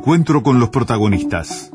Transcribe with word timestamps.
encuentro 0.00 0.42
con 0.42 0.58
los 0.58 0.70
protagonistas. 0.70 1.70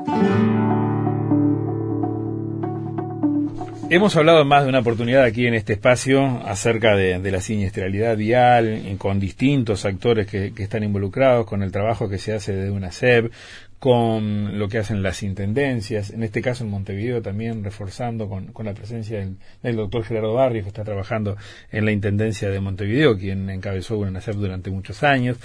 Hemos 3.87 4.15
hablado 4.15 4.43
más 4.45 4.63
de 4.63 4.69
una 4.69 4.79
oportunidad 4.79 5.23
aquí 5.23 5.45
en 5.45 5.53
este 5.53 5.73
espacio 5.73 6.41
acerca 6.43 6.95
de, 6.95 7.31
la 7.31 7.39
siniestralidad 7.39 8.17
vial, 8.17 8.81
con 8.97 9.19
distintos 9.19 9.85
actores 9.85 10.25
que, 10.25 10.51
están 10.57 10.83
involucrados, 10.83 11.45
con 11.45 11.61
el 11.61 11.71
trabajo 11.71 12.09
que 12.09 12.17
se 12.17 12.33
hace 12.33 12.55
de 12.55 12.71
una 12.71 12.91
SEB, 12.91 13.29
con 13.79 14.57
lo 14.57 14.67
que 14.69 14.77
hacen 14.77 15.03
las 15.03 15.21
intendencias, 15.21 16.09
en 16.09 16.23
este 16.23 16.41
caso 16.41 16.63
en 16.63 16.69
Montevideo 16.69 17.21
también 17.21 17.63
reforzando 17.63 18.27
con, 18.29 18.47
con 18.47 18.65
la 18.65 18.73
presencia 18.73 19.19
del, 19.61 19.75
doctor 19.75 20.03
Gerardo 20.03 20.33
Barrios, 20.33 20.63
que 20.63 20.69
está 20.69 20.83
trabajando 20.83 21.35
en 21.71 21.85
la 21.85 21.91
Intendencia 21.91 22.49
de 22.49 22.59
Montevideo, 22.59 23.17
quien 23.17 23.49
encabezó 23.49 23.97
una 23.97 24.09
UNACEF 24.09 24.37
durante 24.37 24.71
muchos 24.71 25.03
años. 25.03 25.37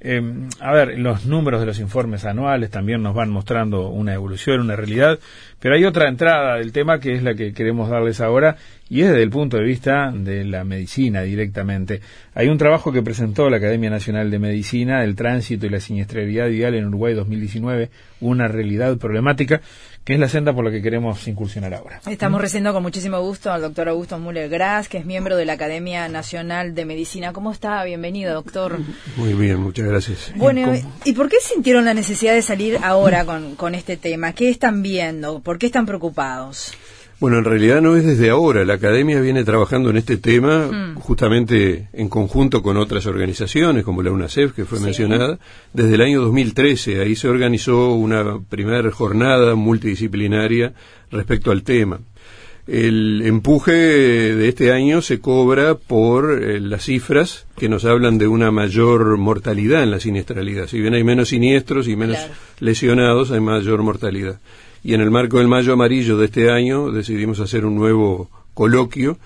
Eh, 0.00 0.22
a 0.60 0.72
ver, 0.72 0.98
los 0.98 1.26
números 1.26 1.60
de 1.60 1.66
los 1.66 1.78
informes 1.78 2.24
anuales 2.24 2.70
también 2.70 3.02
nos 3.02 3.14
van 3.14 3.30
mostrando 3.30 3.88
una 3.88 4.14
evolución, 4.14 4.60
una 4.60 4.76
realidad, 4.76 5.18
pero 5.58 5.74
hay 5.74 5.84
otra 5.84 6.08
entrada 6.08 6.56
del 6.56 6.72
tema 6.72 7.00
que 7.00 7.14
es 7.14 7.22
la 7.22 7.34
que 7.34 7.52
queremos 7.52 7.88
darles 7.88 8.20
ahora 8.20 8.56
y 8.90 9.02
es 9.02 9.08
desde 9.08 9.22
el 9.22 9.30
punto 9.30 9.58
de 9.58 9.64
vista 9.64 10.10
de 10.14 10.44
la 10.44 10.64
medicina 10.64 11.22
directamente. 11.22 12.00
Hay 12.34 12.48
un 12.48 12.58
trabajo 12.58 12.92
que 12.92 13.02
presentó 13.02 13.50
la 13.50 13.58
Academia 13.58 13.90
Nacional 13.90 14.30
de 14.30 14.38
Medicina, 14.38 15.04
El 15.04 15.14
tránsito 15.14 15.66
y 15.66 15.70
la 15.70 15.80
siniestralidad 15.80 16.48
vial 16.48 16.74
en 16.74 16.86
Uruguay 16.86 17.14
2019, 17.14 17.90
una 18.20 18.48
realidad 18.48 18.96
problemática, 18.96 19.60
que 20.04 20.14
es 20.14 20.20
la 20.20 20.28
senda 20.28 20.54
por 20.54 20.64
la 20.64 20.70
que 20.70 20.80
queremos 20.80 21.28
incursionar 21.28 21.74
ahora. 21.74 22.00
Estamos 22.06 22.40
recibiendo 22.40 22.72
con 22.72 22.82
muchísimo 22.82 23.20
gusto 23.20 23.52
al 23.52 23.60
doctor 23.60 23.90
Augusto 23.90 24.18
Müller 24.18 24.48
Gras, 24.48 24.88
que 24.88 24.98
es 24.98 25.04
miembro 25.04 25.36
de 25.36 25.44
la 25.44 25.52
Academia 25.54 26.08
Nacional 26.08 26.74
de 26.74 26.86
Medicina. 26.86 27.34
¿Cómo 27.34 27.52
está? 27.52 27.84
Bienvenido, 27.84 28.32
doctor. 28.32 28.78
Muy 29.16 29.34
bien, 29.34 29.60
muchas 29.60 29.86
gracias. 29.86 30.32
Bueno, 30.36 30.72
¿y 31.04 31.12
por 31.12 31.28
qué 31.28 31.36
sintieron 31.42 31.84
la 31.84 31.92
necesidad 31.92 32.32
de 32.32 32.42
salir 32.42 32.78
ahora 32.82 33.26
con, 33.26 33.54
con 33.56 33.74
este 33.74 33.98
tema? 33.98 34.32
¿Qué 34.32 34.48
están 34.48 34.82
viendo? 34.82 35.40
¿Por 35.40 35.58
qué 35.58 35.66
están 35.66 35.84
preocupados? 35.84 36.72
Bueno, 37.20 37.38
en 37.38 37.44
realidad 37.44 37.82
no 37.82 37.96
es 37.96 38.04
desde 38.04 38.30
ahora. 38.30 38.64
La 38.64 38.74
academia 38.74 39.20
viene 39.20 39.42
trabajando 39.42 39.90
en 39.90 39.96
este 39.96 40.18
tema 40.18 40.68
mm. 40.68 40.94
justamente 41.00 41.88
en 41.92 42.08
conjunto 42.08 42.62
con 42.62 42.76
otras 42.76 43.06
organizaciones, 43.06 43.84
como 43.84 44.02
la 44.02 44.12
UNACEF, 44.12 44.52
que 44.52 44.64
fue 44.64 44.78
mencionada, 44.78 45.38
desde 45.72 45.96
el 45.96 46.00
año 46.00 46.20
2013. 46.22 47.00
Ahí 47.00 47.16
se 47.16 47.28
organizó 47.28 47.92
una 47.94 48.38
primera 48.48 48.88
jornada 48.92 49.56
multidisciplinaria 49.56 50.74
respecto 51.10 51.50
al 51.50 51.64
tema. 51.64 51.98
El 52.68 53.22
empuje 53.24 53.72
de 53.72 54.48
este 54.48 54.72
año 54.72 55.02
se 55.02 55.18
cobra 55.18 55.74
por 55.74 56.40
eh, 56.40 56.60
las 56.60 56.84
cifras 56.84 57.46
que 57.56 57.68
nos 57.68 57.84
hablan 57.84 58.18
de 58.18 58.28
una 58.28 58.52
mayor 58.52 59.16
mortalidad 59.16 59.82
en 59.82 59.90
la 59.90 59.98
siniestralidad. 59.98 60.68
Si 60.68 60.78
bien 60.78 60.94
hay 60.94 61.02
menos 61.02 61.30
siniestros 61.30 61.88
y 61.88 61.96
menos 61.96 62.18
lesionados, 62.60 63.32
hay 63.32 63.40
mayor 63.40 63.82
mortalidad 63.82 64.38
y 64.82 64.94
en 64.94 65.00
el 65.00 65.10
marco 65.10 65.38
del 65.38 65.48
Mayo 65.48 65.72
Amarillo 65.72 66.16
de 66.16 66.26
este 66.26 66.50
año 66.50 66.90
decidimos 66.90 67.40
hacer 67.40 67.64
un 67.64 67.76
nuevo 67.76 68.30
coloquio 68.54 69.18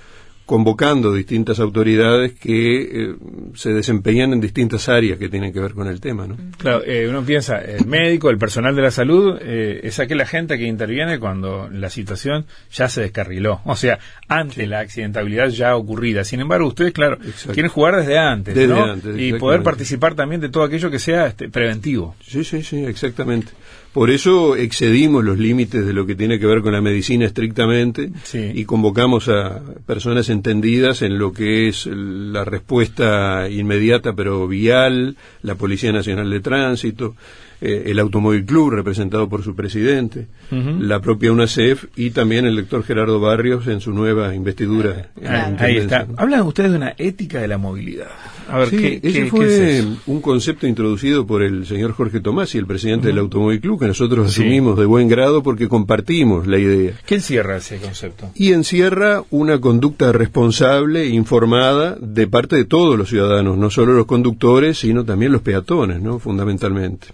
convocando 0.53 1.14
distintas 1.14 1.61
autoridades 1.61 2.33
que 2.33 2.83
eh, 2.83 3.14
se 3.55 3.73
desempeñan 3.73 4.33
en 4.33 4.41
distintas 4.42 4.89
áreas 4.89 5.19
que 5.19 5.28
tienen 5.28 5.53
que 5.53 5.61
ver 5.61 5.73
con 5.73 5.86
el 5.86 6.00
tema. 6.00 6.27
¿no? 6.27 6.36
Claro, 6.58 6.83
eh, 6.84 7.08
uno 7.08 7.23
piensa, 7.23 7.58
el 7.58 7.86
médico, 7.86 8.28
el 8.28 8.39
personal 8.39 8.75
de 8.75 8.83
la 8.83 8.91
salud, 8.91 9.39
eh, 9.41 9.80
es 9.84 9.98
aquella 10.00 10.27
gente 10.27 10.58
que 10.58 10.64
interviene 10.64 11.19
cuando 11.19 11.70
la 11.70 11.89
situación 11.91 12.45
ya 12.70 12.89
se 12.89 13.03
descarriló, 13.03 13.61
o 13.64 13.77
sea, 13.77 13.98
ante 14.28 14.67
la 14.67 14.80
accidentabilidad 14.80 15.48
ya 15.48 15.77
ocurrida. 15.77 16.25
Sin 16.25 16.41
embargo, 16.41 16.69
ustedes, 16.69 16.92
claro, 16.92 17.19
quieren 17.53 17.70
jugar 17.70 17.97
desde 17.97 18.19
antes, 18.19 18.69
¿no? 18.69 18.97
y 19.17 19.33
poder 19.34 19.62
participar 19.62 20.14
también 20.14 20.41
de 20.41 20.48
todo 20.48 20.64
aquello 20.64 20.91
que 20.91 20.98
sea 20.98 21.28
este, 21.28 21.48
preventivo. 21.48 22.17
Sí, 22.20 22.45
sí, 22.45 22.62
sí, 22.62 22.84
exactamente. 22.84 23.53
Por 23.93 24.11
eso 24.11 24.57
excedimos 24.57 25.23
los 25.23 25.39
límites 25.39 25.85
de 25.85 25.93
lo 25.93 26.07
que 26.07 26.15
tiene 26.15 26.39
que 26.39 26.47
ver 26.47 26.62
con 26.62 26.73
la 26.73 26.81
medicina 26.81 27.27
estrictamente 27.27 28.11
y 28.33 28.65
convocamos 28.65 29.29
a 29.29 29.61
personas 29.87 30.31
entendidas 30.31 31.03
en 31.03 31.19
lo 31.19 31.33
que 31.33 31.69
es 31.69 31.86
la 31.86 32.45
respuesta 32.45 33.48
inmediata 33.51 34.14
pero 34.14 34.48
vial, 34.48 35.17
la 35.42 35.57
Policía 35.57 35.92
Nacional 35.92 36.30
de 36.30 36.41
Tránsito, 36.41 37.14
eh, 37.61 37.85
el 37.86 37.98
Automóvil 37.98 38.45
Club, 38.45 38.70
representado 38.70 39.29
por 39.29 39.45
su 39.45 39.55
presidente, 39.55 40.27
la 40.51 41.01
propia 41.01 41.30
UNACEF 41.30 41.85
y 41.95 42.11
también 42.11 42.45
el 42.45 42.57
doctor 42.57 42.83
Gerardo 42.83 43.20
Barrios 43.20 43.67
en 43.69 43.80
su 43.80 43.92
nueva 43.92 44.35
investidura. 44.35 45.11
ahí 45.59 45.77
está. 45.77 46.07
Hablan 46.17 46.42
ustedes 46.42 46.73
de 46.73 46.77
una 46.79 46.95
ética 46.98 47.41
de 47.41 47.48
la 47.48 47.59
movilidad. 47.59 48.09
A 48.52 48.58
ver, 48.58 48.68
¿qué, 48.68 49.01
ese 49.02 49.27
fue 49.27 49.83
un 50.07 50.20
concepto 50.20 50.67
introducido 50.67 51.27
por 51.27 51.42
el 51.42 51.64
señor 51.67 51.92
Jorge 51.92 52.20
Tomás 52.20 52.55
y 52.55 52.58
el 52.58 52.67
presidente 52.67 53.08
del 53.08 53.17
Automóvil 53.17 53.63
Club, 53.63 53.80
que 53.80 53.86
nosotros 53.86 54.29
asumimos 54.29 54.79
de 54.79 54.85
buen 54.85 55.08
grado 55.08 55.42
porque 55.42 55.68
compartimos 55.68 56.46
la 56.46 56.58
idea. 56.58 56.92
¿Qué 57.07 57.14
encierra 57.14 57.57
ese 57.57 57.79
concepto? 57.79 58.30
Y 58.35 58.52
encierra 58.52 59.24
una 59.30 59.58
conducta 59.58 60.12
responsable, 60.12 61.07
informada, 61.07 61.96
de 61.98 62.27
parte 62.27 62.57
de 62.57 62.67
todos 62.67 62.98
los 62.98 63.08
ciudadanos, 63.08 63.57
no 63.57 63.70
solo 63.70 63.95
los 63.95 64.05
conductores, 64.05 64.77
sino 64.77 65.02
también 65.02 65.33
los 65.33 65.41
peatones, 65.41 66.02
¿no? 66.02 66.18
Fundamentalmente. 66.18 67.08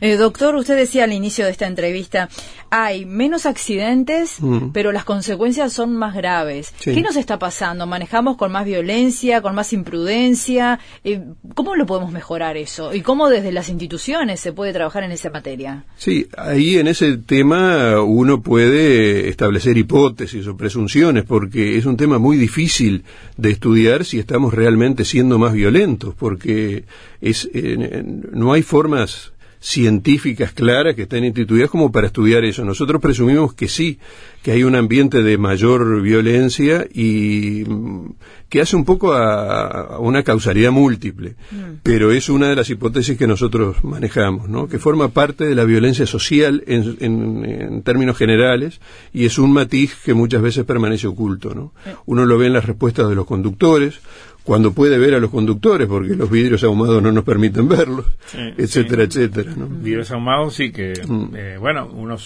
Eh, 0.00 0.16
doctor, 0.16 0.54
usted 0.56 0.76
decía 0.76 1.04
al 1.04 1.12
inicio 1.12 1.44
de 1.44 1.52
esta 1.52 1.66
entrevista, 1.66 2.28
hay 2.70 3.04
menos 3.04 3.46
accidentes, 3.46 4.38
pero 4.72 4.92
las 4.92 5.04
consecuencias 5.04 5.72
son 5.72 5.96
más 5.96 6.14
graves. 6.14 6.72
¿Qué 6.82 7.00
nos 7.00 7.16
está 7.16 7.38
pasando? 7.38 7.86
¿Manejamos 7.86 8.36
con 8.36 8.52
más 8.52 8.64
violencia, 8.64 9.42
con 9.42 9.54
más 9.54 9.72
imprudencia? 9.72 10.78
Eh, 11.02 11.20
¿Cómo 11.54 11.74
lo 11.74 11.86
podemos 11.86 12.12
mejorar 12.12 12.56
eso? 12.56 12.94
¿Y 12.94 13.00
cómo 13.00 13.28
desde 13.28 13.50
las 13.50 13.68
instituciones 13.68 14.40
se 14.40 14.52
puede 14.52 14.72
trabajar 14.72 15.02
en 15.02 15.12
esa 15.12 15.30
materia? 15.30 15.84
Sí, 15.96 16.28
ahí 16.36 16.78
en 16.78 16.86
ese 16.86 17.18
tema 17.18 18.00
uno 18.02 18.40
puede 18.40 19.28
establecer 19.28 19.76
hipótesis 19.76 20.46
o 20.46 20.56
presunciones, 20.56 21.24
porque 21.24 21.76
es 21.76 21.86
un 21.86 21.96
tema 21.96 22.18
muy 22.18 22.36
difícil 22.36 23.04
de 23.36 23.50
estudiar 23.50 24.04
si 24.04 24.18
estamos 24.18 24.54
realmente 24.54 25.04
siendo 25.04 25.38
más 25.38 25.52
violentos, 25.52 26.14
porque 26.14 26.84
es, 27.20 27.48
eh, 27.52 28.04
no 28.32 28.52
hay 28.52 28.62
formas 28.62 29.19
científicas 29.60 30.52
claras 30.52 30.96
que 30.96 31.02
estén 31.02 31.24
instituidas 31.24 31.68
como 31.68 31.92
para 31.92 32.06
estudiar 32.06 32.44
eso. 32.44 32.64
Nosotros 32.64 33.00
presumimos 33.00 33.52
que 33.52 33.68
sí, 33.68 33.98
que 34.42 34.52
hay 34.52 34.64
un 34.64 34.74
ambiente 34.74 35.22
de 35.22 35.36
mayor 35.36 36.00
violencia 36.00 36.86
y 36.92 37.64
mm, 37.68 38.12
que 38.48 38.62
hace 38.62 38.74
un 38.74 38.86
poco 38.86 39.12
a, 39.12 39.98
una 39.98 40.22
causalidad 40.22 40.72
múltiple, 40.72 41.36
mm. 41.50 41.80
pero 41.82 42.10
es 42.10 42.30
una 42.30 42.48
de 42.48 42.56
las 42.56 42.70
hipótesis 42.70 43.18
que 43.18 43.26
nosotros 43.26 43.84
manejamos, 43.84 44.48
¿no? 44.48 44.66
que 44.66 44.78
forma 44.78 45.10
parte 45.10 45.44
de 45.44 45.54
la 45.54 45.64
violencia 45.64 46.06
social 46.06 46.64
en, 46.66 46.96
en, 47.00 47.82
términos 47.82 48.16
generales 48.16 48.80
y 49.12 49.26
es 49.26 49.38
un 49.38 49.52
matiz 49.52 49.94
que 50.04 50.14
muchas 50.14 50.40
veces 50.40 50.64
permanece 50.64 51.06
oculto. 51.06 51.54
¿no? 51.54 51.72
Uno 52.06 52.24
lo 52.24 52.38
ve 52.38 52.46
en 52.46 52.54
las 52.54 52.64
respuestas 52.64 53.10
de 53.10 53.14
los 53.14 53.26
conductores, 53.26 54.00
cuando 54.50 54.72
puede 54.72 54.98
ver 54.98 55.14
a 55.14 55.20
los 55.20 55.30
conductores, 55.30 55.86
porque 55.86 56.16
los 56.16 56.28
vidrios 56.28 56.64
ahumados 56.64 57.00
no 57.00 57.12
nos 57.12 57.22
permiten 57.22 57.68
verlos, 57.68 58.04
etcétera, 58.56 59.04
etcétera. 59.04 59.52
¿no? 59.56 59.68
Vidrios 59.68 60.10
ahumados 60.10 60.54
sí 60.54 60.72
que, 60.72 60.92
mm. 61.06 61.36
eh, 61.36 61.56
bueno, 61.56 61.86
uno 61.86 62.16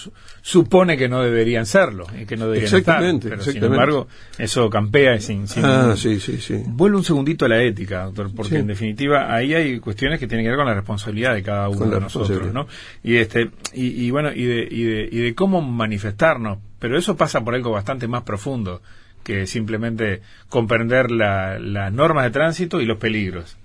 supone 0.41 0.97
que 0.97 1.07
no 1.07 1.21
deberían 1.21 1.67
serlo, 1.67 2.07
y 2.19 2.25
que 2.25 2.35
no 2.35 2.45
deberían 2.45 2.73
exactamente, 2.73 3.27
estar, 3.27 3.37
pero 3.37 3.51
sin 3.51 3.63
embargo 3.63 4.07
eso 4.39 4.67
campea 4.71 5.19
sin, 5.19 5.47
sin... 5.47 5.63
Ah, 5.63 5.93
sí, 5.95 6.19
sí, 6.19 6.39
sí. 6.39 6.63
Vuelvo 6.65 6.97
un 6.97 7.03
segundito 7.03 7.45
a 7.45 7.49
la 7.49 7.61
ética, 7.61 8.05
doctor, 8.05 8.31
porque 8.35 8.57
en 8.57 8.65
definitiva 8.65 9.31
ahí 9.31 9.53
hay 9.53 9.79
cuestiones 9.79 10.19
que 10.19 10.25
tienen 10.25 10.47
que 10.47 10.49
ver 10.49 10.57
con 10.57 10.65
la 10.65 10.73
responsabilidad 10.73 11.35
de 11.35 11.43
cada 11.43 11.69
uno 11.69 11.85
de 11.85 11.99
nosotros, 11.99 12.51
¿no? 12.51 12.65
Y, 13.03 13.17
este, 13.17 13.51
y, 13.71 14.09
bueno, 14.09 14.31
y 14.33 14.45
de, 14.45 14.67
y, 14.71 14.81
de, 14.81 15.09
y 15.11 15.17
de 15.19 15.35
cómo 15.35 15.61
manifestarnos, 15.61 16.57
pero 16.79 16.97
eso 16.97 17.15
pasa 17.15 17.43
por 17.43 17.53
algo 17.53 17.69
bastante 17.69 18.07
más 18.07 18.23
profundo 18.23 18.81
que 19.25 19.47
simplemente 19.47 20.21
comprender 20.47 21.11
las 21.11 21.91
normas 21.91 22.23
de 22.23 22.29
tránsito 22.29 22.79
y 22.79 22.85
los 22.85 22.99
peligros. 22.99 23.57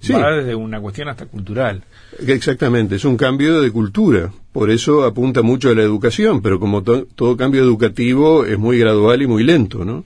Sí. 0.00 0.12
Va 0.12 0.32
desde 0.32 0.54
una 0.54 0.78
cuestión 0.80 1.08
hasta 1.08 1.24
cultural. 1.24 1.82
Exactamente, 2.26 2.96
es 2.96 3.04
un 3.06 3.16
cambio 3.16 3.62
de 3.62 3.70
cultura. 3.70 4.30
Por 4.52 4.70
eso 4.70 5.04
apunta 5.04 5.40
mucho 5.40 5.70
a 5.70 5.74
la 5.74 5.82
educación, 5.82 6.42
pero 6.42 6.60
como 6.60 6.82
todo 6.82 7.36
cambio 7.38 7.62
educativo 7.62 8.44
es 8.44 8.58
muy 8.58 8.78
gradual 8.78 9.22
y 9.22 9.26
muy 9.26 9.42
lento, 9.42 9.84
¿no? 9.84 10.04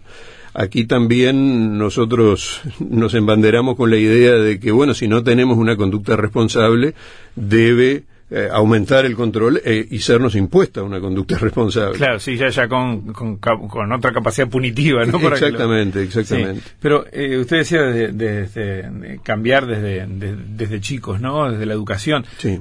Aquí 0.55 0.85
también 0.85 1.79
nosotros 1.79 2.61
nos 2.79 3.15
embanderamos 3.15 3.77
con 3.77 3.91
la 3.91 3.97
idea 3.97 4.33
de 4.33 4.61
que, 4.61 4.71
bueno, 4.73 4.95
si 4.95 5.09
no 5.09 5.23
tenemos 5.23 5.57
una 5.57 5.77
conducta 5.77 6.17
responsable, 6.17 6.95
debe 7.35 8.05
eh, 8.31 8.47
aumentar 8.53 9.07
el 9.07 9.15
control 9.15 9.59
eh, 9.65 9.87
y 9.91 10.01
sernos 10.01 10.35
impuesta 10.35 10.83
una 10.83 11.01
conducta 11.01 11.39
responsable. 11.41 11.97
Claro, 11.97 12.21
sí, 12.21 12.37
ya, 12.37 12.49
ya 12.51 12.69
con, 12.69 13.15
con, 13.15 13.93
otra 13.93 14.13
capacidad 14.13 14.49
punitiva, 14.49 15.07
¿no? 15.07 15.19
exactamente, 15.33 16.03
exactamente. 16.03 16.61
Pero 16.79 17.07
eh, 17.11 17.39
usted 17.39 17.59
decía 17.59 17.83
de, 17.85 19.21
cambiar 19.23 19.67
desde, 19.67 20.07
desde 20.07 20.81
chicos, 20.81 21.23
¿no? 21.23 21.51
Desde 21.51 21.65
la 21.65 21.73
educación. 21.73 22.27
Sí. 22.37 22.61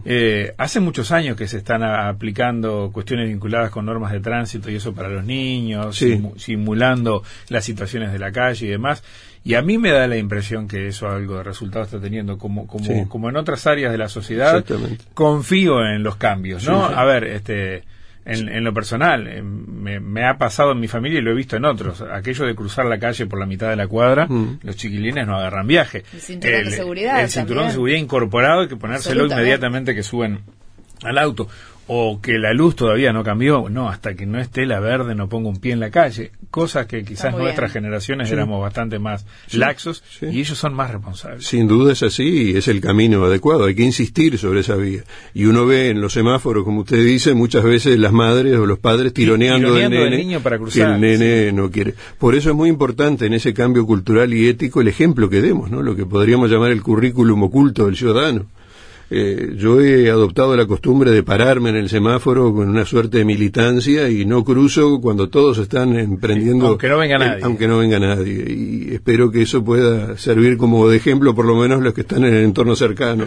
hace 0.57 0.79
muchos 0.79 1.11
años 1.11 1.35
que 1.35 1.47
se 1.47 1.57
están 1.57 1.83
aplicando 1.83 2.89
cuestiones 2.93 3.27
vinculadas 3.27 3.69
con 3.69 3.85
normas 3.85 4.13
de 4.13 4.21
tránsito 4.21 4.71
y 4.71 4.75
eso 4.75 4.93
para 4.93 5.09
los 5.09 5.25
niños, 5.25 6.01
simulando 6.37 7.23
las 7.49 7.65
situaciones 7.65 8.13
de 8.13 8.19
la 8.19 8.31
calle 8.31 8.67
y 8.67 8.69
demás 8.69 9.03
Y 9.47 9.55
a 9.55 9.61
mí 9.61 9.77
me 9.77 9.91
da 9.91 10.07
la 10.07 10.17
impresión 10.17 10.67
que 10.67 10.87
eso 10.87 11.07
algo 11.07 11.37
de 11.37 11.43
resultado 11.43 11.85
está 11.85 12.01
teniendo, 12.01 12.37
como, 12.37 12.67
como, 12.67 13.07
como 13.07 13.29
en 13.29 13.37
otras 13.37 13.65
áreas 13.65 13.93
de 13.93 13.97
la 13.97 14.09
sociedad. 14.09 14.65
Confío 15.13 15.85
en 15.85 16.03
los 16.03 16.17
cambios, 16.17 16.67
¿no? 16.67 16.83
A 16.83 17.05
ver, 17.05 17.23
este 17.23 17.83
en, 18.25 18.61
lo 18.65 18.73
personal. 18.73 19.25
Eh, 19.25 19.41
me, 19.41 20.27
ha 20.27 20.37
pasado 20.37 20.73
en 20.73 20.81
mi 20.81 20.89
familia 20.89 21.19
y 21.19 21.21
lo 21.21 21.31
he 21.31 21.33
visto 21.33 21.55
en 21.55 21.63
otros. 21.63 22.01
Aquello 22.01 22.45
de 22.45 22.55
cruzar 22.55 22.87
la 22.87 22.99
calle 22.99 23.25
por 23.25 23.39
la 23.39 23.45
mitad 23.45 23.69
de 23.69 23.77
la 23.77 23.87
cuadra, 23.87 24.27
mm. 24.27 24.59
los 24.63 24.75
chiquilines 24.75 25.25
no 25.25 25.37
agarran 25.37 25.65
viaje. 25.65 26.03
El 26.13 26.19
cinturón 26.19 26.63
de 26.65 26.71
seguridad. 26.71 27.21
El 27.21 27.29
cinturón 27.29 27.67
de 27.67 27.71
seguridad 27.71 27.99
incorporado 27.99 28.61
hay 28.61 28.67
que 28.67 28.75
ponérselo 28.75 29.27
inmediatamente 29.27 29.95
que 29.95 30.03
suben 30.03 30.41
al 31.03 31.17
auto 31.17 31.47
o 31.87 32.19
que 32.21 32.37
la 32.37 32.53
luz 32.53 32.75
todavía 32.75 33.13
no 33.13 33.23
cambió, 33.23 33.69
no, 33.69 33.89
hasta 33.89 34.13
que 34.13 34.25
no 34.25 34.39
esté 34.39 34.65
la 34.65 34.79
verde 34.79 35.15
no 35.15 35.29
pongo 35.29 35.49
un 35.49 35.57
pie 35.57 35.73
en 35.73 35.79
la 35.79 35.89
calle, 35.89 36.31
cosas 36.51 36.85
que 36.85 37.03
quizás 37.03 37.35
nuestras 37.35 37.71
generaciones 37.71 38.29
éramos 38.31 38.61
bastante 38.61 38.99
más 38.99 39.25
laxos 39.53 40.03
y 40.21 40.39
ellos 40.39 40.57
son 40.57 40.73
más 40.73 40.91
responsables. 40.91 41.45
Sin 41.45 41.67
duda 41.67 41.93
es 41.93 42.03
así 42.03 42.51
y 42.51 42.57
es 42.57 42.67
el 42.67 42.81
camino 42.81 43.23
adecuado, 43.25 43.65
hay 43.65 43.75
que 43.75 43.83
insistir 43.83 44.37
sobre 44.37 44.59
esa 44.59 44.75
vía. 44.75 45.03
Y 45.33 45.45
uno 45.45 45.65
ve 45.65 45.89
en 45.89 46.01
los 46.01 46.13
semáforos, 46.13 46.65
como 46.65 46.81
usted 46.81 47.03
dice, 47.03 47.33
muchas 47.33 47.63
veces 47.63 47.97
las 47.97 48.11
madres 48.11 48.57
o 48.57 48.65
los 48.65 48.79
padres 48.79 49.13
tironeando, 49.13 49.73
del 49.73 49.89
nene, 49.89 50.17
niño 50.17 50.41
para 50.41 50.57
cruzar, 50.57 50.95
el 50.95 51.01
nene 51.01 51.51
no 51.53 51.71
quiere. 51.71 51.93
Por 52.17 52.35
eso 52.35 52.49
es 52.49 52.55
muy 52.55 52.69
importante 52.69 53.25
en 53.25 53.33
ese 53.33 53.53
cambio 53.53 53.85
cultural 53.85 54.33
y 54.33 54.47
ético 54.47 54.81
el 54.81 54.89
ejemplo 54.89 55.29
que 55.29 55.41
demos, 55.41 55.71
¿no? 55.71 55.81
lo 55.81 55.95
que 55.95 56.05
podríamos 56.05 56.51
llamar 56.51 56.71
el 56.71 56.83
currículum 56.83 57.43
oculto 57.43 57.85
del 57.85 57.95
ciudadano 57.95 58.47
eh, 59.09 59.53
yo 59.55 59.79
he 59.79 60.09
adoptado 60.09 60.55
la 60.57 60.65
costumbre 60.65 61.11
de 61.11 61.23
pararme 61.23 61.69
en 61.69 61.77
el 61.77 61.89
semáforo 61.89 62.53
con 62.53 62.67
una 62.67 62.85
suerte 62.85 63.19
de 63.19 63.25
militancia 63.25 64.09
y 64.09 64.25
no 64.25 64.43
cruzo 64.43 64.99
cuando 64.99 65.29
todos 65.29 65.57
están 65.59 65.97
emprendiendo. 65.97 66.67
aunque 66.67 66.89
no 66.89 66.97
venga 66.97 67.17
nadie. 67.17 67.43
aunque 67.43 67.67
no 67.67 67.77
venga 67.77 67.99
nadie. 67.99 68.45
Y 68.49 68.93
espero 68.93 69.31
que 69.31 69.43
eso 69.43 69.63
pueda 69.63 70.17
servir 70.17 70.57
como 70.57 70.89
de 70.89 70.97
ejemplo, 70.97 71.33
por 71.33 71.45
lo 71.45 71.55
menos 71.55 71.81
los 71.81 71.93
que 71.93 72.01
están 72.01 72.25
en 72.25 72.35
el 72.35 72.43
entorno 72.43 72.75
cercano. 72.75 73.23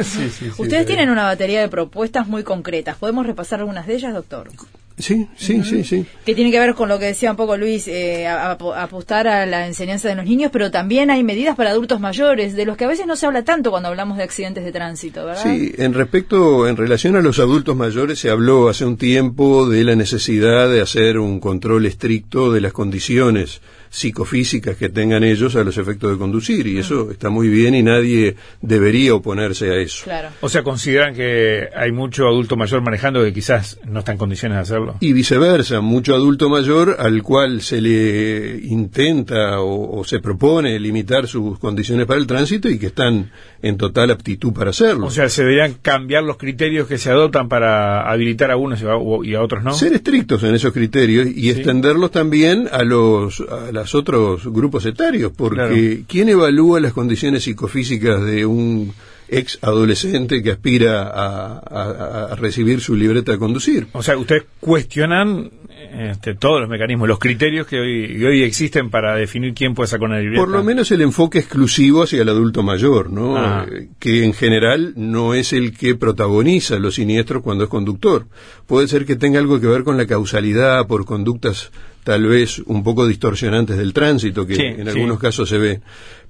Ustedes 0.58 0.86
tienen 0.86 1.10
una 1.10 1.24
batería 1.24 1.60
de 1.60 1.68
propuestas 1.68 2.28
muy 2.28 2.44
concretas. 2.44 2.96
¿Podemos 2.96 3.26
repasar 3.26 3.58
algunas 3.58 3.86
de 3.86 3.94
ellas, 3.94 4.14
doctor? 4.14 4.48
Sí, 4.96 5.28
sí, 5.36 5.64
sí, 5.64 5.82
sí. 5.82 6.06
Que 6.24 6.34
tiene 6.36 6.52
que 6.52 6.60
ver 6.60 6.74
con 6.74 6.88
lo 6.88 7.00
que 7.00 7.06
decía 7.06 7.32
un 7.32 7.36
poco 7.36 7.56
Luis, 7.56 7.88
eh, 7.88 8.28
apostar 8.28 9.26
a 9.26 9.44
la 9.44 9.66
enseñanza 9.66 10.08
de 10.08 10.14
los 10.14 10.24
niños, 10.24 10.50
pero 10.52 10.70
también 10.70 11.10
hay 11.10 11.24
medidas 11.24 11.56
para 11.56 11.70
adultos 11.70 11.98
mayores, 11.98 12.54
de 12.54 12.64
los 12.64 12.76
que 12.76 12.84
a 12.84 12.88
veces 12.88 13.06
no 13.06 13.16
se 13.16 13.26
habla 13.26 13.42
tanto 13.42 13.70
cuando 13.70 13.88
hablamos 13.88 14.16
de 14.18 14.22
accidentes 14.22 14.64
de 14.64 14.70
tránsito, 14.70 15.26
¿verdad? 15.26 15.42
Sí, 15.42 15.72
en 15.78 15.94
respecto, 15.94 16.68
en 16.68 16.76
relación 16.76 17.16
a 17.16 17.22
los 17.22 17.40
adultos 17.40 17.74
mayores, 17.74 18.20
se 18.20 18.30
habló 18.30 18.68
hace 18.68 18.84
un 18.84 18.96
tiempo 18.96 19.68
de 19.68 19.82
la 19.82 19.96
necesidad 19.96 20.70
de 20.70 20.80
hacer 20.80 21.18
un 21.18 21.40
control 21.40 21.86
estricto 21.86 22.52
de 22.52 22.60
las 22.60 22.72
condiciones 22.72 23.60
psicofísicas 23.94 24.76
que 24.76 24.88
tengan 24.88 25.22
ellos 25.22 25.54
a 25.54 25.62
los 25.62 25.78
efectos 25.78 26.10
de 26.10 26.18
conducir 26.18 26.66
y 26.66 26.78
eso 26.78 27.12
está 27.12 27.30
muy 27.30 27.48
bien 27.48 27.76
y 27.76 27.82
nadie 27.84 28.34
debería 28.60 29.14
oponerse 29.14 29.70
a 29.70 29.76
eso. 29.76 30.10
O 30.40 30.48
sea, 30.48 30.64
consideran 30.64 31.14
que 31.14 31.68
hay 31.74 31.92
mucho 31.92 32.26
adulto 32.26 32.56
mayor 32.56 32.82
manejando 32.82 33.22
que 33.22 33.32
quizás 33.32 33.78
no 33.86 34.00
está 34.00 34.10
en 34.10 34.18
condiciones 34.18 34.56
de 34.56 34.62
hacerlo. 34.62 34.96
Y 34.98 35.12
viceversa, 35.12 35.80
mucho 35.80 36.12
adulto 36.14 36.48
mayor 36.48 36.96
al 36.98 37.22
cual 37.22 37.62
se 37.62 37.80
le 37.80 38.58
intenta 38.64 39.60
o, 39.60 40.02
se 40.04 40.18
propone 40.18 40.78
limitar 40.80 41.28
sus 41.28 41.58
condiciones 41.60 42.06
para 42.06 42.18
el 42.18 42.26
tránsito 42.26 42.68
y 42.68 42.80
que 42.80 42.86
están 42.86 43.30
en 43.62 43.76
total 43.76 44.10
aptitud 44.10 44.52
para 44.52 44.70
hacerlo. 44.70 45.06
O 45.06 45.10
sea, 45.10 45.28
se 45.28 45.42
deberían 45.42 45.74
cambiar 45.74 46.24
los 46.24 46.36
criterios 46.36 46.88
que 46.88 46.98
se 46.98 47.10
adoptan 47.10 47.48
para 47.48 48.10
habilitar 48.10 48.50
a 48.50 48.56
unos 48.56 48.82
y 48.82 49.34
a, 49.34 49.40
otros 49.40 49.62
no. 49.62 49.72
Ser 49.72 49.92
estrictos 49.92 50.42
en 50.42 50.56
esos 50.56 50.72
criterios 50.72 51.28
y 51.32 51.50
extenderlos 51.50 52.10
también 52.10 52.68
a 52.72 52.82
los 52.82 53.44
otros 53.92 54.46
grupos 54.46 54.86
etarios, 54.86 55.32
porque 55.36 56.04
¿quién 56.06 56.28
evalúa 56.28 56.78
las 56.78 56.92
condiciones 56.92 57.42
psicofísicas 57.42 58.22
de 58.24 58.46
un 58.46 58.94
ex 59.28 59.58
adolescente 59.62 60.42
que 60.42 60.52
aspira 60.52 61.10
a, 61.12 62.36
recibir 62.36 62.80
su 62.80 62.94
libreta 62.94 63.32
de 63.32 63.38
conducir? 63.38 63.88
O 63.92 64.02
sea, 64.02 64.16
ustedes 64.16 64.44
cuestionan 64.60 65.50
este, 65.92 66.34
todos 66.34 66.60
los 66.60 66.68
mecanismos, 66.68 67.08
los 67.08 67.18
criterios 67.18 67.66
que 67.66 67.78
hoy, 67.78 68.24
hoy 68.24 68.42
existen 68.42 68.90
para 68.90 69.14
definir 69.16 69.54
quién 69.54 69.74
puede 69.74 69.88
sacar 69.88 70.08
una 70.08 70.18
libreta. 70.18 70.40
Por 70.40 70.50
lo 70.50 70.62
menos 70.62 70.90
el 70.90 71.02
enfoque 71.02 71.38
exclusivo 71.38 72.02
hacia 72.02 72.22
el 72.22 72.28
adulto 72.28 72.62
mayor, 72.62 73.10
¿no? 73.10 73.36
Ah. 73.36 73.66
que 73.98 74.24
en 74.24 74.32
general 74.32 74.92
no 74.96 75.34
es 75.34 75.52
el 75.52 75.76
que 75.76 75.94
protagoniza 75.94 76.78
los 76.78 76.96
siniestros 76.96 77.42
cuando 77.42 77.64
es 77.64 77.70
conductor. 77.70 78.26
Puede 78.66 78.88
ser 78.88 79.04
que 79.04 79.16
tenga 79.16 79.38
algo 79.38 79.60
que 79.60 79.66
ver 79.66 79.84
con 79.84 79.96
la 79.96 80.06
causalidad 80.06 80.86
por 80.86 81.04
conductas 81.04 81.70
tal 82.04 82.26
vez 82.26 82.60
un 82.66 82.84
poco 82.84 83.06
distorsionantes 83.06 83.76
del 83.76 83.92
tránsito, 83.92 84.46
que 84.46 84.54
en 84.54 84.88
algunos 84.88 85.18
casos 85.18 85.48
se 85.48 85.58
ve 85.58 85.80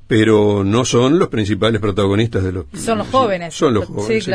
pero 0.07 0.65
no 0.65 0.85
son 0.85 1.19
los 1.19 1.29
principales 1.29 1.81
protagonistas 1.81 2.45
de 2.45 2.53
los 2.53 2.67
son 2.75 2.99
los 2.99 3.09
jóvenes. 3.09 3.55
Son 3.55 3.73
los 3.73 3.87
jóvenes 3.87 4.29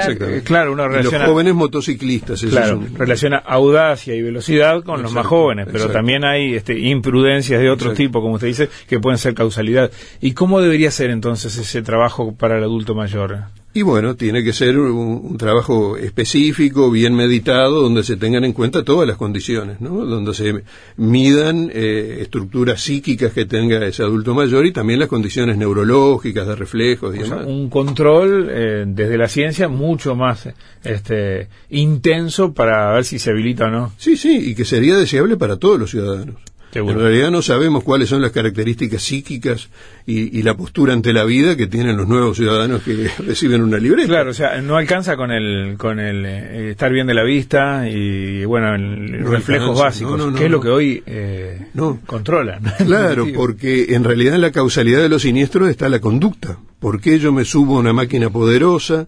claro. 0.43 0.73
uno 0.73 0.87
relaciona, 0.87 1.19
los 1.19 1.27
jóvenes 1.27 1.53
motociclistas 1.53 2.41
claro 2.41 2.83
relaciona 2.95 3.37
audacia 3.37 4.15
y 4.15 4.21
velocidad 4.21 4.83
con 4.83 5.03
los 5.03 5.13
más 5.13 5.27
jóvenes 5.27 5.67
pero 5.71 5.89
también 5.89 6.23
hay 6.23 6.55
este, 6.55 6.77
imprudencias 6.77 7.61
de 7.61 7.69
otro 7.69 7.93
tipo 7.93 8.21
como 8.21 8.35
usted 8.35 8.47
dice 8.47 8.69
que 8.87 8.99
pueden 8.99 9.17
ser 9.17 9.33
causalidad. 9.33 9.91
Y 10.21 10.33
cómo 10.33 10.61
debería 10.61 10.91
ser 10.91 11.11
entonces 11.11 11.55
ese 11.57 11.81
trabajo 11.81 12.33
para 12.35 12.57
el 12.57 12.63
adulto 12.63 12.95
mayor 12.95 13.45
y 13.71 13.83
bueno, 13.83 14.15
tiene 14.15 14.43
que 14.43 14.51
ser 14.51 14.79
un, 14.79 15.37
trabajo 15.37 15.95
específico, 15.95 16.89
bien 16.89 17.13
meditado, 17.13 17.83
donde 17.83 18.03
se 18.03 18.17
tengan 18.17 18.43
en 18.43 18.53
cuenta 18.53 18.83
todas 18.83 19.07
las 19.07 19.15
condiciones, 19.15 19.79
¿no? 19.79 20.05
Donde 20.05 20.33
se 20.33 20.63
midan 20.97 21.69
eh, 21.71 22.17
estructuras 22.21 22.81
psíquicas 22.81 23.31
que 23.31 23.45
tenga 23.45 23.85
ese 23.85 24.01
adulto 24.01 24.33
mayor 24.33 24.65
y 24.65 24.71
también 24.71 24.99
las 24.99 25.07
condiciones 25.07 25.55
neurológicas, 25.55 26.47
de 26.47 26.55
reflejos 26.55 27.15
y 27.15 27.19
demás. 27.19 27.45
un 27.45 27.69
control 27.69 28.49
eh, 28.49 28.85
desde 28.87 29.17
la 29.17 29.27
ciencia 29.27 29.69
mucho 29.69 30.15
más 30.15 30.49
este, 30.83 31.47
intenso 31.69 32.53
para 32.53 32.91
ver 32.93 33.05
si 33.05 33.19
se 33.19 33.29
habilita 33.29 33.65
o 33.65 33.69
no. 33.69 33.93
Sí, 33.97 34.17
sí, 34.17 34.49
y 34.49 34.55
que 34.55 34.65
sería 34.65 34.97
deseable 34.97 35.37
para 35.37 35.57
todos 35.57 35.79
los 35.79 35.91
ciudadanos. 35.91 36.37
En 36.73 36.99
realidad 36.99 37.31
no 37.31 37.41
sabemos 37.41 37.83
cuáles 37.83 38.09
son 38.09 38.21
las 38.21 38.31
características 38.31 39.01
psíquicas 39.01 39.69
y, 40.05 40.41
la 40.43 40.55
postura 40.55 40.93
ante 40.93 41.13
la 41.13 41.25
vida 41.25 41.55
que 41.55 41.67
tienen 41.67 41.97
los 41.97 42.07
nuevos 42.07 42.37
ciudadanos 42.37 42.81
que 42.83 43.09
reciben 43.19 43.61
una 43.61 43.77
libreta. 43.77 44.07
Claro, 44.07 44.31
o 44.31 44.33
sea, 44.33 44.61
no 44.61 44.77
alcanza 44.77 45.15
con 45.17 45.31
el 45.31 45.75
con 45.77 45.99
el 45.99 46.25
eh, 46.25 46.71
estar 46.71 46.91
bien 46.91 47.07
de 47.07 47.13
la 47.13 47.23
vista 47.23 47.89
y 47.89 48.45
bueno, 48.45 48.75
reflejos 49.29 49.77
básicos, 49.79 50.33
que 50.37 50.45
es 50.45 50.51
lo 50.51 50.61
que 50.61 50.69
hoy 50.69 51.03
eh, 51.05 51.67
controlan. 52.05 52.61
Claro, 52.89 53.27
porque 53.35 53.93
en 53.93 54.03
realidad 54.03 54.35
en 54.35 54.41
la 54.41 54.51
causalidad 54.51 55.01
de 55.01 55.09
los 55.09 55.23
siniestros 55.23 55.69
está 55.69 55.89
la 55.89 55.99
conducta. 55.99 56.57
¿Por 56.79 57.01
qué 57.01 57.19
yo 57.19 57.31
me 57.31 57.45
subo 57.45 57.77
a 57.77 57.79
una 57.79 57.93
máquina 57.93 58.29
poderosa? 58.29 59.07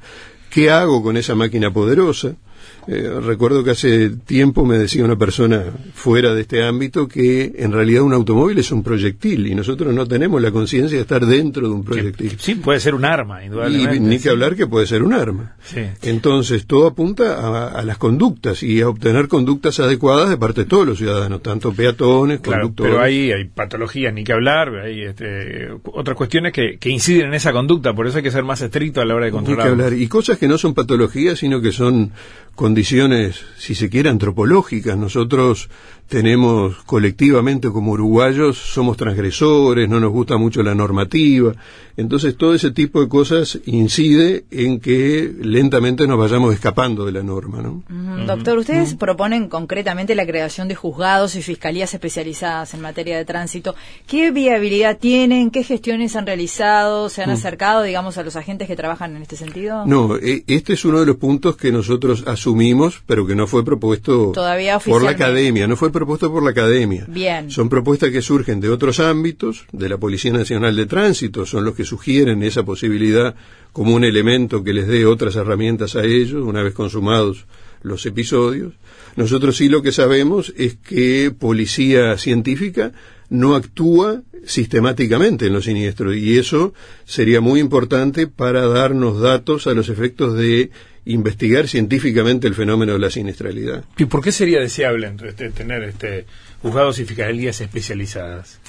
¿Qué 0.49 0.69
hago 0.69 1.01
con 1.01 1.17
esa 1.17 1.35
máquina 1.35 1.71
poderosa? 1.71 2.35
Eh, 2.87 3.19
recuerdo 3.21 3.63
que 3.63 3.71
hace 3.71 4.09
tiempo 4.09 4.65
me 4.65 4.77
decía 4.77 5.05
una 5.05 5.15
persona 5.15 5.65
fuera 5.93 6.33
de 6.33 6.41
este 6.41 6.63
ámbito 6.63 7.07
que 7.07 7.53
en 7.57 7.71
realidad 7.71 8.01
un 8.01 8.13
automóvil 8.13 8.57
es 8.57 8.71
un 8.71 8.81
proyectil 8.81 9.47
y 9.47 9.55
nosotros 9.55 9.93
no 9.93 10.07
tenemos 10.07 10.41
la 10.41 10.51
conciencia 10.51 10.97
de 10.97 11.03
estar 11.03 11.25
dentro 11.25 11.67
de 11.67 11.73
un 11.73 11.83
proyectil. 11.83 12.37
sí, 12.39 12.55
puede 12.55 12.79
ser 12.79 12.95
un 12.95 13.05
arma, 13.05 13.43
indudablemente. 13.43 13.97
Y 13.97 13.99
ni 13.99 14.19
que 14.19 14.29
hablar 14.29 14.55
que 14.55 14.67
puede 14.67 14.87
ser 14.87 15.03
un 15.03 15.13
arma. 15.13 15.55
Entonces, 16.01 16.65
todo 16.65 16.87
apunta 16.87 17.69
a, 17.69 17.83
las 17.83 17.97
conductas 17.97 18.63
y 18.63 18.81
a 18.81 18.89
obtener 18.89 19.27
conductas 19.27 19.79
adecuadas 19.79 20.29
de 20.29 20.37
parte 20.37 20.61
de 20.61 20.67
todos 20.67 20.87
los 20.87 20.97
ciudadanos, 20.97 21.41
tanto 21.41 21.73
peatones, 21.73 22.39
conductores. 22.39 22.93
Pero 22.93 23.03
ahí 23.03 23.31
hay 23.31 23.45
patologías, 23.45 24.13
ni 24.13 24.23
que 24.23 24.33
hablar, 24.33 24.69
hay 24.75 25.03
este, 25.03 25.69
otras 25.85 26.15
cuestiones 26.15 26.53
que, 26.53 26.77
inciden 26.91 27.27
en 27.27 27.33
esa 27.35 27.53
conducta, 27.53 27.93
por 27.93 28.07
eso 28.07 28.17
hay 28.17 28.23
que 28.23 28.31
ser 28.31 28.43
más 28.43 28.61
estricto 28.61 29.01
a 29.01 29.05
la 29.05 29.15
hora 29.15 29.25
de 29.25 29.31
controlar. 29.31 29.67
hablar. 29.69 29.93
Y 29.93 30.07
cosas 30.07 30.37
que 30.37 30.47
no 30.47 30.57
son 30.57 30.73
patologías, 30.73 31.39
sino 31.39 31.61
que 31.61 31.71
son 31.71 32.11
condiciones, 32.71 33.43
si 33.57 33.75
se 33.75 33.89
quiere, 33.89 34.09
antropológicas. 34.09 34.97
Nosotros 34.97 35.69
tenemos 36.11 36.75
colectivamente 36.83 37.69
como 37.69 37.93
uruguayos, 37.93 38.57
somos 38.57 38.97
transgresores, 38.97 39.87
no 39.87 40.01
nos 40.01 40.11
gusta 40.11 40.35
mucho 40.35 40.61
la 40.61 40.75
normativa. 40.75 41.53
Entonces 41.95 42.35
todo 42.35 42.53
ese 42.53 42.71
tipo 42.71 42.99
de 42.99 43.07
cosas 43.07 43.59
incide 43.65 44.43
en 44.51 44.81
que 44.81 45.33
lentamente 45.39 46.07
nos 46.07 46.19
vayamos 46.19 46.53
escapando 46.53 47.05
de 47.05 47.13
la 47.13 47.23
norma. 47.23 47.61
¿no? 47.61 47.83
Doctor, 48.25 48.57
ustedes 48.57 48.95
proponen 48.95 49.47
concretamente 49.47 50.13
la 50.13 50.25
creación 50.25 50.67
de 50.67 50.75
juzgados 50.75 51.35
y 51.35 51.41
fiscalías 51.41 51.93
especializadas 51.93 52.73
en 52.73 52.81
materia 52.81 53.17
de 53.17 53.23
tránsito. 53.23 53.75
¿Qué 54.05 54.31
viabilidad 54.31 54.97
tienen? 54.97 55.49
¿Qué 55.49 55.63
gestiones 55.63 56.17
han 56.17 56.25
realizado? 56.25 57.07
¿Se 57.07 57.23
han 57.23 57.29
mm. 57.29 57.33
acercado, 57.33 57.83
digamos, 57.83 58.17
a 58.17 58.23
los 58.23 58.35
agentes 58.35 58.67
que 58.67 58.75
trabajan 58.75 59.15
en 59.15 59.21
este 59.21 59.37
sentido? 59.37 59.85
No, 59.85 60.17
e, 60.17 60.43
este 60.47 60.73
es 60.73 60.83
uno 60.83 60.99
de 60.99 61.05
los 61.05 61.15
puntos 61.15 61.55
que 61.55 61.71
nosotros 61.71 62.25
asumimos, 62.27 63.01
pero 63.05 63.25
que 63.25 63.35
no 63.35 63.47
fue 63.47 63.63
propuesto 63.63 64.33
por 64.85 65.03
la 65.03 65.11
academia, 65.11 65.67
no 65.67 65.77
fue 65.77 65.91
propuesto 66.01 66.31
por 66.31 66.41
la 66.41 66.49
academia. 66.49 67.05
Bien. 67.07 67.51
Son 67.51 67.69
propuestas 67.69 68.09
que 68.09 68.23
surgen 68.23 68.59
de 68.59 68.69
otros 68.69 68.99
ámbitos, 68.99 69.67
de 69.71 69.87
la 69.87 69.99
Policía 69.99 70.33
Nacional 70.33 70.75
de 70.75 70.87
Tránsito, 70.87 71.45
son 71.45 71.63
los 71.63 71.75
que 71.75 71.83
sugieren 71.83 72.41
esa 72.41 72.63
posibilidad 72.63 73.35
como 73.71 73.93
un 73.93 74.03
elemento 74.03 74.63
que 74.63 74.73
les 74.73 74.87
dé 74.87 75.05
otras 75.05 75.35
herramientas 75.35 75.95
a 75.95 76.03
ellos 76.03 76.43
una 76.43 76.63
vez 76.63 76.73
consumados 76.73 77.45
los 77.83 78.03
episodios. 78.07 78.73
Nosotros 79.15 79.57
sí 79.57 79.69
lo 79.69 79.83
que 79.83 79.91
sabemos 79.91 80.51
es 80.57 80.75
que 80.75 81.31
Policía 81.37 82.17
Científica 82.17 82.93
no 83.29 83.53
actúa 83.53 84.23
sistemáticamente 84.43 85.45
en 85.45 85.53
los 85.53 85.65
siniestros 85.65 86.15
y 86.15 86.39
eso 86.39 86.73
sería 87.05 87.41
muy 87.41 87.59
importante 87.59 88.25
para 88.25 88.65
darnos 88.65 89.19
datos 89.19 89.67
a 89.67 89.75
los 89.75 89.87
efectos 89.89 90.35
de 90.35 90.71
investigar 91.05 91.67
científicamente 91.67 92.47
el 92.47 92.55
fenómeno 92.55 92.93
de 92.93 92.99
la 92.99 93.09
siniestralidad. 93.09 93.83
¿Y 93.97 94.05
por 94.05 94.23
qué 94.23 94.31
sería 94.31 94.59
deseable 94.59 95.11
tener 95.55 95.83
este, 95.83 96.25
juzgados 96.61 96.99
y 96.99 97.05
fiscalías 97.05 97.59
especializadas? 97.61 98.59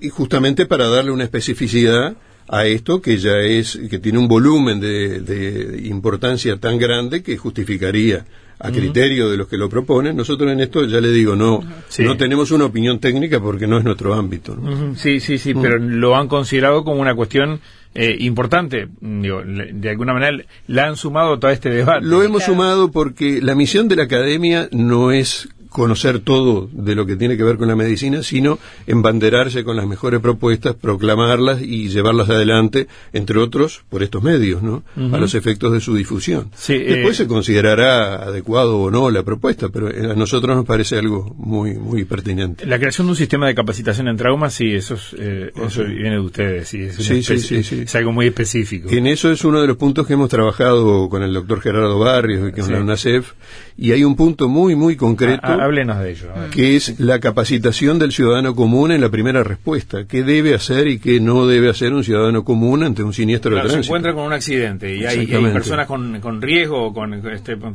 Y 0.00 0.08
justamente 0.10 0.66
para 0.66 0.88
darle 0.88 1.10
una 1.10 1.24
especificidad 1.24 2.16
a 2.48 2.66
esto 2.66 3.00
que 3.00 3.16
ya 3.16 3.38
es 3.38 3.78
que 3.88 3.98
tiene 3.98 4.18
un 4.18 4.28
volumen 4.28 4.80
de, 4.80 5.80
importancia 5.84 6.58
tan 6.58 6.78
grande 6.78 7.22
que 7.22 7.36
justificaría 7.36 8.24
a 8.58 8.70
criterio 8.70 9.28
de 9.30 9.36
los 9.36 9.48
que 9.48 9.56
lo 9.56 9.68
proponen. 9.68 10.16
Nosotros 10.16 10.50
en 10.50 10.60
esto 10.60 10.84
ya 10.84 11.00
le 11.00 11.10
digo 11.10 11.34
no 11.34 11.60
no 11.98 12.16
tenemos 12.16 12.50
una 12.50 12.66
opinión 12.66 13.00
técnica 13.00 13.40
porque 13.40 13.66
no 13.66 13.78
es 13.78 13.84
nuestro 13.84 14.14
ámbito. 14.14 14.56
Sí 14.96 15.20
sí 15.20 15.38
sí, 15.38 15.54
pero 15.54 15.78
lo 15.78 16.16
han 16.16 16.28
considerado 16.28 16.84
como 16.84 17.00
una 17.00 17.14
cuestión 17.14 17.60
eh, 17.94 18.16
importante. 18.20 18.88
de 19.00 19.90
alguna 19.90 20.12
manera 20.12 20.44
la 20.66 20.86
han 20.86 20.96
sumado 20.96 21.38
todo 21.38 21.50
este 21.50 21.70
debate. 21.70 22.04
Lo 22.04 22.22
hemos 22.22 22.44
sumado 22.44 22.90
porque 22.90 23.40
la 23.40 23.54
misión 23.54 23.88
de 23.88 23.96
la 23.96 24.04
academia 24.04 24.68
no 24.72 25.12
es 25.12 25.48
conocer 25.74 26.20
todo 26.20 26.70
de 26.72 26.94
lo 26.94 27.04
que 27.04 27.16
tiene 27.16 27.36
que 27.36 27.42
ver 27.42 27.56
con 27.56 27.66
la 27.66 27.74
medicina, 27.74 28.22
sino 28.22 28.60
embanderarse 28.86 29.64
con 29.64 29.76
las 29.76 29.88
mejores 29.88 30.20
propuestas, 30.20 30.76
proclamarlas 30.76 31.62
y 31.62 31.88
llevarlas 31.88 32.30
adelante, 32.30 32.86
entre 33.12 33.40
otros, 33.40 33.82
por 33.90 34.04
estos 34.04 34.22
medios, 34.22 34.62
¿no? 34.62 34.84
A 34.96 35.18
los 35.18 35.34
efectos 35.34 35.72
de 35.72 35.80
su 35.80 35.96
difusión. 35.96 36.52
Después 36.52 37.14
eh, 37.18 37.24
se 37.24 37.26
considerará 37.26 38.22
adecuado 38.22 38.78
o 38.78 38.90
no 38.92 39.10
la 39.10 39.24
propuesta, 39.24 39.68
pero 39.68 39.88
a 39.88 40.14
nosotros 40.14 40.54
nos 40.54 40.64
parece 40.64 40.96
algo 40.96 41.34
muy 41.36 41.74
muy 41.74 42.04
pertinente. 42.04 42.66
La 42.66 42.78
creación 42.78 43.08
de 43.08 43.10
un 43.10 43.16
sistema 43.16 43.48
de 43.48 43.56
capacitación 43.56 44.06
en 44.06 44.16
trauma, 44.16 44.50
sí, 44.50 44.72
eso, 44.74 44.94
es, 44.94 45.16
eh, 45.18 45.50
eso 45.60 45.82
viene 45.82 46.12
de 46.12 46.20
ustedes, 46.20 46.68
sí, 46.68 46.82
es, 46.82 46.94
sí, 46.94 47.22
sí, 47.64 47.80
es 47.80 47.94
algo 47.96 48.12
muy 48.12 48.28
específico. 48.28 48.90
En 48.90 49.08
eso 49.08 49.32
es 49.32 49.44
uno 49.44 49.60
de 49.60 49.66
los 49.66 49.76
puntos 49.76 50.06
que 50.06 50.12
hemos 50.12 50.28
trabajado 50.28 51.08
con 51.08 51.24
el 51.24 51.34
doctor 51.34 51.60
Gerardo 51.60 51.98
Barrios 51.98 52.48
y 52.48 52.60
con 52.60 52.72
la 52.72 52.80
UNACEF, 52.80 53.32
y 53.76 53.92
hay 53.92 54.04
un 54.04 54.14
punto 54.14 54.48
muy, 54.48 54.76
muy 54.76 54.96
concreto. 54.96 55.40
Ah, 55.42 55.56
ah, 55.60 55.64
háblenos 55.64 55.98
de 55.98 56.12
ello. 56.12 56.28
Que 56.52 56.76
es 56.76 57.00
la 57.00 57.18
capacitación 57.18 57.98
del 57.98 58.12
ciudadano 58.12 58.54
común 58.54 58.92
en 58.92 59.00
la 59.00 59.08
primera 59.08 59.42
respuesta. 59.42 60.04
¿Qué 60.06 60.22
debe 60.22 60.54
hacer 60.54 60.86
y 60.86 60.98
qué 60.98 61.20
no 61.20 61.46
debe 61.46 61.70
hacer 61.70 61.92
un 61.92 62.04
ciudadano 62.04 62.44
común 62.44 62.84
ante 62.84 63.02
un 63.02 63.12
siniestro 63.12 63.54
de 63.54 63.62
tránsito? 63.62 63.82
Se 63.82 63.88
encuentra 63.88 64.14
con 64.14 64.24
un 64.24 64.32
accidente 64.32 64.94
y 64.94 65.04
hay, 65.04 65.26
personas 65.26 65.86
con, 65.86 66.20
con, 66.20 66.40
riesgo 66.40 66.86
o 66.86 66.94
con, 66.94 67.14
este, 67.14 67.34
este 67.34 67.58
con, 67.58 67.74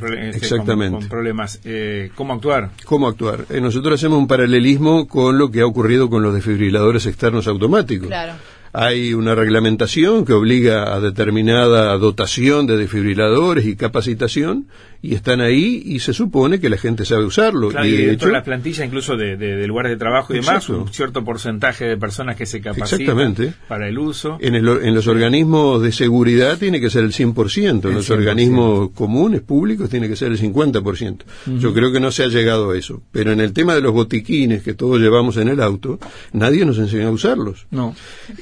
problemas. 1.09 1.59
Eh, 1.65 2.11
¿Cómo 2.15 2.33
actuar? 2.33 2.69
¿Cómo 2.85 3.07
actuar? 3.07 3.45
Eh, 3.49 3.59
nosotros 3.59 3.99
hacemos 3.99 4.19
un 4.19 4.27
paralelismo 4.27 5.07
con 5.07 5.37
lo 5.37 5.51
que 5.51 5.61
ha 5.61 5.65
ocurrido 5.65 6.09
con 6.09 6.23
los 6.23 6.33
desfibriladores 6.33 7.05
externos 7.05 7.47
automáticos. 7.47 8.07
Claro 8.07 8.33
hay 8.73 9.13
una 9.13 9.35
reglamentación 9.35 10.25
que 10.25 10.33
obliga 10.33 10.93
a 10.93 10.99
determinada 10.99 11.97
dotación 11.97 12.67
de 12.67 12.77
desfibriladores 12.77 13.65
y 13.65 13.75
capacitación 13.75 14.67
y 15.01 15.15
están 15.15 15.39
ahí 15.39 15.81
y 15.85 15.99
se 15.99 16.13
supone 16.13 16.59
que 16.59 16.69
la 16.69 16.77
gente 16.77 17.05
sabe 17.05 17.23
usarlo. 17.23 17.71
y, 17.85 17.91
de 17.91 18.11
hecho, 18.11 18.29
las 18.29 18.43
plantillas 18.43 18.85
incluso 18.85 19.15
de, 19.15 19.67
lugares 19.67 19.91
de 19.91 19.97
trabajo 19.97 20.33
y 20.33 20.39
demás, 20.39 20.67
un 20.69 20.89
cierto 20.89 21.23
porcentaje 21.23 21.85
de 21.85 21.97
personas 21.97 22.35
que 22.35 22.45
se 22.45 22.59
capacitan 22.61 23.17
para 23.67 23.87
el 23.87 23.97
uso. 23.97 24.37
En, 24.41 24.55
el, 24.55 24.67
en 24.67 24.93
los 24.93 25.07
organismos 25.07 25.81
de 25.81 25.91
seguridad 25.91 26.57
tiene 26.57 26.81
que 26.81 26.89
ser 26.89 27.03
el 27.03 27.13
100%, 27.13 27.89
en 27.89 27.93
los 27.93 28.09
organismos 28.09 28.91
comunes, 28.91 29.41
públicos, 29.41 29.89
tiene 29.89 30.07
que 30.09 30.15
ser 30.15 30.31
el 30.31 30.39
50%. 30.39 31.17
Yo 31.57 31.73
creo 31.73 31.91
que 31.91 31.99
no 31.99 32.11
se 32.11 32.23
ha 32.23 32.27
llegado 32.27 32.71
a 32.71 32.77
eso. 32.77 33.01
Pero 33.11 33.31
en 33.31 33.39
el 33.39 33.53
tema 33.53 33.75
de 33.75 33.81
los 33.81 33.93
botiquines 33.93 34.63
que 34.63 34.73
todos 34.73 34.99
llevamos 34.99 35.37
en 35.37 35.47
el 35.47 35.61
auto, 35.61 35.99
nadie 36.33 36.65
nos 36.65 36.77
enseñó 36.77 37.07
a 37.07 37.11
usarlos. 37.11 37.67
No. 37.71 37.95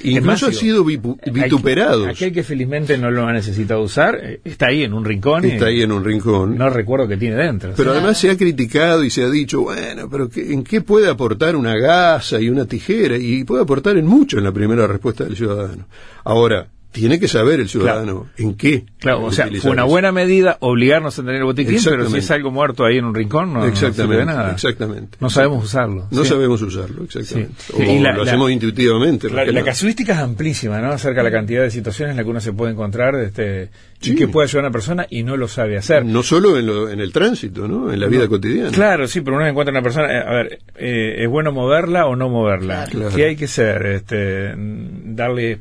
Incluso 0.04 0.48
ha 0.48 0.54
sido 0.54 0.84
vituperado. 0.84 2.08
Aquel 2.08 2.34
que 2.34 2.44
felizmente 2.44 2.98
no 2.98 3.12
lo 3.12 3.28
ha 3.28 3.34
necesitado 3.34 3.82
usar, 3.82 4.20
eh, 4.22 4.42
está 4.44 4.68
ahí 4.68 4.84
en 4.84 4.94
un 4.94 5.06
rincón. 5.06 5.46
Está 5.46 5.68
ahí 5.68 5.82
en 5.82 5.92
un 5.92 6.04
rincón 6.04 6.47
no 6.48 6.70
recuerdo 6.70 7.08
que 7.08 7.18
tiene 7.18 7.36
dentro. 7.36 7.74
Pero 7.76 7.92
además 7.92 8.18
se 8.18 8.30
ha 8.30 8.38
criticado 8.38 9.04
y 9.04 9.10
se 9.10 9.24
ha 9.24 9.30
dicho, 9.30 9.62
bueno, 9.62 10.10
pero 10.10 10.30
¿en 10.36 10.64
qué 10.64 10.82
puede 10.82 11.10
aportar 11.10 11.56
una 11.56 11.76
gasa 11.78 12.40
y 12.40 12.50
una 12.50 12.66
tijera? 12.66 13.18
Y 13.18 13.44
puede 13.44 13.64
aportar 13.64 13.98
en 13.98 14.06
mucho 14.06 14.38
en 14.38 14.44
la 14.44 14.52
primera 14.52 14.88
respuesta 14.88 15.24
del 15.24 15.36
ciudadano. 15.36 15.88
Ahora, 16.24 16.68
tiene 16.92 17.20
que 17.20 17.28
saber 17.28 17.60
el 17.60 17.70
ciudadano 17.70 18.28
en 18.38 18.56
qué. 18.56 18.86
Claro, 19.00 19.26
o 19.26 19.32
sea, 19.32 19.48
fue 19.62 19.72
una 19.72 19.84
buena 19.84 20.12
medida 20.12 20.58
obligarnos 20.62 21.18
a 21.20 21.22
tener 21.22 21.36
el 21.36 21.44
botiquín, 21.44 21.80
pero 21.84 22.10
si 22.10 22.18
es 22.18 22.32
algo 22.32 22.52
muerto 22.52 22.86
ahí 22.86 22.98
en 22.98 23.06
un 23.06 23.14
rincón, 23.14 23.54
no, 23.54 23.66
exactamente, 23.66 24.26
nada. 24.26 24.52
Exactamente. 24.52 25.18
No 25.20 25.30
sabemos 25.30 25.64
usarlo. 25.66 26.08
No 26.12 26.26
sabemos 26.26 26.62
usarlo, 26.62 27.04
exactamente. 27.04 27.54
O 27.74 28.14
lo 28.14 28.24
hacemos 28.24 28.52
intuitivamente. 28.52 29.30
La, 29.30 29.64
casuística 29.64 30.14
es 30.14 30.20
amplísima, 30.20 30.80
¿no? 30.80 30.92
Acerca 30.92 31.22
de 31.22 31.30
la 31.30 31.38
cantidad 31.38 31.62
de 31.62 31.72
situaciones 31.72 32.12
en 32.12 32.18
las 32.18 32.24
que 32.24 32.32
uno 32.32 32.40
se 32.40 32.54
puede 32.54 32.72
encontrar 32.72 33.16
este, 33.16 33.70
y 34.02 34.16
que 34.16 34.28
puede 34.28 34.46
ayudar 34.46 34.66
a 34.66 34.68
una 34.68 34.74
persona 34.74 35.06
y 35.10 35.24
no 35.24 35.38
lo 35.38 35.48
sabe 35.48 35.78
hacer. 35.78 36.06
No 36.06 36.24
solo 36.24 36.58
en, 36.58 37.00
el 37.00 37.12
tránsito, 37.12 37.68
¿no? 37.68 37.92
En 37.92 38.00
la 38.00 38.08
vida 38.08 38.28
cotidiana. 38.28 38.72
Claro, 38.72 39.08
sí, 39.08 39.22
pero 39.22 39.36
uno 39.36 39.46
encuentra 39.46 39.72
una 39.72 39.82
persona, 39.82 40.12
eh, 40.12 40.24
a 40.26 40.34
ver, 40.34 40.60
eh, 40.78 41.24
¿es 41.24 41.30
bueno 41.30 41.52
moverla 41.52 42.06
o 42.08 42.16
no 42.16 42.30
moverla? 42.30 42.88
¿Qué 43.16 43.26
hay 43.26 43.36
que 43.36 43.46
hacer? 43.46 43.86
Este, 43.88 44.54
darle 44.56 45.60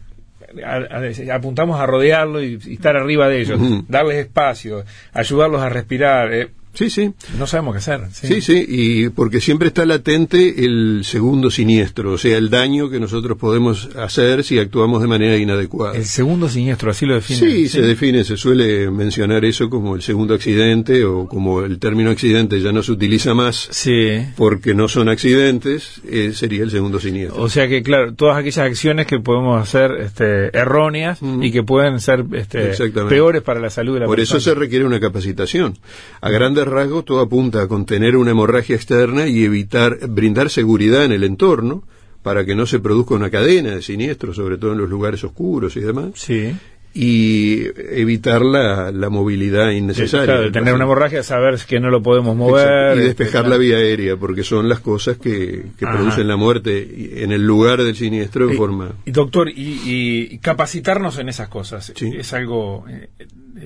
apuntamos 1.33 1.81
a 1.81 1.87
rodearlo 1.87 2.43
y, 2.43 2.55
estar 2.55 2.97
arriba 2.97 3.29
de 3.29 3.41
ellos, 3.41 3.61
darles 3.88 4.17
espacio, 4.17 4.85
ayudarlos 5.12 5.62
a 5.62 5.69
respirar. 5.69 6.33
Eh, 6.33 6.49
Sí, 6.76 6.90
sí. 6.90 7.11
No 7.38 7.47
sabemos 7.47 7.73
qué 7.73 7.78
hacer. 7.78 8.00
Sí. 8.12 8.42
sí, 8.42 8.64
y 8.68 9.09
porque 9.09 9.40
siempre 9.40 9.68
está 9.68 9.87
latente 9.87 10.64
el 10.64 11.02
segundo 11.04 11.50
siniestro, 11.50 12.12
o 12.12 12.18
sea, 12.18 12.37
el 12.37 12.50
daño 12.50 12.90
que 12.90 13.00
nosotros 13.00 13.38
podemos 13.38 13.88
hacer 13.97 14.45
si 14.45 14.59
actuamos 14.59 15.00
de 15.00 15.09
manera 15.09 15.38
inadecuada. 15.38 15.97
El 15.97 16.04
segundo 16.04 16.50
siniestro, 16.50 16.90
así 16.90 17.06
lo 17.06 17.14
define. 17.14 17.38
Sí, 17.40 17.68
se 17.68 17.80
define, 17.80 18.25
se 18.25 18.37
suele 18.37 18.90
mencionar 18.90 19.47
eso 19.47 19.71
como 19.71 19.97
el 19.97 20.02
segundo 20.02 20.35
accidente 20.35 21.04
o 21.04 21.26
como 21.26 21.62
el 21.62 21.78
término 21.78 22.11
accidente 22.11 22.61
ya 22.61 22.73
no 22.73 22.83
se 22.83 22.92
utiliza 22.92 23.33
más. 23.33 23.68
Sí. 23.71 24.26
Porque 24.37 24.75
no 24.75 24.88
son 24.88 25.09
accidentes, 25.09 26.02
eh, 26.06 26.33
sería 26.35 26.62
el 26.62 26.71
segundo 26.71 27.00
siniestro. 27.00 27.40
O 27.40 27.49
sea 27.49 27.68
que, 27.68 27.83
claro, 27.83 28.12
todas 28.12 28.37
aquellas 28.37 28.66
acciones 28.66 29.06
que 29.06 29.18
podemos 29.18 29.61
hacer 29.62 29.92
este, 29.92 30.56
erróneas 30.56 31.21
y 31.40 31.50
que 31.50 31.62
pueden 31.62 32.00
ser 32.00 32.25
este, 32.33 32.73
peores 33.09 33.42
para 33.42 33.61
la 33.61 33.71
salud 33.71 33.95
de 33.95 34.00
la 34.00 34.06
Por 34.06 34.16
persona. 34.16 34.35
Por 34.35 34.40
eso 34.40 34.50
se 34.50 34.54
requiere 34.54 34.85
una 34.85 35.00
capacitación. 35.00 35.78
A 36.21 36.28
grandes 36.28 36.65
rasgos 36.66 37.04
todo 37.04 37.20
apunta 37.20 37.62
a 37.62 37.68
contener 37.68 38.16
una 38.16 38.32
hemorragia 38.32 38.76
externa 38.76 39.26
y 39.26 39.44
evitar 39.44 39.99
brindar 40.08 40.50
seguridad 40.50 41.04
en 41.04 41.12
el 41.12 41.25
entorno 41.25 41.85
para 42.23 42.44
que 42.44 42.54
no 42.54 42.66
se 42.66 42.80
produzca 42.80 43.14
una 43.14 43.30
cadena 43.30 43.70
de 43.70 43.82
siniestros, 43.82 44.37
sobre 44.37 44.58
todo 44.58 44.73
en 44.73 44.78
los 44.78 44.90
lugares 44.90 45.23
oscuros 45.25 45.76
y 45.76 45.80
demás. 45.80 46.11
Sí 46.14 46.54
y 46.99 47.66
evitar 47.90 48.40
la, 48.40 48.90
la 48.90 49.11
movilidad 49.11 49.70
innecesaria. 49.70 50.50
tener 50.50 50.73
una 50.73 50.85
hemorragia, 50.85 51.23
saber 51.23 51.58
que 51.68 51.78
no 51.78 51.90
lo 51.90 52.02
podemos 52.02 52.35
mover. 52.35 52.96
Y 52.96 53.00
despejar 53.00 53.42
este, 53.42 53.50
la 53.50 53.58
vía 53.58 53.76
aérea, 53.76 54.16
porque 54.16 54.42
son 54.42 54.66
las 54.66 54.80
cosas 54.80 55.18
que, 55.18 55.66
que 55.78 55.87
producen 55.87 56.26
la 56.26 56.37
muerte 56.37 57.23
en 57.23 57.32
el 57.32 57.46
lugar 57.46 57.82
del 57.82 57.94
siniestro 57.94 58.46
de 58.46 58.56
forma... 58.56 58.94
Y 59.04 59.11
doctor, 59.11 59.50
y, 59.50 60.38
capacitarnos 60.38 61.18
en 61.18 61.28
esas 61.28 61.49
cosas, 61.49 61.92
¿es 61.94 62.32
algo 62.32 62.87
eh, 62.88 63.08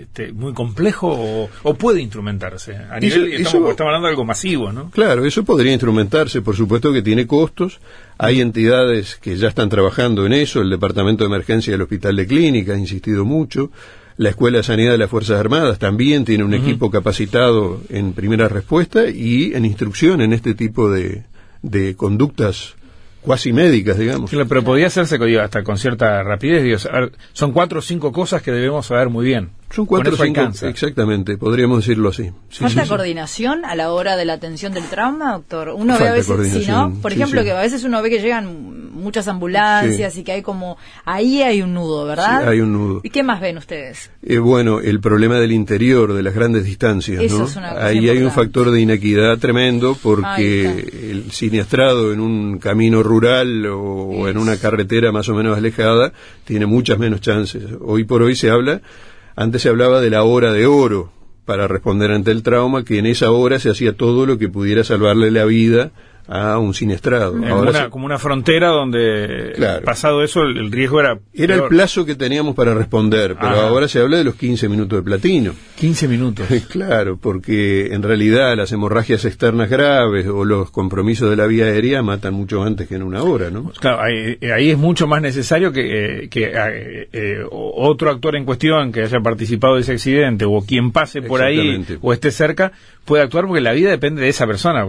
este, 0.02 0.32
muy 0.32 0.52
complejo 0.52 1.48
o, 1.62 1.74
puede 1.74 2.00
instrumentarse? 2.00 2.76
A 2.76 2.98
nivel, 2.98 3.32
estamos, 3.32 3.70
estamos 3.70 3.90
hablando 3.90 4.06
de 4.06 4.12
algo 4.12 4.24
masivo, 4.24 4.72
¿no? 4.72 4.90
Claro, 4.90 5.24
eso 5.24 5.44
podría 5.44 5.72
instrumentarse, 5.72 6.42
por 6.42 6.56
supuesto 6.56 6.92
que 6.92 7.02
tiene 7.02 7.26
costos, 7.26 7.80
hay 8.18 8.40
entidades 8.40 9.16
que 9.16 9.36
ya 9.36 9.48
están 9.48 9.68
trabajando 9.68 10.26
en 10.26 10.32
eso, 10.32 10.60
el 10.60 10.70
Departamento 10.70 11.24
de 11.24 11.28
Emergencia 11.28 11.72
del 11.72 11.82
Hospital 11.82 12.16
de 12.16 12.26
Clínica 12.26 12.74
ha 12.74 12.78
insistido 12.78 13.24
mucho, 13.24 13.70
la 14.16 14.28
Escuela 14.28 14.58
de 14.58 14.64
Sanidad 14.64 14.92
de 14.92 14.98
las 14.98 15.10
Fuerzas 15.10 15.40
Armadas 15.40 15.78
también 15.78 16.24
tiene 16.24 16.44
un 16.44 16.52
equipo 16.52 16.90
capacitado 16.90 17.80
en 17.88 18.12
primera 18.12 18.48
respuesta 18.48 19.08
y 19.08 19.54
en 19.54 19.64
instrucción 19.64 20.20
en 20.20 20.34
este 20.34 20.54
tipo 20.54 20.90
de, 20.90 21.24
de 21.62 21.96
conductas 21.96 22.74
cuasi 23.22 23.52
médicas, 23.52 23.98
digamos. 23.98 24.30
pero 24.30 24.62
podría 24.62 24.86
hacerse 24.86 25.18
hasta 25.40 25.62
con 25.62 25.78
cierta 25.78 26.22
rapidez. 26.22 26.86
son 27.32 27.52
cuatro 27.52 27.78
o 27.78 27.82
cinco 27.82 28.12
cosas 28.12 28.42
que 28.42 28.52
debemos 28.52 28.86
saber 28.86 29.08
muy 29.08 29.24
bien. 29.24 29.50
Son 29.70 29.86
cuatro 29.86 30.14
o 30.14 30.16
cinco, 30.16 30.50
exactamente, 30.62 31.38
podríamos 31.38 31.78
decirlo 31.78 32.08
así. 32.08 32.32
¿Falta 32.50 32.86
coordinación 32.86 33.64
a 33.64 33.76
la 33.76 33.92
hora 33.92 34.16
de 34.16 34.24
la 34.24 34.32
atención 34.32 34.74
del 34.74 34.84
trauma, 34.84 35.32
doctor? 35.34 35.68
Uno 35.68 35.96
ve 35.96 36.08
a 36.08 36.12
veces, 36.12 36.66
no, 36.66 36.92
por 37.00 37.12
ejemplo, 37.12 37.44
que 37.44 37.52
a 37.52 37.60
veces 37.60 37.84
uno 37.84 38.02
ve 38.02 38.10
que 38.10 38.20
llegan 38.20 38.90
muchas 38.90 39.28
ambulancias 39.28 40.16
y 40.16 40.24
que 40.24 40.32
hay 40.32 40.42
como, 40.42 40.76
ahí 41.04 41.42
hay 41.42 41.62
un 41.62 41.72
nudo, 41.74 42.04
¿verdad? 42.04 42.48
hay 42.48 42.60
un 42.60 42.72
nudo. 42.72 43.00
¿Y 43.04 43.10
qué 43.10 43.22
más 43.22 43.40
ven 43.40 43.58
ustedes? 43.58 44.10
Eh, 44.22 44.38
bueno, 44.38 44.80
el 44.80 45.00
problema 45.00 45.36
del 45.38 45.52
interior, 45.52 46.14
de 46.14 46.22
las 46.24 46.34
grandes 46.34 46.64
distancias, 46.64 47.22
¿no? 47.30 47.46
ahí 47.78 48.08
hay 48.08 48.22
un 48.22 48.32
factor 48.32 48.72
de 48.72 48.80
inequidad 48.80 49.38
tremendo 49.38 49.96
porque 50.02 50.66
el 51.10 51.30
siniestrado 51.30 52.12
en 52.12 52.18
un 52.18 52.58
camino 52.58 53.04
rural 53.04 53.66
o 53.66 54.28
en 54.28 54.36
una 54.36 54.56
carretera 54.56 55.12
más 55.12 55.28
o 55.28 55.34
menos 55.34 55.56
alejada 55.56 56.12
tiene 56.44 56.66
muchas 56.66 56.98
menos 56.98 57.20
chances. 57.20 57.62
Hoy 57.80 58.02
por 58.02 58.22
hoy 58.22 58.34
se 58.34 58.50
habla 58.50 58.80
antes 59.36 59.62
se 59.62 59.68
hablaba 59.68 60.00
de 60.00 60.10
la 60.10 60.22
hora 60.22 60.52
de 60.52 60.66
oro 60.66 61.12
para 61.44 61.66
responder 61.66 62.12
ante 62.12 62.30
el 62.30 62.42
trauma, 62.42 62.84
que 62.84 62.98
en 62.98 63.06
esa 63.06 63.30
hora 63.30 63.58
se 63.58 63.70
hacía 63.70 63.96
todo 63.96 64.26
lo 64.26 64.38
que 64.38 64.48
pudiera 64.48 64.84
salvarle 64.84 65.30
la 65.30 65.44
vida 65.44 65.92
a 66.30 66.58
un 66.58 66.74
siniestrado. 66.74 67.34
Ahora 67.44 67.90
como 67.90 68.06
una 68.06 68.18
frontera 68.18 68.68
donde, 68.68 69.52
pasado 69.84 70.22
eso, 70.22 70.42
el, 70.42 70.70
riesgo 70.70 71.00
era. 71.00 71.18
Era 71.34 71.56
el 71.56 71.62
plazo 71.64 72.06
que 72.06 72.14
teníamos 72.14 72.54
para 72.54 72.72
responder, 72.72 73.36
pero 73.38 73.60
ahora 73.60 73.88
se 73.88 73.98
habla 73.98 74.18
de 74.18 74.24
los 74.24 74.36
15 74.36 74.68
minutos 74.68 74.96
de 74.98 75.02
platino. 75.02 75.52
15 75.78 76.06
minutos. 76.06 76.46
claro, 76.68 77.18
porque 77.20 77.92
en 77.92 78.02
realidad 78.04 78.56
las 78.56 78.70
hemorragias 78.70 79.24
externas 79.24 79.68
graves 79.68 80.28
o 80.28 80.44
los 80.44 80.70
compromisos 80.70 81.28
de 81.28 81.36
la 81.36 81.46
vía 81.46 81.64
aérea 81.64 82.00
matan 82.02 82.34
mucho 82.34 82.62
antes 82.62 82.86
que 82.86 82.94
en 82.94 83.02
una 83.02 83.24
hora, 83.24 83.50
¿no? 83.50 83.72
Claro, 83.80 84.00
ahí, 84.00 84.70
es 84.70 84.78
mucho 84.78 85.08
más 85.08 85.20
necesario 85.20 85.72
que, 85.72 85.80
eh, 86.24 86.28
que 86.28 86.44
eh, 86.44 87.08
eh, 87.12 87.44
otro 87.50 88.08
actor 88.08 88.36
en 88.36 88.44
cuestión 88.44 88.92
que 88.92 89.02
haya 89.02 89.18
participado 89.18 89.74
de 89.74 89.80
ese 89.80 89.92
accidente 89.92 90.44
o 90.44 90.60
quien 90.60 90.92
pase 90.92 91.22
por 91.22 91.42
ahí 91.42 91.84
o 92.00 92.12
esté 92.12 92.30
cerca 92.30 92.70
puede 93.04 93.24
actuar 93.24 93.46
porque 93.48 93.60
la 93.60 93.72
vida 93.72 93.90
depende 93.90 94.22
de 94.22 94.28
esa 94.28 94.46
persona. 94.46 94.86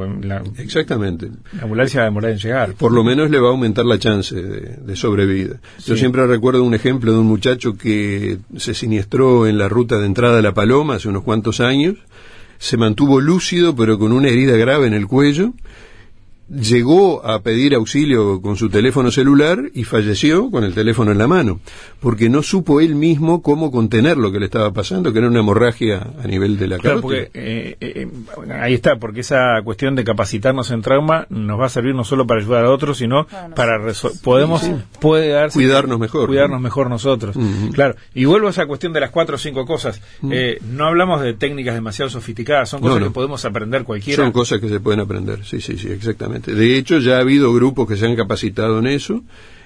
Exactamente. 0.57 1.30
La 1.55 1.63
ambulancia 1.63 1.99
va 1.99 2.05
a 2.05 2.09
demorar 2.09 2.31
en 2.31 2.37
llegar. 2.37 2.73
Por 2.73 2.91
lo 2.91 3.03
menos 3.03 3.29
le 3.29 3.39
va 3.39 3.49
a 3.49 3.51
aumentar 3.51 3.85
la 3.85 3.99
chance 3.99 4.35
de, 4.35 4.95
sobrevida. 4.95 5.59
Yo 5.85 5.95
siempre 5.95 6.25
recuerdo 6.27 6.63
un 6.63 6.73
ejemplo 6.73 7.11
de 7.11 7.19
un 7.19 7.27
muchacho 7.27 7.77
que 7.77 8.39
se 8.57 8.73
siniestró 8.73 9.47
en 9.47 9.57
la 9.57 9.69
ruta 9.69 9.97
de 9.97 10.05
entrada 10.05 10.37
de 10.37 10.41
La 10.41 10.53
Paloma 10.53 10.95
hace 10.95 11.09
unos 11.09 11.23
cuantos 11.23 11.59
años. 11.59 11.95
Se 12.57 12.77
mantuvo 12.77 13.19
lúcido, 13.19 13.75
pero 13.75 13.97
con 13.97 14.11
una 14.11 14.29
herida 14.29 14.55
grave 14.55 14.87
en 14.87 14.93
el 14.93 15.07
cuello 15.07 15.53
llegó 16.51 17.25
a 17.25 17.41
pedir 17.41 17.73
auxilio 17.75 18.41
con 18.41 18.57
su 18.57 18.69
teléfono 18.69 19.09
celular 19.09 19.71
y 19.73 19.85
falleció 19.85 20.51
con 20.51 20.63
el 20.63 20.73
teléfono 20.73 21.11
en 21.11 21.17
la 21.17 21.27
mano, 21.27 21.61
porque 22.01 22.29
no 22.29 22.43
supo 22.43 22.81
él 22.81 22.95
mismo 22.95 23.41
cómo 23.41 23.71
contener 23.71 24.17
lo 24.17 24.31
que 24.31 24.39
le 24.39 24.45
estaba 24.45 24.71
pasando, 24.73 25.13
que 25.13 25.19
era 25.19 25.29
una 25.29 25.39
hemorragia 25.39 26.07
a 26.21 26.27
nivel 26.27 26.57
de 26.57 26.67
la 26.67 26.77
claro, 26.77 27.01
porque, 27.01 27.31
eh, 27.33 27.77
eh, 27.79 28.07
ahí 28.59 28.73
está, 28.73 28.97
porque 28.97 29.21
esa 29.21 29.61
cuestión 29.63 29.95
de 29.95 30.03
capacitarnos 30.03 30.71
en 30.71 30.81
trauma 30.81 31.25
nos 31.29 31.59
va 31.59 31.67
a 31.67 31.69
servir 31.69 31.95
no 31.95 32.03
solo 32.03 32.27
para 32.27 32.41
ayudar 32.41 32.65
a 32.65 32.71
otros, 32.71 32.97
sino 32.97 33.27
para 33.55 33.79
podemos 34.21 34.69
puede 34.99 35.29
darse, 35.29 35.57
cuidarnos 35.57 35.99
mejor, 35.99 36.27
cuidarnos 36.27 36.59
mejor 36.59 36.89
nosotros. 36.89 37.35
Claro, 37.73 37.95
y 38.13 38.25
vuelvo 38.25 38.47
a 38.47 38.49
esa 38.51 38.65
cuestión 38.65 38.91
de 38.93 38.99
las 38.99 39.11
cuatro 39.11 39.35
o 39.35 39.39
cinco 39.39 39.65
cosas. 39.65 40.01
Eh, 40.29 40.59
no 40.69 40.85
hablamos 40.85 41.21
de 41.21 41.33
técnicas 41.33 41.75
demasiado 41.75 42.09
sofisticadas, 42.09 42.69
son 42.69 42.81
cosas 42.81 43.03
que 43.03 43.09
podemos 43.11 43.45
aprender 43.45 43.83
cualquiera. 43.83 44.23
Son 44.23 44.31
cosas 44.31 44.59
que 44.59 44.67
se 44.67 44.79
pueden 44.79 44.99
aprender, 44.99 45.45
sí, 45.45 45.61
sí, 45.61 45.77
sí, 45.77 45.87
exactamente. 45.89 46.40
De 46.41 46.77
hecho, 46.77 46.99
ya 46.99 47.17
ha 47.17 47.19
habido 47.19 47.53
grupos 47.53 47.87
que 47.87 47.97
se 47.97 48.05
han 48.05 48.15
capacitado 48.15 48.79
en 48.79 48.87
eso 48.87 49.23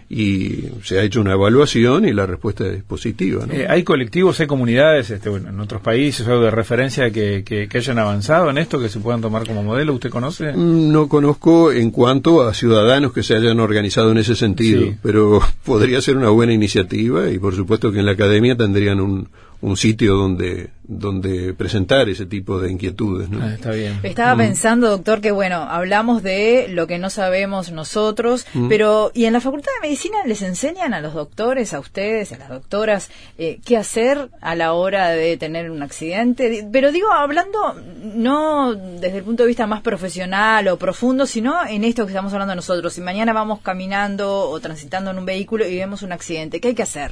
y 0.07 0.65
se 0.83 0.99
ha 0.99 1.03
hecho 1.03 1.19
una 1.19 1.33
evaluación 1.33 2.05
y 2.05 2.13
la 2.13 2.27
respuesta 2.27 2.67
es 2.67 2.83
positiva. 2.83 3.45
Eh, 3.51 3.65
¿Hay 3.67 3.83
colectivos, 3.83 4.39
hay 4.39 4.45
comunidades 4.45 5.09
este, 5.09 5.29
bueno, 5.29 5.49
en 5.49 5.59
otros 5.59 5.81
países 5.81 6.27
o 6.27 6.41
de 6.41 6.51
referencia 6.51 7.09
que, 7.09 7.43
que, 7.43 7.67
hayan 7.75 7.97
avanzado 7.97 8.49
en 8.51 8.59
esto, 8.59 8.79
que 8.79 8.89
se 8.89 8.99
puedan 8.99 9.21
tomar 9.21 9.47
como 9.47 9.63
modelo? 9.63 9.93
¿Usted 9.93 10.11
conoce? 10.11 10.53
Mm, 10.53 10.91
no 10.91 11.07
conozco 11.07 11.71
en 11.71 11.89
cuanto 11.89 12.43
a 12.43 12.53
ciudadanos 12.53 13.13
que 13.13 13.23
se 13.23 13.35
hayan 13.35 13.59
organizado 13.59 14.11
en 14.11 14.19
ese 14.19 14.35
sentido, 14.35 14.93
pero 15.01 15.41
podría 15.65 15.99
ser 16.01 16.17
una 16.17 16.29
buena 16.29 16.53
iniciativa 16.53 17.31
y 17.31 17.39
por 17.39 17.55
supuesto 17.55 17.91
que 17.91 17.99
en 17.99 18.05
la 18.05 18.11
academia 18.11 18.55
tendrían 18.55 18.99
un, 18.99 19.27
un 19.61 19.77
sitio 19.77 20.15
donde 20.15 20.69
donde 20.87 21.53
presentar 21.53 22.09
ese 22.09 22.25
tipo 22.25 22.59
de 22.59 22.71
inquietudes. 22.71 23.29
¿no? 23.29 23.43
Ah, 23.43 23.55
Estaba 24.03 24.35
mm. 24.35 24.37
pensando, 24.37 24.89
doctor, 24.89 25.21
que 25.21 25.31
bueno, 25.31 25.63
hablamos 25.63 26.21
de 26.21 26.67
lo 26.69 26.87
que 26.87 26.99
no 26.99 27.09
sabemos 27.09 27.71
nosotros, 27.71 28.45
mm. 28.53 28.69
pero 28.69 29.11
¿y 29.13 29.25
en 29.25 29.33
la 29.33 29.41
Facultad 29.41 29.71
de 29.75 29.87
Medicina 29.87 30.17
les 30.25 30.41
enseñan 30.41 30.93
a 30.93 31.01
los 31.01 31.13
doctores, 31.13 31.73
a 31.73 31.79
ustedes, 31.79 32.31
a 32.33 32.37
las 32.37 32.49
doctoras, 32.49 33.09
eh, 33.37 33.59
qué 33.65 33.77
hacer 33.77 34.29
a 34.41 34.55
la 34.55 34.73
hora 34.73 35.09
de 35.09 35.37
tener 35.37 35.71
un 35.71 35.81
accidente? 35.81 36.67
Pero 36.71 36.91
digo, 36.91 37.11
hablando 37.11 37.75
no 38.03 38.75
desde 38.75 39.17
el 39.17 39.23
punto 39.23 39.43
de 39.43 39.47
vista 39.47 39.67
más 39.67 39.81
profesional 39.81 40.67
o 40.67 40.77
profundo, 40.77 41.25
sino 41.25 41.65
en 41.65 41.83
esto 41.83 42.05
que 42.05 42.11
estamos 42.11 42.33
hablando 42.33 42.55
nosotros. 42.55 42.93
Si 42.93 43.01
mañana 43.01 43.33
vamos 43.33 43.59
caminando 43.61 44.49
o 44.49 44.59
transitando 44.59 45.11
en 45.11 45.17
un 45.17 45.25
vehículo 45.25 45.67
y 45.67 45.75
vemos 45.75 46.03
un 46.03 46.11
accidente, 46.11 46.59
¿qué 46.59 46.69
hay 46.69 46.75
que 46.75 46.83
hacer? 46.83 47.11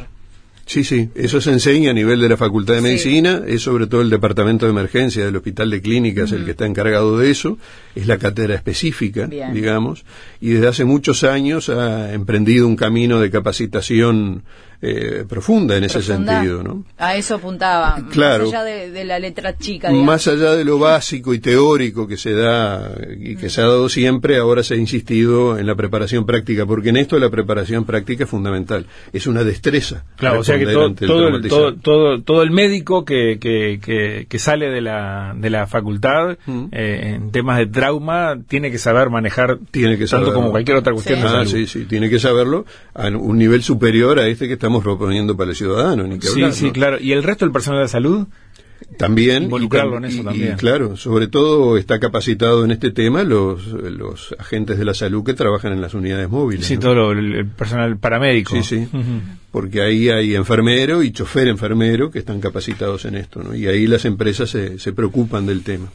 Sí, 0.66 0.86
sí, 0.86 1.10
eso 1.16 1.42
se 1.42 1.52
enseña 1.52 1.92
a 1.92 1.94
nivel 1.94 2.22
de 2.22 2.30
la 2.30 2.38
Facultad 2.38 2.76
de 2.76 2.82
Medicina, 2.82 3.42
es 3.46 3.64
sobre 3.64 3.86
todo 3.86 4.02
el 4.02 4.10
Departamento 4.10 4.66
de 4.66 4.72
Emergencia 4.72 5.26
del 5.26 5.36
Hospital 5.36 5.70
de 5.70 5.82
Clínicas 5.82 6.32
el 6.32 6.46
que 6.46 6.52
está 6.52 6.66
encargado 6.66 7.18
de 7.18 7.32
eso, 7.32 7.58
es 7.96 8.08
la 8.08 8.18
cátedra 8.18 8.56
específica, 8.56 9.28
digamos, 9.28 10.06
y 10.40 10.52
desde 10.52 10.68
hace 10.68 10.86
muchos 10.86 11.26
años 11.26 11.68
ha 11.68 12.14
emprendido 12.14 12.66
un 12.66 12.78
camino 12.78 13.20
de 13.20 13.30
capacitación 13.30 14.44
eh, 14.86 15.24
profunda 15.30 15.78
en 15.78 15.86
ese 15.86 16.02
sentido, 16.02 16.62
¿no? 16.62 16.84
A 16.98 17.16
eso 17.16 17.36
apuntaba, 17.36 17.96
claro, 18.12 18.44
más 18.44 18.54
allá 18.54 18.64
de, 18.66 19.06
la 19.06 19.18
letra 19.18 19.58
chica. 19.58 19.90
Más 19.90 20.28
allá 20.28 20.56
de 20.56 20.66
lo 20.66 20.78
básico 20.78 21.34
y 21.34 21.40
teórico 21.40 22.06
que 22.06 22.18
se 22.18 22.34
da 22.34 22.94
y 23.18 23.38
que 23.38 23.50
se 23.50 23.62
ha 23.62 23.64
dado 23.64 23.88
siempre, 23.88 24.38
ahora 24.38 24.62
se 24.62 24.74
ha 24.74 24.78
insistido 24.78 25.58
en 25.58 25.68
la 25.68 25.76
preparación 25.76 26.26
práctica, 26.26 26.66
porque 26.66 26.90
en 26.90 26.98
esto 26.98 27.18
la 27.18 27.30
preparación 27.30 27.86
práctica 27.86 28.26
es 28.26 28.30
fundamental, 28.30 28.86
es 29.14 29.26
una 29.26 29.46
destreza. 29.46 30.04
Claro, 30.18 30.42
o 30.42 30.44
sea 30.44 30.60
que 30.60 30.66
todo, 30.66 30.94
todo, 31.82 32.22
todo, 32.22 32.44
el 32.44 32.52
médico 32.52 33.06
que, 33.06 33.40
que, 33.40 34.26
que, 34.28 34.40
sale 34.40 34.70
de 34.70 34.82
la, 34.82 35.34
de 35.34 35.50
la 35.50 35.66
facultad 35.66 36.38
mm. 36.46 36.66
eh, 36.74 37.14
en 37.16 37.32
temas 37.32 37.58
de 37.58 37.68
trauma 37.68 38.38
tiene 38.50 38.70
que 38.70 38.78
saber 38.78 39.10
manejar 39.10 39.60
tiene 39.72 39.98
que 39.98 40.08
tanto 40.08 40.34
como 40.34 40.52
cualquier 40.52 40.76
otra 40.76 40.92
cuestión 40.92 41.20
sí. 41.20 41.26
Ah, 41.26 41.46
sí, 41.46 41.68
sí, 41.68 41.86
tiene 41.86 42.10
que 42.10 42.20
saberlo 42.20 42.66
a 42.94 43.08
un 43.08 43.38
nivel 43.38 43.64
superior 43.64 44.20
a 44.20 44.28
este 44.28 44.48
que 44.48 44.54
estamos 44.54 44.73
proponiendo 44.82 45.36
para 45.36 45.50
el 45.50 45.56
ciudadano, 45.56 46.08
ni 46.08 46.20
que 46.20 46.28
Sí, 46.28 46.42
sí, 46.54 46.72
claro. 46.72 46.98
¿Y 47.00 47.12
el 47.12 47.24
resto 47.24 47.44
del 47.44 47.52
personal 47.52 47.82
de 47.82 47.90
salud? 47.90 48.28
También. 48.98 49.44
Involucrarlo 49.44 49.98
en 49.98 50.06
eso 50.06 50.24
también. 50.24 50.56
claro, 50.56 50.96
sobre 50.96 51.28
todo 51.28 51.78
está 51.78 52.00
capacitado 52.00 52.64
en 52.64 52.72
este 52.72 52.92
tema 52.92 53.24
los, 53.24 53.68
los 53.68 54.36
agentes 54.40 54.78
de 54.78 54.86
la 54.86 54.94
salud 54.94 55.24
que 55.24 55.34
trabajan 55.34 55.74
en 55.74 55.82
las 55.82 55.94
unidades 55.94 56.30
móviles. 56.30 56.66
Sí, 56.66 56.78
todo 56.78 57.12
el 57.12 57.46
personal 57.48 57.98
paramédico. 57.98 58.56
Sí, 58.56 58.64
sí 58.64 58.88
porque 59.54 59.84
ahí 59.84 60.10
hay 60.10 60.34
enfermero 60.34 61.04
y 61.04 61.12
chofer 61.12 61.48
enfermero 61.48 62.10
que 62.10 62.18
están 62.18 62.42
capacitados 62.42 63.06
en 63.06 63.14
esto, 63.14 63.44
¿no? 63.44 63.54
Y 63.54 63.68
ahí 63.68 63.86
las 63.86 64.04
empresas 64.04 64.50
se, 64.50 64.80
se 64.80 64.94
preocupan 64.94 65.46
del 65.46 65.62
tema. 65.62 65.92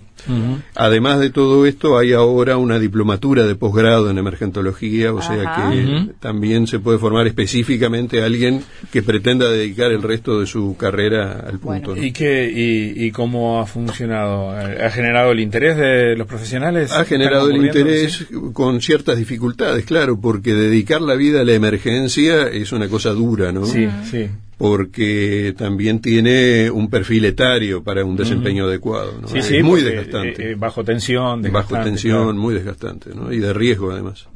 Además 0.74 1.20
de 1.20 1.30
todo 1.30 1.66
esto, 1.66 1.96
hay 1.96 2.12
ahora 2.12 2.56
una 2.56 2.78
diplomatura 2.78 3.46
de 3.46 3.54
posgrado 3.54 4.10
en 4.10 4.18
emergentología, 4.18 5.12
o 5.12 5.22
sea 5.22 5.54
que 5.56 6.12
también 6.20 6.66
se 6.66 6.80
puede 6.80 6.98
formar 6.98 7.26
específicamente 7.26 8.22
a 8.22 8.26
alguien 8.26 8.62
que 8.92 9.02
pretenda 9.02 9.48
dedicar 9.48 9.90
el 9.90 10.02
resto 10.02 10.40
de 10.40 10.46
su 10.46 10.76
carrera 10.76 11.44
al 11.46 11.58
punto. 11.58 11.96
¿Y, 11.96 12.12
qué, 12.12 12.50
y, 12.50 13.06
y, 13.06 13.10
cómo 13.10 13.60
ha 13.60 13.66
funcionado? 13.66 14.50
¿Ha 14.50 14.90
generado 14.90 15.32
el 15.32 15.40
interés 15.40 15.76
de 15.76 16.16
los 16.16 16.26
profesionales? 16.26 16.92
Ha 16.92 17.04
generado 17.04 17.48
el 17.48 17.64
interés 17.64 18.26
con 18.52 18.80
ciertas 18.80 19.16
dificultades, 19.18 19.84
claro, 19.84 20.20
porque 20.20 20.52
dedicar 20.52 21.00
la 21.00 21.14
vida 21.14 21.40
a 21.40 21.44
la 21.44 21.54
emergencia 21.54 22.48
es 22.48 22.72
una 22.72 22.88
cosa 22.88 23.10
dura 23.10 23.47
Sí, 23.66 23.88
sí. 24.10 24.28
Porque 24.56 25.54
también 25.56 26.00
tiene 26.00 26.68
un 26.68 26.90
perfil 26.90 27.24
etario 27.26 27.84
para 27.84 28.04
un 28.04 28.16
desempeño 28.16 28.64
adecuado, 28.64 29.20
Sí, 29.28 29.40
sí, 29.40 29.62
muy 29.62 29.82
desgastante. 29.82 30.42
Eh, 30.42 30.50
eh, 30.50 30.54
bajo 30.56 30.82
tensión, 30.82 31.42
Bajo 31.52 31.78
tensión, 31.80 32.36
muy 32.36 32.54
desgastante, 32.54 33.14
¿no? 33.14 33.32
Y 33.32 33.38
de 33.38 33.52
riesgo, 33.52 33.92
además. 33.92 34.26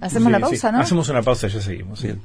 Hacemos 0.00 0.32
la 0.32 0.40
pausa, 0.40 0.72
¿no? 0.72 0.80
Hacemos 0.80 1.08
una 1.08 1.22
pausa, 1.22 1.46
ya 1.46 1.60
seguimos. 1.60 2.02
Bien. 2.02 2.20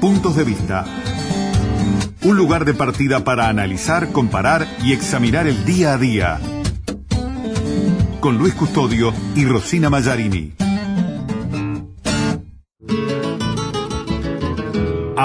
Puntos 0.00 0.36
de 0.36 0.44
vista. 0.44 0.84
Un 2.22 2.36
lugar 2.36 2.64
de 2.64 2.74
partida 2.74 3.24
para 3.24 3.48
analizar, 3.48 4.12
comparar 4.12 4.66
y 4.84 4.92
examinar 4.92 5.48
el 5.48 5.64
día 5.64 5.94
a 5.94 5.98
día. 5.98 6.40
Con 8.20 8.38
Luis 8.38 8.54
Custodio 8.54 9.12
y 9.34 9.44
Rosina 9.44 9.90
Mallarini. 9.90 10.52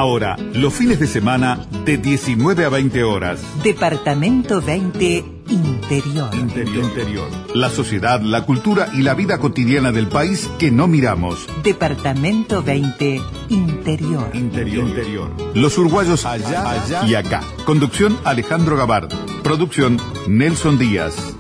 Ahora, 0.01 0.35
los 0.55 0.73
fines 0.73 0.99
de 0.99 1.05
semana 1.05 1.59
de 1.85 1.95
19 1.95 2.65
a 2.65 2.69
20 2.69 3.03
horas. 3.03 3.39
Departamento 3.61 4.59
20 4.59 5.23
Interior. 5.47 6.33
Interior. 6.33 6.85
Interior. 6.85 7.27
La 7.53 7.69
sociedad, 7.69 8.19
la 8.19 8.43
cultura 8.43 8.89
y 8.95 9.03
la 9.03 9.13
vida 9.13 9.37
cotidiana 9.37 9.91
del 9.91 10.07
país 10.07 10.49
que 10.57 10.71
no 10.71 10.87
miramos. 10.87 11.45
Departamento 11.63 12.63
20 12.63 13.21
Interior. 13.49 14.31
Interior. 14.33 14.87
Interior. 14.87 15.29
Los 15.53 15.77
uruguayos 15.77 16.25
allá, 16.25 16.67
allá 16.71 17.05
y 17.05 17.13
acá. 17.13 17.43
Conducción 17.65 18.17
Alejandro 18.23 18.77
Gabard. 18.77 19.13
Producción 19.43 19.99
Nelson 20.27 20.79
Díaz. 20.79 21.35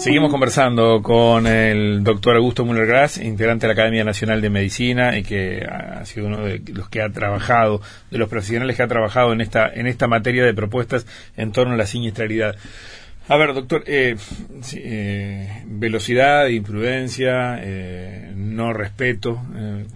Seguimos 0.00 0.30
conversando 0.30 1.02
con 1.02 1.46
el 1.46 2.02
doctor 2.02 2.34
Augusto 2.34 2.64
Müller-Grass, 2.64 3.18
integrante 3.18 3.66
de 3.66 3.68
la 3.68 3.74
Academia 3.74 4.02
Nacional 4.02 4.40
de 4.40 4.48
Medicina 4.48 5.18
y 5.18 5.22
que 5.22 5.62
ha 5.62 6.02
sido 6.06 6.26
uno 6.26 6.38
de 6.38 6.62
los 6.72 6.88
que 6.88 7.02
ha 7.02 7.10
trabajado, 7.10 7.82
de 8.10 8.16
los 8.16 8.30
profesionales 8.30 8.76
que 8.76 8.82
ha 8.82 8.88
trabajado 8.88 9.34
en 9.34 9.42
esta, 9.42 9.68
en 9.68 9.86
esta 9.86 10.06
materia 10.06 10.42
de 10.42 10.54
propuestas 10.54 11.06
en 11.36 11.52
torno 11.52 11.74
a 11.74 11.76
la 11.76 11.84
siniestralidad. 11.84 12.56
A 13.28 13.36
ver, 13.36 13.52
doctor, 13.52 13.84
eh, 13.86 14.16
eh, 14.72 15.62
velocidad, 15.66 16.46
imprudencia, 16.46 17.60
eh, 17.60 18.32
no 18.34 18.72
respeto, 18.72 19.42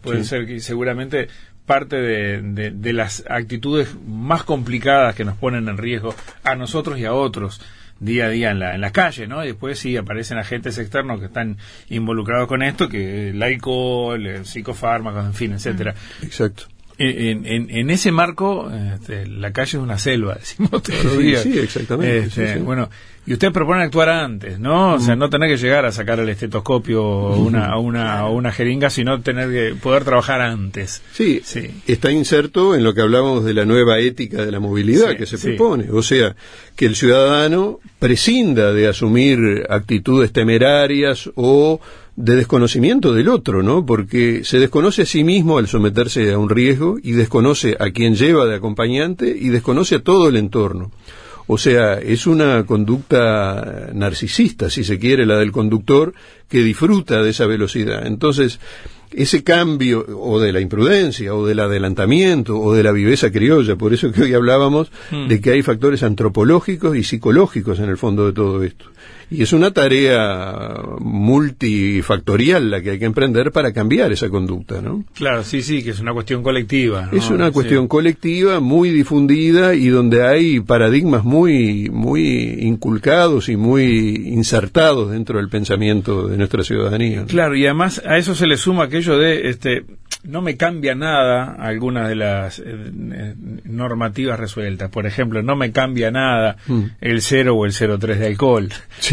puede 0.03 0.25
ser 0.25 0.47
que 0.47 0.61
seguramente 0.61 1.29
parte 1.64 1.97
de, 1.97 2.73
de, 2.73 2.93
las 2.93 3.25
actitudes 3.27 3.97
más 4.07 4.45
complicadas 4.45 5.14
que 5.14 5.25
nos 5.25 5.38
ponen 5.38 5.67
en 5.67 5.79
riesgo 5.79 6.14
a 6.43 6.55
nosotros 6.57 6.99
y 6.99 7.07
a 7.07 7.14
otros 7.14 7.62
día 8.05 8.27
a 8.27 8.29
día 8.29 8.51
en 8.51 8.59
la, 8.59 8.75
en 8.75 8.81
la 8.81 8.90
calle, 8.90 9.27
¿no? 9.27 9.45
Y 9.45 9.49
después 9.49 9.79
sí 9.79 9.97
aparecen 9.97 10.38
agentes 10.38 10.79
externos 10.79 11.21
que 11.21 11.27
están 11.27 11.57
involucrados 11.88 12.49
con 12.49 12.62
esto, 12.62 12.88
que 12.88 13.31
el 13.31 13.43
alcohol, 13.43 14.27
el 14.27 14.47
psicofármacos, 14.47 15.25
en 15.25 15.35
fin, 15.35 15.53
etcétera. 15.53 15.95
Exacto. 16.23 16.74
En, 16.97 17.45
en, 17.47 17.71
en, 17.71 17.91
ese 17.91 18.13
marco, 18.13 18.71
este, 18.71 19.27
la 19.27 19.53
calle 19.53 19.79
es 19.79 19.83
una 19.83 19.99
selva, 19.99 20.35
decimos 20.39 20.71
todos 20.83 21.05
los 21.05 21.19
días. 21.19 21.43
Sí, 21.43 21.59
exactamente. 21.59 22.19
Este, 22.19 22.59
bueno, 22.59 22.89
y 23.27 23.33
usted 23.33 23.53
propone 23.53 23.83
actuar 23.83 24.11
antes, 24.11 24.59
¿no? 24.61 24.95
O 24.95 25.01
sea, 25.01 25.17
mm. 25.17 25.19
no 25.19 25.31
tener 25.31 25.49
que 25.49 25.57
llegar 25.57 25.87
a 25.87 25.93
sacar 25.93 26.21
el 26.21 26.29
estetoscopio 26.29 27.03
o 27.03 27.37
una, 27.39 27.79
una, 27.81 28.27
una 28.27 28.53
jeringa, 28.53 28.91
sino 28.91 29.23
tener 29.23 29.51
que 29.51 29.75
poder 29.75 30.05
trabajar 30.05 30.43
antes. 30.43 31.03
Sí, 31.13 31.41
sí, 31.43 31.83
está 31.87 32.11
inserto 32.13 32.75
en 32.75 32.85
lo 32.85 32.93
que 32.93 33.01
hablábamos 33.01 33.45
de 33.45 33.55
la 33.55 33.65
nueva 33.65 33.99
ética 33.99 34.45
de 34.45 34.53
la 34.53 34.61
movilidad 34.61 35.17
que 35.17 35.27
se 35.27 35.39
propone. 35.39 35.91
O 35.91 36.03
sea, 36.03 36.37
que 36.77 36.85
el 36.85 36.97
ciudadano 36.97 37.81
prescinda 37.99 38.73
de 38.73 38.89
asumir 38.89 39.67
actitudes 39.71 40.31
temerarias 40.33 41.31
o 41.35 41.81
de 42.16 42.37
desconocimiento 42.37 43.12
del 43.12 43.29
otro, 43.29 43.62
¿no? 43.62 43.85
Porque 43.85 44.44
se 44.44 44.59
desconoce 44.59 45.03
a 45.03 45.07
sí 45.07 45.24
mismo 45.24 45.59
al 45.59 45.66
someterse 45.66 46.33
a 46.33 46.38
un 46.38 46.48
riesgo 46.48 46.96
y 47.03 47.12
desconoce 47.12 47.77
a 47.79 47.90
quien 47.90 48.14
lleva 48.14 48.46
de 48.46 48.57
acompañante 48.57 49.37
y 49.37 49.48
desconoce 49.48 49.96
a 49.96 50.03
todo 50.03 50.29
el 50.29 50.37
entorno. 50.37 50.92
O 51.46 51.59
sea, 51.59 51.94
es 51.94 52.27
una 52.27 52.64
conducta 52.64 53.90
narcisista, 53.92 54.70
si 54.70 54.83
se 54.83 54.98
quiere, 54.98 55.27
la 55.27 55.38
del 55.38 55.53
conductor, 55.53 56.14
que 56.48 56.62
disfruta 56.62 57.22
de 57.22 57.31
esa 57.31 57.46
velocidad. 57.46 58.07
Entonces, 58.07 58.61
ese 59.16 59.42
cambio, 59.42 60.05
o 60.09 60.40
de 60.40 60.53
la 60.53 60.61
imprudencia, 60.61 61.35
o 61.35 61.46
del 61.46 61.61
adelantamiento, 61.61 62.59
o 62.59 62.74
de 62.74 62.83
la 62.83 62.92
viveza 62.92 63.31
criolla, 63.31 63.77
por 63.77 63.94
eso 63.94 64.12
que 64.12 64.22
hoy 64.22 64.35
hablábamos 64.35 64.90
hmm. 65.11 65.29
de 65.29 65.40
que 65.40 65.50
hay 65.53 65.62
factores 65.62 66.03
antropológicos 66.03 66.96
y 66.96 67.03
psicológicos 67.05 67.79
en 67.79 67.88
el 67.88 67.96
fondo 67.96 68.27
de 68.27 68.33
todo 68.33 68.62
esto. 68.62 68.87
Y 69.31 69.42
es 69.42 69.53
una 69.53 69.72
tarea 69.72 70.81
multifactorial 71.00 72.70
la 72.70 72.81
que 72.83 72.90
hay 72.90 72.98
que 72.98 73.05
emprender 73.05 73.53
para 73.53 73.72
cambiar 73.72 74.12
esa 74.12 74.29
conducta, 74.29 74.81
¿no? 74.81 75.05
Claro, 75.14 75.42
sí, 75.42 75.62
sí, 75.62 75.83
que 75.83 75.90
es 75.90 76.00
una 76.00 76.12
cuestión 76.12 76.42
colectiva. 76.42 77.09
Es 77.12 77.31
una 77.31 77.50
cuestión 77.50 77.88
colectiva 77.88 78.61
muy 78.61 78.90
difundida 78.90 79.74
y 79.74 79.88
donde 79.88 80.27
hay 80.27 80.61
paradigmas 80.61 81.24
muy, 81.24 81.88
muy 81.90 82.59
inculcados 82.61 83.48
y 83.48 83.57
muy 83.57 84.22
insertados 84.27 85.11
dentro 85.11 85.38
del 85.38 85.48
pensamiento 85.48 86.29
de 86.29 86.37
nuestra 86.37 86.62
ciudadanía. 86.62 87.24
Claro, 87.27 87.57
y 87.57 87.64
además 87.64 88.03
a 88.07 88.18
eso 88.18 88.35
se 88.35 88.46
le 88.46 88.57
suma 88.57 88.85
aquello 88.85 89.04
de, 89.12 89.49
este, 89.49 89.85
no 90.25 90.40
me 90.40 90.57
cambia 90.57 90.95
nada 90.95 91.55
algunas 91.59 92.09
de 92.09 92.14
las 92.14 92.59
eh, 92.59 92.64
eh, 92.64 93.35
normativas 93.64 94.40
resueltas. 94.40 94.90
Por 94.90 95.07
ejemplo, 95.07 95.43
no 95.43 95.55
me 95.55 95.71
cambia 95.71 96.11
nada 96.11 96.57
mm. 96.67 96.83
el 97.03 97.21
0 97.21 97.55
o 97.55 97.67
el 97.67 97.73
0,3 97.73 98.17
de 98.17 98.27
alcohol. 98.27 98.71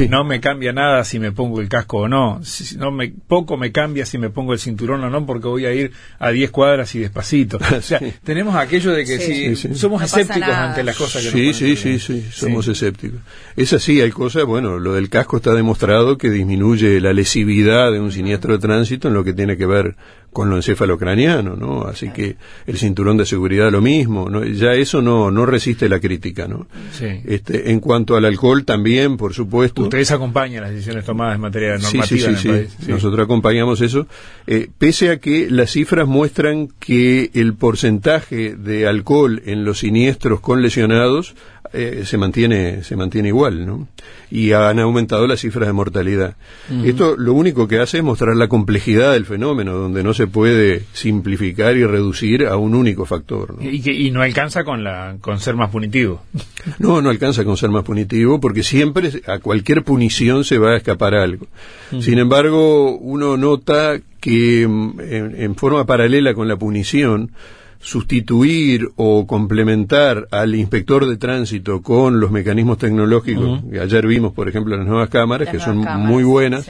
No 0.09 0.23
me 0.23 0.39
cambia 0.39 0.71
nada 0.71 1.03
si 1.03 1.19
me 1.19 1.31
pongo 1.33 1.59
el 1.59 1.67
casco 1.67 1.99
o 1.99 2.07
no. 2.07 2.41
no 2.77 2.91
me, 2.91 3.13
poco 3.27 3.57
me 3.57 3.71
cambia 3.71 4.05
si 4.05 4.17
me 4.17 4.29
pongo 4.29 4.53
el 4.53 4.59
cinturón 4.59 5.03
o 5.03 5.09
no 5.09 5.25
porque 5.25 5.47
voy 5.47 5.65
a 5.65 5.73
ir 5.73 5.91
a 6.17 6.31
10 6.31 6.49
cuadras 6.51 6.95
y 6.95 6.99
despacito. 6.99 7.59
O 7.77 7.81
sea, 7.81 7.99
tenemos 8.23 8.55
aquello 8.55 8.91
de 8.91 9.03
que 9.03 9.19
si 9.19 9.55
somos 9.75 10.01
escépticos 10.01 10.49
ante 10.49 10.83
las 10.83 10.95
cosas 10.95 11.23
que 11.23 11.31
Sí, 11.31 11.53
sí, 11.53 11.75
sí, 11.75 11.99
sí, 11.99 12.27
somos 12.31 12.67
escépticos. 12.67 13.19
Es 13.55 13.73
así, 13.73 13.99
hay 13.99 14.11
cosas, 14.11 14.45
bueno, 14.45 14.79
lo 14.79 14.93
del 14.93 15.09
casco 15.09 15.37
está 15.37 15.53
demostrado 15.53 16.17
que 16.17 16.29
disminuye 16.29 17.01
la 17.01 17.11
lesividad 17.11 17.91
de 17.91 17.99
un 17.99 18.11
siniestro 18.11 18.53
de 18.53 18.59
tránsito 18.59 19.07
en 19.09 19.13
lo 19.13 19.23
que 19.23 19.33
tiene 19.33 19.57
que 19.57 19.65
ver 19.65 19.80
con 20.31 20.49
lo 20.49 20.55
encefalocraniano, 20.55 21.57
¿no? 21.57 21.83
Así 21.83 22.09
que 22.09 22.37
el 22.65 22.77
cinturón 22.77 23.17
de 23.17 23.25
seguridad 23.25 23.69
lo 23.69 23.81
mismo, 23.81 24.29
¿no? 24.29 24.45
Ya 24.45 24.73
eso 24.73 25.01
no, 25.01 25.29
no 25.29 25.45
resiste 25.45 25.89
la 25.89 25.99
crítica, 25.99 26.47
¿no? 26.47 26.67
Sí. 26.93 27.07
Este, 27.25 27.71
en 27.71 27.81
cuanto 27.81 28.15
al 28.15 28.23
alcohol 28.23 28.63
también, 28.63 29.17
por 29.17 29.33
supuesto. 29.33 29.83
Ustedes 29.83 30.11
acompañan 30.11 30.63
las 30.63 30.71
decisiones 30.71 31.03
tomadas 31.03 31.35
en 31.35 31.41
materia 31.41 31.77
normativa 31.77 32.05
sí, 32.05 32.35
sí, 32.37 32.67
sí, 32.79 32.91
Nosotros 32.91 33.25
acompañamos 33.25 33.81
eso, 33.81 34.07
eh, 34.47 34.69
pese 34.77 35.09
a 35.09 35.17
que 35.17 35.49
las 35.51 35.71
cifras 35.71 36.07
muestran 36.07 36.69
que 36.79 37.31
el 37.33 37.53
porcentaje 37.53 38.55
de 38.55 38.87
alcohol 38.87 39.41
en 39.45 39.65
los 39.65 39.79
siniestros 39.79 40.39
con 40.39 40.61
lesionados 40.61 41.35
eh, 41.73 42.03
se 42.05 42.17
mantiene 42.17 42.83
se 42.83 42.95
mantiene 42.95 43.29
igual, 43.29 43.65
¿no? 43.65 43.87
Y 44.29 44.51
han 44.51 44.79
aumentado 44.79 45.27
las 45.27 45.39
cifras 45.39 45.67
de 45.67 45.73
mortalidad. 45.73 46.35
Esto 46.83 47.15
lo 47.17 47.33
único 47.33 47.67
que 47.67 47.79
hace 47.79 47.97
es 47.97 48.03
mostrar 48.03 48.35
la 48.35 48.47
complejidad 48.47 49.13
del 49.13 49.25
fenómeno, 49.25 49.73
donde 49.73 50.03
no 50.03 50.13
se 50.13 50.27
puede 50.27 50.83
simplificar 50.93 51.75
y 51.77 51.85
reducir 51.85 52.45
a 52.45 52.57
un 52.57 52.75
único 52.75 53.05
factor. 53.05 53.55
¿no? 53.55 53.69
Y, 53.69 53.81
que, 53.81 53.91
y 53.91 54.11
no 54.11 54.21
alcanza 54.21 54.63
con 54.63 54.83
la 54.83 55.17
con 55.21 55.39
ser 55.39 55.55
más 55.55 55.69
punitivo. 55.69 56.21
No, 56.79 57.01
no 57.01 57.09
alcanza 57.09 57.43
con 57.43 57.57
ser 57.57 57.69
más 57.69 57.83
punitivo, 57.83 58.39
porque 58.39 58.63
siempre 58.63 59.09
a 59.27 59.39
cualquier 59.39 59.83
punición 59.83 60.43
se 60.43 60.57
va 60.57 60.71
a 60.71 60.77
escapar 60.77 61.15
algo. 61.15 61.47
Sin 61.99 62.19
embargo, 62.19 62.97
uno 62.97 63.35
nota 63.37 63.99
que 64.19 64.67
mm, 64.67 64.99
en 64.99 65.55
forma 65.55 65.85
paralela 65.85 66.33
con 66.33 66.47
la 66.47 66.55
punición 66.55 67.31
sustituir 67.81 68.89
o 68.95 69.25
complementar 69.25 70.27
al 70.31 70.55
inspector 70.55 71.07
de 71.07 71.17
tránsito 71.17 71.81
con 71.81 72.19
los 72.19 72.31
mecanismos 72.31 72.77
tecnológicos, 72.77 73.61
que 73.69 73.79
ayer 73.79 74.07
vimos, 74.07 74.33
por 74.33 74.47
ejemplo, 74.47 74.77
las 74.77 74.85
nuevas 74.85 75.09
cámaras, 75.09 75.49
que 75.49 75.59
son 75.59 75.77
muy 75.77 76.23
buenas, 76.23 76.69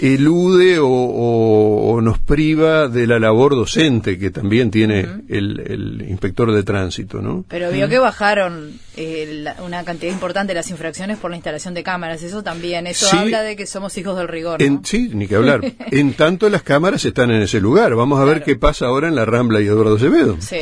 elude 0.00 0.78
o, 0.80 2.00
nos 2.02 2.18
priva 2.18 2.88
de 2.88 3.06
la 3.06 3.18
labor 3.18 3.54
docente 3.54 4.18
que 4.18 4.30
también 4.30 4.70
tiene 4.70 5.06
el, 5.28 6.04
inspector 6.08 6.52
de 6.52 6.62
tránsito, 6.62 7.20
¿no? 7.20 7.44
Pero 7.48 7.70
vio 7.72 7.88
que 7.88 7.98
bajaron 7.98 8.78
eh, 8.96 9.44
una 9.64 9.82
cantidad 9.84 10.12
importante 10.12 10.52
de 10.52 10.56
las 10.56 10.70
infracciones 10.70 11.18
por 11.18 11.30
la 11.30 11.36
instalación 11.36 11.74
de 11.74 11.82
cámaras, 11.82 12.22
eso 12.22 12.42
también, 12.42 12.86
eso 12.86 13.08
habla 13.16 13.42
de 13.42 13.56
que 13.56 13.66
somos 13.66 13.96
hijos 13.98 14.16
del 14.16 14.28
rigor. 14.28 14.60
sí, 14.84 15.10
ni 15.12 15.26
que 15.26 15.36
hablar. 15.36 15.60
en 15.90 16.14
tanto 16.14 16.48
las 16.48 16.62
cámaras 16.62 17.04
están 17.04 17.30
en 17.30 17.42
ese 17.42 17.60
lugar, 17.60 17.94
vamos 17.94 18.20
a 18.20 18.24
ver 18.24 18.42
qué 18.42 18.56
pasa 18.56 18.86
ahora 18.86 19.08
en 19.08 19.14
la 19.14 19.24
Rambla 19.24 19.60
y 19.60 19.66
Eduardo 19.66 19.96
Acevedo. 19.96 20.36
Sí 20.40 20.58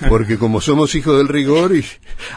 porque 0.08 0.38
como 0.38 0.60
somos 0.60 0.94
hijos 0.94 1.16
del 1.18 1.28
rigor 1.28 1.74
y 1.74 1.84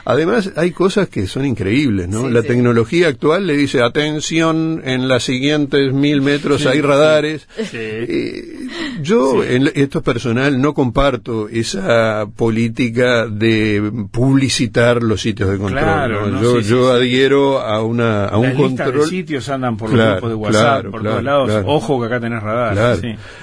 además 0.06 0.52
hay 0.56 0.72
cosas 0.72 1.10
que 1.10 1.28
son 1.28 1.46
increíbles, 1.46 2.08
¿no? 2.08 2.30
la 2.30 2.42
tecnología 2.44 3.08
actual 3.08 3.48
le 3.48 3.58
dice 3.58 3.82
atención 3.82 4.82
en 4.84 5.08
las 5.08 5.24
siguientes 5.24 5.94
mil 5.94 6.22
metros 6.22 6.66
hay 6.66 6.82
radares. 6.82 7.48
Eh, 7.74 8.68
yo 9.02 9.44
en 9.44 9.72
esto 9.76 10.00
es 10.00 10.04
personal 10.04 10.62
no 10.62 10.74
comparto 10.74 11.48
esa 11.50 12.26
política 12.36 13.28
de 13.28 13.92
publicitar 14.12 15.04
los 15.04 15.22
sitios 15.22 15.50
de 15.50 15.58
control. 15.58 16.42
yo, 16.42 16.60
yo 16.60 16.92
adhiero 16.92 17.60
a 17.60 17.84
una 17.84 18.26
a 18.26 18.38
un 18.38 18.54
control. 18.54 19.02
De 19.02 19.08
sitios 19.08 19.50
andan 19.50 19.78
por 19.78 19.92
los 19.92 20.12
grupos 20.12 20.30
de 20.30 20.36
WhatsApp, 20.36 20.86
por 20.88 21.04
todos 21.04 21.24
lados. 21.24 21.64
Ojo 21.66 22.00
que 22.00 22.08
acá 22.08 22.20
tenés 22.20 22.42
radar. 22.42 23.02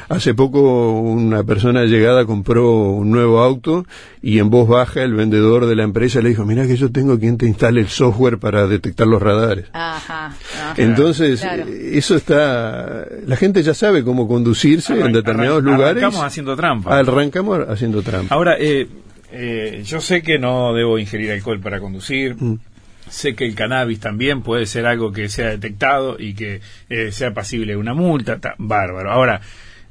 Hace 0.09 0.35
poco 0.35 0.93
una 1.01 1.45
persona 1.45 1.85
llegada 1.85 2.25
compró 2.25 2.73
un 2.73 3.11
nuevo 3.11 3.41
auto 3.41 3.85
y 4.23 4.39
en 4.39 4.51
voz 4.51 4.69
baja 4.69 5.03
el 5.03 5.15
vendedor 5.15 5.67
de 5.67 5.77
la 5.77 5.85
empresa 5.85 6.21
le 6.21 6.31
dijo, 6.31 6.45
mira 6.45 6.67
que 6.67 6.77
yo 6.77 6.91
tengo 6.91 7.19
quien 7.19 7.39
te 7.39 7.47
instale 7.47 7.81
el 7.81 7.89
software 7.89 8.39
para 8.39 8.67
detectar 8.67 9.07
los 9.07 9.23
radares. 9.23 9.67
Ajá, 9.73 10.35
Entonces, 10.77 11.45
eso 11.45 12.17
está, 12.17 13.07
la 13.27 13.37
gente 13.37 13.63
ya 13.63 13.75
sabe 13.75 14.03
cómo 14.05 14.27
conducirse 14.29 14.99
en 15.01 15.13
determinados 15.13 15.63
lugares. 15.63 16.03
Arrancamos 16.03 16.25
haciendo 16.25 16.57
trampa. 16.57 16.99
Arrancamos 16.99 17.61
haciendo 17.69 18.03
trampa. 18.03 18.35
Ahora, 18.35 18.57
eh, 18.59 18.89
eh, 19.31 19.83
yo 19.85 20.01
sé 20.01 20.23
que 20.23 20.39
no 20.39 20.75
debo 20.75 20.99
ingerir 20.99 21.31
alcohol 21.33 21.61
para 21.61 21.81
conducir. 21.81 22.37
Mm. 22.39 22.59
Sé 23.09 23.35
que 23.35 23.47
el 23.47 23.55
cannabis 23.55 24.01
también 24.01 24.43
puede 24.43 24.67
ser 24.67 24.87
algo 24.87 25.13
que 25.13 25.29
sea 25.29 25.49
detectado 25.49 26.17
y 26.19 26.35
que 26.35 26.61
eh, 26.91 27.11
sea 27.11 27.33
pasible 27.33 27.73
de 27.73 27.79
una 27.79 27.95
multa. 27.95 28.39
bárbaro. 28.59 29.11
Ahora, 29.11 29.41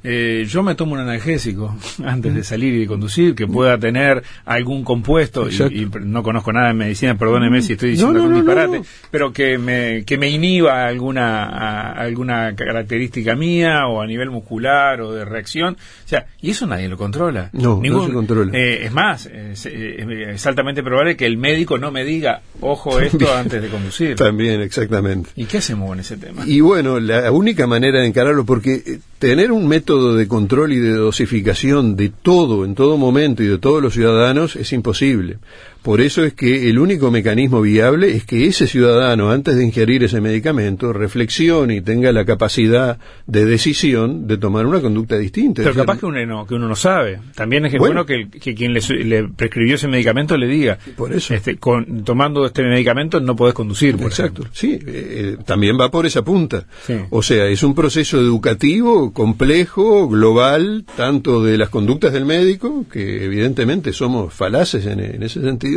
eh, 0.04 0.46
yo 0.48 0.62
me 0.62 0.76
tomo 0.76 0.94
un 0.94 1.00
analgésico 1.00 1.76
antes 2.04 2.34
de 2.34 2.44
salir 2.44 2.74
y 2.74 2.80
de 2.80 2.86
conducir 2.86 3.34
que 3.34 3.46
pueda 3.46 3.78
tener 3.78 4.22
algún 4.44 4.84
compuesto 4.84 5.48
y, 5.48 5.88
no 6.00 6.22
conozco 6.22 6.52
nada 6.52 6.68
de 6.68 6.74
medicina, 6.74 7.16
perdóneme 7.16 7.62
si 7.62 7.72
estoy 7.72 7.90
diciendo 7.90 8.20
algún 8.20 8.34
disparate, 8.34 8.82
pero 9.10 9.32
que 9.32 9.58
me 9.58 10.04
que 10.04 10.16
me 10.16 10.28
inhiba 10.28 10.86
alguna 10.86 11.90
alguna 11.92 12.54
característica 12.54 13.34
mía 13.34 13.86
o 13.86 14.00
a 14.00 14.06
nivel 14.06 14.30
muscular 14.30 15.00
o 15.00 15.12
de 15.12 15.24
reacción, 15.24 15.74
o 15.74 16.08
sea, 16.08 16.26
y 16.40 16.50
eso 16.50 16.66
nadie 16.66 16.88
lo 16.88 16.96
controla. 16.96 17.50
No, 17.52 17.80
no 17.82 18.06
se 18.06 18.12
controla. 18.12 18.56
Eh, 18.56 18.84
es 18.84 18.92
más, 18.92 19.26
es, 19.26 20.46
altamente 20.46 20.82
probable 20.82 21.16
que 21.16 21.26
el 21.26 21.36
médico 21.36 21.78
no 21.78 21.90
me 21.90 22.04
diga, 22.04 22.42
ojo 22.60 23.00
esto 23.00 23.34
antes 23.34 23.60
de 23.60 23.68
conducir. 23.68 24.16
También, 24.16 24.60
exactamente. 24.60 25.30
¿Y 25.36 25.46
qué 25.46 25.58
hacemos 25.58 25.88
con 25.88 26.00
ese 26.00 26.16
tema? 26.16 26.44
Y 26.46 26.60
bueno, 26.60 27.00
la 27.00 27.30
única 27.32 27.66
manera 27.66 28.00
de 28.00 28.06
encararlo 28.06 28.44
porque 28.44 29.00
tener 29.18 29.50
un 29.50 29.66
método 29.66 30.14
de 30.14 30.28
control 30.28 30.72
y 30.72 30.78
de 30.78 30.92
dosificación 30.92 31.96
de 31.96 32.10
todo, 32.10 32.64
en 32.64 32.74
todo 32.74 32.96
momento 32.96 33.42
y 33.42 33.46
de 33.46 33.58
todos 33.58 33.82
los 33.82 33.94
ciudadanos 33.94 34.56
es 34.56 34.72
imposible. 34.72 35.38
Por 35.82 36.00
eso 36.00 36.24
es 36.24 36.34
que 36.34 36.68
el 36.68 36.78
único 36.78 37.10
mecanismo 37.10 37.60
viable 37.60 38.14
es 38.14 38.24
que 38.24 38.46
ese 38.46 38.66
ciudadano, 38.66 39.30
antes 39.30 39.56
de 39.56 39.64
ingerir 39.64 40.02
ese 40.04 40.20
medicamento, 40.20 40.92
reflexione 40.92 41.76
y 41.76 41.80
tenga 41.80 42.12
la 42.12 42.24
capacidad 42.24 42.98
de 43.26 43.44
decisión 43.44 44.26
de 44.26 44.36
tomar 44.38 44.66
una 44.66 44.80
conducta 44.80 45.16
distinta. 45.16 45.62
Pero 45.62 45.74
capaz 45.74 45.98
que 45.98 46.06
uno 46.06 46.24
no, 46.26 46.46
que 46.46 46.54
uno 46.54 46.68
no 46.68 46.74
sabe. 46.74 47.20
También 47.34 47.64
es 47.66 47.78
bueno, 47.78 48.04
que, 48.04 48.28
quien 48.28 48.72
le, 48.74 49.28
prescribió 49.28 49.76
ese 49.76 49.88
medicamento 49.88 50.36
le 50.36 50.46
diga, 50.46 50.78
por 50.96 51.12
eso. 51.12 51.34
Este, 51.34 51.56
con, 51.56 52.04
tomando 52.04 52.44
este 52.44 52.62
medicamento 52.62 53.20
no 53.20 53.36
podés 53.36 53.54
conducir. 53.54 53.96
Exacto, 54.00 54.44
sí, 54.52 54.72
eh, 54.72 54.80
eh, 54.86 55.36
también 55.44 55.78
va 55.80 55.90
por 55.90 56.06
esa 56.06 56.22
punta. 56.22 56.66
O 57.10 57.22
sea, 57.22 57.46
es 57.46 57.62
un 57.62 57.74
proceso 57.74 58.18
educativo 58.18 59.12
complejo, 59.12 60.08
global, 60.08 60.84
tanto 60.96 61.42
de 61.42 61.56
las 61.56 61.68
conductas 61.68 62.12
del 62.12 62.24
médico, 62.24 62.84
que 62.90 63.24
evidentemente 63.24 63.92
somos 63.92 64.34
falaces 64.34 64.86
en 64.86 65.22
ese 65.22 65.40
sentido, 65.40 65.67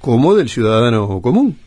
como 0.00 0.34
del 0.34 0.48
ciudadano 0.48 1.20
común. 1.20 1.58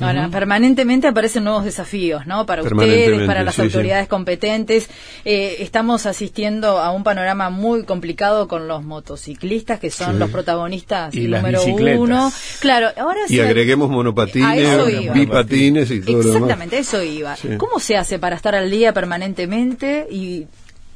Ahora, 0.00 0.28
permanentemente 0.28 1.06
aparecen 1.06 1.44
nuevos 1.44 1.64
desafíos, 1.64 2.26
¿no? 2.26 2.44
Para 2.44 2.62
ustedes, 2.62 3.26
para 3.26 3.42
las 3.42 3.58
autoridades 3.58 4.08
competentes. 4.08 4.88
Eh, 5.24 5.56
estamos 5.60 6.06
asistiendo 6.06 6.78
a 6.78 6.90
un 6.90 7.02
panorama 7.02 7.48
muy 7.50 7.84
complicado 7.84 8.46
con 8.46 8.68
los 8.68 8.84
motociclistas, 8.84 9.80
que 9.80 9.90
son 9.90 10.18
los 10.18 10.30
protagonistas 10.30 11.14
número 11.14 11.62
uno. 11.64 12.30
Claro, 12.60 12.88
ahora 12.98 13.20
Y 13.28 13.40
agreguemos 13.40 13.88
monopatines, 13.88 15.12
bipatines 15.14 15.90
y 15.90 16.00
todo 16.00 16.20
Exactamente, 16.20 16.78
eso 16.78 17.02
iba. 17.02 17.36
¿Cómo 17.56 17.80
se 17.80 17.96
hace 17.96 18.18
para 18.18 18.36
estar 18.36 18.54
al 18.54 18.70
día 18.70 18.92
permanentemente 18.92 20.06
y 20.10 20.46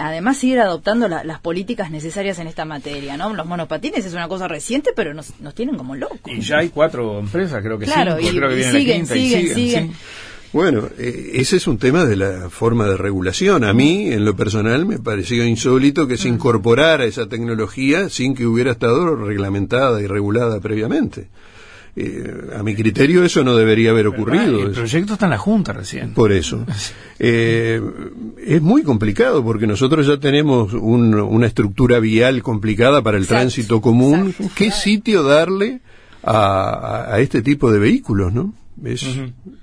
además 0.01 0.39
seguir 0.39 0.61
adoptando 0.61 1.09
las 1.09 1.41
políticas 1.41 1.91
necesarias 1.91 2.39
en 2.39 2.47
esta 2.47 2.65
materia, 2.65 3.17
¿no? 3.17 3.35
Los 3.35 3.47
monopatines 3.47 4.05
es 4.05 4.15
una 4.15 4.29
cosa 4.29 4.49
reciente, 4.49 4.91
pero 4.97 5.13
nos, 5.15 5.39
nos 5.41 5.55
tienen 5.55 5.77
como 5.77 5.95
locos. 5.95 6.21
Y 6.27 6.41
ya 6.41 6.59
hay 6.59 6.71
cuatro 6.71 7.19
empresas, 7.19 7.63
creo 7.63 7.79
que 7.79 7.87
sí. 7.87 7.93
Y, 7.93 8.31
creo 8.31 8.49
que 8.49 8.65
siguen, 8.65 9.07
siguen, 9.07 9.55
siguen, 9.55 9.93
Bueno, 10.53 10.89
eh, 10.99 11.33
ese 11.35 11.57
es 11.57 11.67
un 11.67 11.79
tema 11.79 12.05
de 12.07 12.17
la 12.17 12.49
forma 12.49 12.87
de 12.87 12.97
regulación. 12.97 13.63
A 13.63 13.75
mí, 13.75 14.11
en 14.11 14.25
lo 14.25 14.35
personal, 14.35 14.87
me 14.87 14.99
pareció 14.99 15.45
insólito 15.45 16.09
que 16.09 16.17
se 16.17 16.31
mm. 16.31 16.35
incorporara 16.35 17.05
esa 17.05 17.29
tecnología 17.29 18.09
sin 18.09 18.35
que 18.35 18.47
hubiera 18.47 18.73
estado 18.73 19.15
reglamentada 19.17 20.01
y 20.01 20.07
regulada 20.07 20.61
previamente. 20.61 21.29
Eh, 21.97 22.51
a 22.57 22.63
mi 22.63 22.75
criterio 22.75 23.25
eso 23.25 23.43
no 23.43 23.57
debería 23.57 23.91
haber 23.91 24.07
ocurrido. 24.07 24.67
el 24.67 24.73
proyecto 24.73 25.15
está 25.15 25.27
en 25.27 25.31
la 25.31 25.39
Junta 25.39 25.73
recién. 25.73 26.15
Por 26.15 26.33
eso. 26.33 26.65
Eh, 27.23 27.83
es 28.47 28.63
muy 28.63 28.83
complicado 28.83 29.45
porque 29.45 29.67
nosotros 29.67 30.07
ya 30.07 30.17
tenemos 30.17 30.73
una 30.73 31.47
estructura 31.47 32.01
vial 32.01 32.43
complicada 32.43 33.03
para 33.03 33.19
el 33.19 33.27
tránsito 33.27 33.83
común. 33.83 34.35
¿Qué 34.55 34.71
sitio 34.71 35.23
darle 35.23 35.81
a, 36.23 37.13
a, 37.13 37.21
este 37.21 37.43
tipo 37.43 37.71
de 37.71 37.79
vehículos, 37.79 38.33
no? 38.33 38.55
Es, 38.85 39.07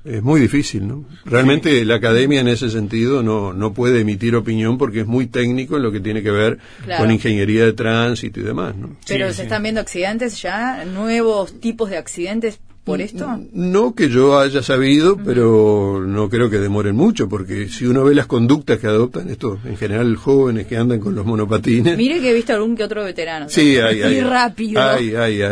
es 0.05 0.23
muy 0.23 0.39
difícil, 0.39 0.87
¿no? 0.87 1.05
Realmente 1.25 1.83
la 1.85 1.95
academia 1.95 2.39
en 2.39 2.47
ese 2.47 2.69
sentido 2.69 3.23
no, 3.23 3.51
no 3.51 3.73
puede 3.73 4.01
emitir 4.01 4.35
opinión 4.35 4.77
porque 4.77 5.01
es 5.01 5.07
muy 5.07 5.27
técnico 5.27 5.77
en 5.77 5.83
lo 5.83 5.91
que 5.91 5.99
tiene 5.99 6.21
que 6.21 6.31
ver 6.31 6.59
con 6.97 7.11
ingeniería 7.11 7.65
de 7.65 7.73
tránsito 7.73 8.39
y 8.39 8.43
demás, 8.43 8.75
¿no? 8.75 8.95
Pero 9.07 9.31
se 9.33 9.43
están 9.43 9.63
viendo 9.63 9.81
accidentes 9.81 10.41
ya, 10.41 10.85
nuevos 10.85 11.59
tipos 11.59 11.89
de 11.89 11.97
accidentes 11.97 12.59
por 12.87 13.01
esto? 13.01 13.27
No 13.51 13.93
que 13.93 14.09
yo 14.09 14.39
haya 14.39 14.63
sabido, 14.63 15.17
pero 15.17 16.01
no 16.07 16.29
creo 16.29 16.49
que 16.49 16.57
demoren 16.57 16.95
mucho, 16.95 17.27
porque 17.27 17.67
si 17.67 17.85
uno 17.85 18.05
ve 18.05 18.15
las 18.15 18.27
conductas 18.27 18.79
que 18.79 18.87
adoptan 18.87 19.29
estos, 19.29 19.59
en 19.65 19.75
general 19.75 20.15
jóvenes 20.15 20.67
que 20.67 20.77
andan 20.77 21.01
con 21.01 21.13
los 21.13 21.25
monopatines. 21.25 21.97
Mire 21.97 22.21
que 22.21 22.31
he 22.31 22.33
visto 22.33 22.53
algún 22.53 22.77
que 22.77 22.85
otro 22.85 23.03
veterano. 23.03 23.49
Sí, 23.49 23.77
hay, 23.77 24.01
hay. 24.01 24.15
Y 24.15 24.21
rápido. 24.21 24.81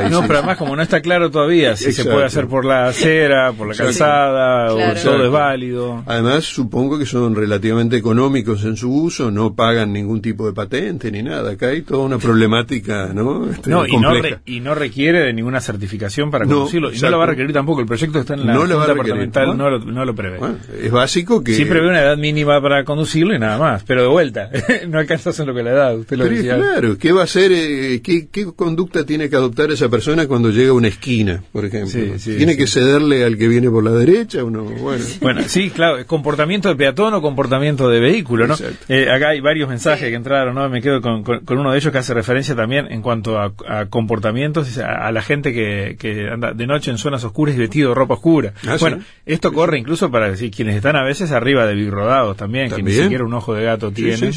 no, 0.09 0.21
pero 0.21 0.39
además 0.39 0.57
como 0.57 0.77
no 0.77 0.81
está 0.81 1.01
claro 1.01 1.29
todavía 1.29 1.75
si 1.75 1.91
se 1.91 2.05
puede 2.05 2.23
hacer 2.23 2.47
por 2.47 2.63
la 2.63 2.87
acera, 2.87 3.51
por 3.51 3.67
la 3.67 3.75
calzada, 3.75 4.73
o 4.73 4.77
todo 5.03 5.25
es 5.25 5.31
válido. 5.31 6.03
Además, 6.05 6.45
supongo 6.45 6.97
que 6.97 7.05
son 7.05 7.35
relativamente 7.35 7.97
económicos 7.97 8.63
en 8.63 8.77
su 8.77 8.93
uso, 8.93 9.29
no 9.29 9.55
pagan 9.55 9.91
ningún 9.91 10.21
tipo 10.21 10.47
de 10.47 10.53
patente 10.53 11.11
ni 11.11 11.21
nada. 11.21 11.51
Acá 11.51 11.67
hay 11.67 11.81
toda 11.81 12.05
una 12.05 12.17
problemática, 12.17 13.11
¿no? 13.13 13.51
Este, 13.51 13.69
no, 13.69 13.85
y 13.85 13.97
no, 13.97 14.13
y 14.45 14.61
no, 14.61 14.73
requiere 14.73 15.19
de 15.19 15.33
ninguna 15.33 15.59
certificación 15.59 16.31
para 16.31 16.45
conducirlo. 16.45 16.93
Y 16.93 16.99
no 16.99 17.09
lo 17.09 17.19
va 17.19 17.24
a 17.25 17.31
requerir 17.31 17.53
tampoco. 17.53 17.81
El 17.81 17.87
proyecto 17.87 18.19
está 18.19 18.33
en 18.33 18.47
la 18.47 18.53
no 18.53 18.61
Junta 18.61 18.87
Departamental, 18.87 19.57
no, 19.57 19.69
lo, 19.69 19.79
no 19.79 20.15
prevé. 20.15 20.39
es 20.81 20.91
básico 20.91 21.43
que. 21.43 21.53
Sí 21.53 21.65
prevé 21.65 21.89
una 21.89 22.01
edad 22.01 22.17
mínima 22.17 22.61
para 22.61 22.83
conducirlo 22.83 23.35
y 23.35 23.39
nada 23.39 23.57
más. 23.57 23.83
Pero 23.83 24.01
de 24.03 24.07
vuelta, 24.07 24.49
no 24.87 24.99
alcanzas 24.99 25.39
en 25.39 25.47
lo 25.47 25.53
que 25.53 25.63
la 25.63 25.71
edad. 25.71 25.97
Usted 25.97 26.17
lo 26.17 26.25
decía. 26.25 26.55
Claro, 26.55 26.97
¿qué 26.97 27.11
va 27.11 27.21
a 27.21 27.23
hacer? 27.25 27.51
Eh, 27.53 28.01
qué, 28.01 28.27
conducta 28.55 29.05
tiene 29.05 29.29
que 29.29 29.35
adoptar 29.35 29.71
esa 29.71 29.89
persona 29.89 30.27
cuando 30.27 30.49
llega 30.49 30.71
a 30.71 30.73
una 30.73 30.87
esquina, 30.87 31.43
por 31.51 31.65
ejemplo? 31.65 32.01
¿Tiene 32.23 32.57
que 32.57 32.67
cederle 32.67 33.23
al 33.23 33.37
que 33.37 33.47
viene 33.47 33.69
por 33.69 33.83
la 33.83 33.91
derecha? 33.91 34.43
Uno, 34.43 34.63
bueno. 34.63 35.03
bueno, 35.21 35.41
sí, 35.47 35.69
claro. 35.69 36.05
¿Comportamiento 36.05 36.69
de 36.69 36.75
peatón 36.75 37.13
o 37.13 37.21
comportamiento 37.21 37.89
de 37.89 37.99
vehículo? 37.99 38.47
¿no? 38.47 38.55
Eh, 38.87 39.09
acá 39.09 39.29
hay 39.29 39.41
varios 39.41 39.69
mensajes 39.69 40.09
que 40.09 40.15
entraron, 40.15 40.55
¿no? 40.55 40.69
Me 40.69 40.81
quedo 40.81 41.01
con, 41.01 41.23
uno 41.49 41.71
de 41.71 41.77
ellos 41.77 41.91
que 41.91 41.97
hace 41.97 42.13
referencia 42.13 42.55
también 42.55 42.87
en 42.91 43.01
cuanto 43.01 43.39
a, 43.39 43.51
comportamientos, 43.89 44.77
a, 44.77 45.11
la 45.11 45.21
gente 45.21 45.53
que, 45.53 45.95
que 45.99 46.29
anda 46.29 46.53
de 46.53 46.67
noche 46.67 46.91
en 46.91 46.97
oscuras 47.23 47.55
vestido 47.55 47.89
de 47.89 47.95
ropa 47.95 48.15
oscura. 48.15 48.53
Ah, 48.67 48.77
bueno, 48.79 48.99
esto 49.25 49.53
corre 49.53 49.79
incluso 49.79 50.11
para 50.11 50.29
decir 50.29 50.51
quienes 50.51 50.75
están 50.75 50.95
a 50.95 51.03
veces 51.03 51.31
arriba 51.31 51.65
de 51.65 51.75
birrodados 51.75 52.37
también, 52.37 52.69
que 52.69 52.83
ni 52.83 52.91
siquiera 52.91 53.23
un 53.23 53.33
ojo 53.33 53.53
de 53.53 53.63
gato 53.63 53.91
tienen. 53.91 54.31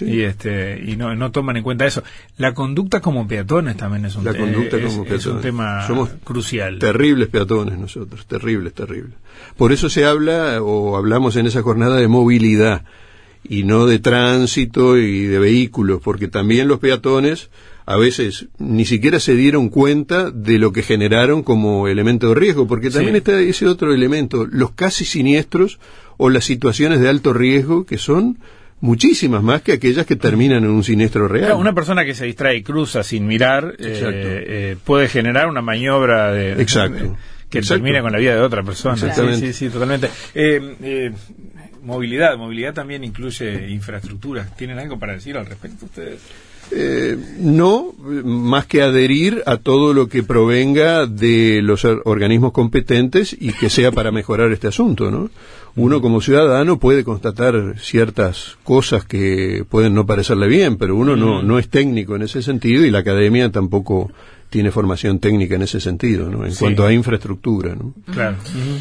y 0.00 0.20
este 0.22 0.82
y 0.84 0.96
no, 0.96 1.14
no 1.14 1.30
toman 1.30 1.56
en 1.56 1.62
cuenta 1.62 1.86
eso. 1.86 2.02
La 2.38 2.54
conducta 2.54 3.00
como 3.00 3.26
peatones 3.26 3.76
también 3.76 4.04
es 4.06 4.16
un, 4.16 4.24
La 4.24 4.34
conducta 4.34 4.80
como 4.80 5.04
es 5.04 5.26
un 5.26 5.40
tema 5.40 5.86
Somos 5.86 6.10
crucial. 6.24 6.78
Terribles 6.78 7.28
peatones 7.28 7.78
nosotros, 7.78 8.26
terribles, 8.26 8.72
terribles. 8.72 9.14
Por 9.56 9.72
eso 9.72 9.88
se 9.88 10.04
habla 10.04 10.62
o 10.62 10.96
hablamos 10.96 11.36
en 11.36 11.46
esa 11.46 11.62
jornada 11.62 11.96
de 11.96 12.08
movilidad 12.08 12.84
y 13.44 13.64
no 13.64 13.86
de 13.86 13.98
tránsito 13.98 14.96
y 14.96 15.26
de 15.26 15.38
vehículos, 15.38 16.00
porque 16.02 16.28
también 16.28 16.68
los 16.68 16.78
peatones 16.78 17.50
a 17.84 17.96
veces 17.96 18.46
ni 18.58 18.84
siquiera 18.84 19.18
se 19.18 19.34
dieron 19.34 19.68
cuenta 19.68 20.30
de 20.30 20.58
lo 20.58 20.72
que 20.72 20.82
generaron 20.82 21.42
como 21.42 21.88
elemento 21.88 22.28
de 22.28 22.34
riesgo, 22.36 22.66
porque 22.66 22.90
también 22.90 23.16
está 23.16 23.40
ese 23.40 23.66
otro 23.66 23.92
elemento, 23.92 24.46
los 24.50 24.70
casi 24.72 25.04
siniestros 25.04 25.80
o 26.16 26.30
las 26.30 26.44
situaciones 26.44 27.00
de 27.00 27.08
alto 27.08 27.32
riesgo 27.32 27.84
que 27.84 27.98
son 27.98 28.38
muchísimas 28.80 29.42
más 29.42 29.62
que 29.62 29.72
aquellas 29.72 30.06
que 30.06 30.16
terminan 30.16 30.64
en 30.64 30.70
un 30.70 30.84
siniestro 30.84 31.28
real. 31.28 31.52
una 31.54 31.72
persona 31.72 32.04
que 32.04 32.14
se 32.14 32.26
distrae 32.26 32.56
y 32.56 32.62
cruza 32.62 33.02
sin 33.02 33.26
mirar 33.26 33.76
eh, 33.78 34.44
eh, 34.46 34.76
puede 34.84 35.08
generar 35.08 35.48
una 35.48 35.62
maniobra 35.62 36.32
de, 36.32 36.60
Exacto. 36.60 37.16
que 37.48 37.62
termina 37.62 38.02
con 38.02 38.12
la 38.12 38.18
vida 38.18 38.34
de 38.34 38.40
otra 38.40 38.62
persona. 38.62 38.94
Exactamente. 38.94 39.52
Sí, 39.52 39.52
sí, 39.52 39.68
totalmente. 39.68 40.10
Eh, 40.34 41.12
movilidad, 41.82 42.36
movilidad 42.36 42.74
también 42.74 43.04
incluye 43.04 43.70
infraestructuras. 43.70 44.56
¿Tienen 44.56 44.78
algo 44.78 44.98
para 44.98 45.14
decir 45.14 45.36
al 45.36 45.46
respecto 45.46 45.86
ustedes? 45.86 46.20
Eh, 46.70 47.18
no, 47.38 47.92
más 47.98 48.66
que 48.66 48.82
adherir 48.82 49.42
a 49.46 49.58
todo 49.58 49.92
lo 49.92 50.08
que 50.08 50.22
provenga 50.22 51.06
de 51.06 51.60
los 51.62 51.84
organismos 51.84 52.52
competentes 52.52 53.36
y 53.38 53.52
que 53.52 53.68
sea 53.68 53.92
para 53.92 54.10
mejorar 54.10 54.52
este 54.52 54.68
asunto, 54.68 55.10
¿no? 55.10 55.30
Uno 55.74 56.00
como 56.00 56.20
ciudadano 56.20 56.78
puede 56.78 57.02
constatar 57.04 57.74
ciertas 57.78 58.56
cosas 58.62 59.04
que 59.04 59.64
pueden 59.68 59.94
no 59.94 60.06
parecerle 60.06 60.46
bien, 60.46 60.76
pero 60.76 60.96
uno 60.96 61.16
no, 61.16 61.42
no 61.42 61.58
es 61.58 61.68
técnico 61.68 62.14
en 62.14 62.22
ese 62.22 62.42
sentido 62.42 62.84
y 62.84 62.90
la 62.90 62.98
academia 62.98 63.50
tampoco 63.50 64.10
tiene 64.52 64.70
formación 64.70 65.18
técnica 65.18 65.54
en 65.54 65.62
ese 65.62 65.80
sentido, 65.80 66.28
¿no? 66.28 66.44
En 66.44 66.54
cuanto 66.54 66.84
a 66.84 66.92
infraestructura, 66.92 67.74
¿no? 67.74 67.94
Claro. 68.12 68.36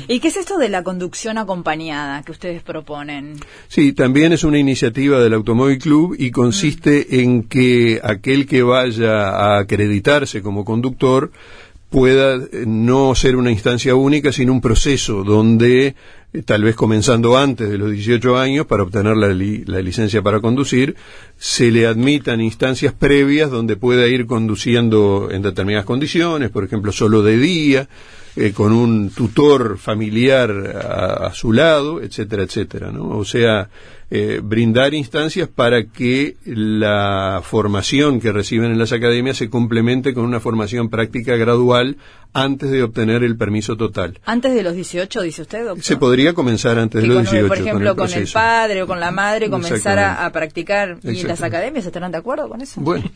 ¿Y 0.06 0.20
qué 0.20 0.28
es 0.28 0.36
esto 0.36 0.58
de 0.58 0.68
la 0.68 0.84
conducción 0.84 1.38
acompañada 1.38 2.22
que 2.24 2.34
ustedes 2.34 2.62
proponen? 2.62 3.38
Sí, 3.70 3.94
también 3.94 4.34
es 4.34 4.44
una 4.44 4.60
iniciativa 4.60 5.22
del 5.22 5.34
Automóvil 5.34 5.80
Club 5.80 6.16
y 6.20 6.30
consiste 6.30 7.22
en 7.22 7.44
que 7.44 8.02
aquel 8.04 8.46
que 8.48 8.64
vaya 8.64 9.30
a 9.30 9.60
acreditarse 9.60 10.42
como 10.42 10.66
conductor 10.66 11.32
pueda 11.90 12.36
eh, 12.36 12.66
no 12.68 13.16
ser 13.16 13.38
una 13.38 13.50
instancia 13.50 13.96
única, 13.96 14.34
sino 14.34 14.52
un 14.52 14.60
proceso 14.60 15.24
donde, 15.24 15.96
tal 16.46 16.64
vez 16.64 16.76
comenzando 16.76 17.38
antes 17.38 17.70
de 17.70 17.78
los 17.78 17.92
18 17.92 18.38
años, 18.38 18.66
para 18.66 18.84
obtener 18.84 19.18
la, 19.18 19.82
licencia 19.82 20.22
para 20.22 20.40
conducir, 20.40 20.96
se 21.38 21.72
le 21.72 21.86
admitan 21.86 22.40
instancias 22.40 22.94
previas 22.94 23.52
donde 23.52 23.76
pueda 23.76 24.08
ir 24.08 24.26
conduciendo 24.26 25.30
en 25.30 25.42
determinadas 25.42 25.86
condiciones, 25.86 26.50
por 26.50 26.64
ejemplo, 26.64 26.94
solo 26.94 27.22
de 27.22 27.38
día, 27.38 27.90
eh, 28.36 28.52
con 28.54 28.74
un 28.74 29.10
tutor 29.10 29.78
familiar 29.78 30.52
a, 30.52 31.34
su 31.34 31.52
lado, 31.52 32.02
etcétera, 32.02 32.44
etcétera, 32.44 32.92
¿no? 32.92 33.10
O 33.10 33.26
sea, 33.26 33.70
eh, 34.14 34.42
brindar 34.44 34.94
instancias 34.94 35.48
para 35.48 35.86
que 35.86 36.36
la 36.44 37.42
formación 37.44 38.20
que 38.20 38.34
reciben 38.34 38.72
en 38.72 38.78
las 38.78 38.92
academias 38.92 39.38
se 39.38 39.50
complemente 39.50 40.14
con 40.14 40.26
una 40.26 40.42
formación 40.42 40.90
práctica 40.90 41.38
gradual 41.38 41.96
antes 42.34 42.72
de 42.72 42.84
obtener 42.84 43.24
el 43.24 43.36
permiso 43.38 43.76
total. 43.76 44.20
¿Antes 44.26 44.54
de 44.54 44.64
los 44.64 44.74
18, 44.74 45.22
dice 45.22 45.42
usted, 45.42 45.66
doctor? 45.66 45.84
Se 45.84 45.98
podría 45.98 46.34
comenzar 46.34 46.78
antes 46.80 47.02
de 47.02 47.08
los 47.08 47.24
18. 47.24 47.48
Por 47.48 47.58
ejemplo, 47.58 47.96
con 47.96 48.12
el, 48.12 48.28
padre 48.28 48.84
o 48.84 48.88
con 48.88 49.00
la 49.00 49.12
madre 49.12 49.50
comenzar 49.50 50.00
a, 50.00 50.30
practicar. 50.32 50.98
¿Y 51.04 51.24
las 51.24 51.42
academias 51.42 51.86
estarán 51.86 52.12
de 52.12 52.18
acuerdo 52.18 52.48
con 52.48 52.62
eso? 52.62 52.80
Bueno, 52.82 53.10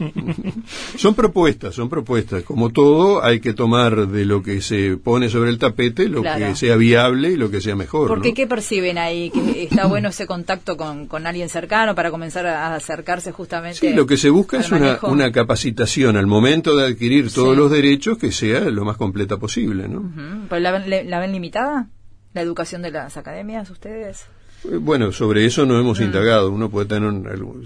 son 0.97 1.15
propuestas, 1.15 1.75
son 1.75 1.89
propuestas. 1.89 2.43
Como 2.43 2.69
todo, 2.69 3.23
hay 3.23 3.39
que 3.39 3.53
tomar 3.53 4.07
de 4.07 4.25
lo 4.25 4.43
que 4.43 4.61
se 4.61 4.97
pone 5.05 5.29
sobre 5.29 5.51
el 5.51 5.59
tapete 5.59 6.09
lo 6.09 6.23
que 6.23 6.55
sea 6.55 6.75
viable 6.75 7.29
y 7.29 7.37
lo 7.37 7.51
que 7.51 7.61
sea 7.61 7.75
mejor. 7.75 8.07
Porque 8.07 8.33
¿qué 8.33 8.47
perciben 8.47 8.97
ahí? 8.97 9.29
¿Que 9.29 9.63
está 9.63 9.85
bueno 9.85 10.09
ese 10.09 10.25
contacto 10.25 10.75
con, 10.75 11.07
con 11.07 11.27
alguien 11.27 11.47
cercano 11.47 11.93
para 11.93 12.09
comenzar 12.09 12.47
a 12.47 12.73
acercarse 12.73 13.31
justamente? 13.31 13.77
Sí, 13.77 13.93
lo 13.93 14.07
que 14.07 14.17
se 14.17 14.31
busca 14.31 14.59
es 14.59 14.71
una, 14.71 14.97
una, 15.03 15.31
capacitación 15.31 16.17
al 16.17 16.25
momento 16.25 16.75
de 16.75 16.87
adquirir 16.87 17.31
todos 17.31 17.55
los 17.55 17.69
derechos 17.69 18.17
que 18.17 18.31
sea 18.31 18.61
lo 18.61 18.83
más 18.83 18.97
completa 18.97 19.37
posible, 19.37 19.87
¿no? 19.87 20.11
la, 20.49 21.19
ven 21.19 21.31
limitada? 21.31 21.87
¿La 22.33 22.41
educación 22.41 22.81
de 22.81 22.89
las 22.89 23.15
academias 23.15 23.69
ustedes? 23.69 24.25
Eh, 24.63 24.77
bueno, 24.77 25.11
sobre 25.11 25.45
eso 25.45 25.67
no 25.67 25.79
hemos 25.79 25.99
mm. 25.99 26.03
indagado. 26.03 26.49
Uno 26.49 26.71
puede 26.71 26.87
tener 26.87 27.13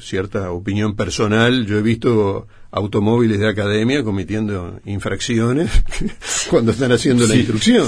cierta 0.01 0.51
opinión 0.51 0.97
personal. 0.97 1.65
Yo 1.65 1.77
he 1.77 1.81
visto 1.81 2.47
automóviles 2.71 3.39
de 3.39 3.47
academia 3.47 4.03
cometiendo 4.03 4.79
infracciones 4.85 5.71
cuando 6.49 6.71
están 6.71 6.91
haciendo 6.91 7.25
la 7.25 7.35
instrucción, 7.35 7.87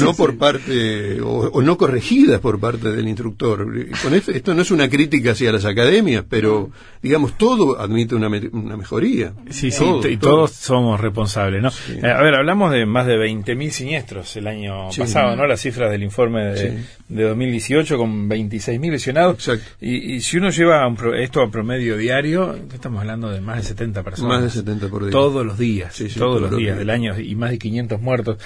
no 0.00 0.14
por 0.14 0.36
parte 0.36 1.20
o, 1.22 1.62
no 1.62 1.78
corregidas 1.78 2.40
por 2.40 2.58
parte 2.58 2.90
del 2.90 3.06
instructor. 3.06 3.66
Con 4.02 4.14
esto, 4.14 4.32
esto, 4.32 4.54
no 4.54 4.62
es 4.62 4.70
una 4.70 4.88
crítica 4.88 5.32
hacia 5.32 5.52
las 5.52 5.64
academias, 5.64 6.24
pero 6.28 6.70
digamos 7.02 7.38
todo 7.38 7.80
admite 7.80 8.14
una, 8.14 8.28
una 8.28 8.76
mejoría. 8.76 9.32
Sí, 9.50 9.70
sí, 9.70 9.84
y 10.10 10.16
todos 10.16 10.52
somos 10.52 11.00
responsables, 11.00 11.62
¿no? 11.62 11.70
Eh, 11.88 12.10
a 12.10 12.20
ver, 12.22 12.34
hablamos 12.34 12.72
de 12.72 12.86
más 12.86 13.06
de 13.06 13.16
20.000 13.16 13.70
siniestros 13.70 14.36
el 14.36 14.46
año 14.46 14.88
pasado, 14.96 15.36
¿no? 15.36 15.46
Las 15.46 15.60
cifras 15.60 15.90
del 15.90 16.02
informe 16.02 16.44
de, 16.44 16.84
de 17.08 17.22
2018 17.22 17.96
con 17.96 18.28
26.000 18.28 18.90
lesionados. 18.90 19.48
Exacto. 19.48 19.64
Y, 19.80 20.20
si 20.20 20.36
uno 20.36 20.50
lleva 20.50 20.92
esto 21.16 21.42
a 21.42 21.50
promedio 21.50 21.96
diario, 21.96 22.56
estamos 22.72 23.00
hablando 23.00 23.30
de 23.30 23.40
más 23.40 23.58
de 23.58 23.62
70 23.62 24.02
más 24.18 24.42
de 24.42 24.50
70 24.50 24.88
por 24.88 25.02
día. 25.02 25.10
Todos 25.10 25.44
los 25.44 25.58
días, 25.58 26.02
todos, 26.16 26.40
los 26.40 26.56
días 26.56 26.78
del 26.78 26.90
año 26.90 27.18
y 27.18 27.34
más 27.34 27.50
de 27.50 27.58
500 27.58 28.00
muertos. 28.00 28.38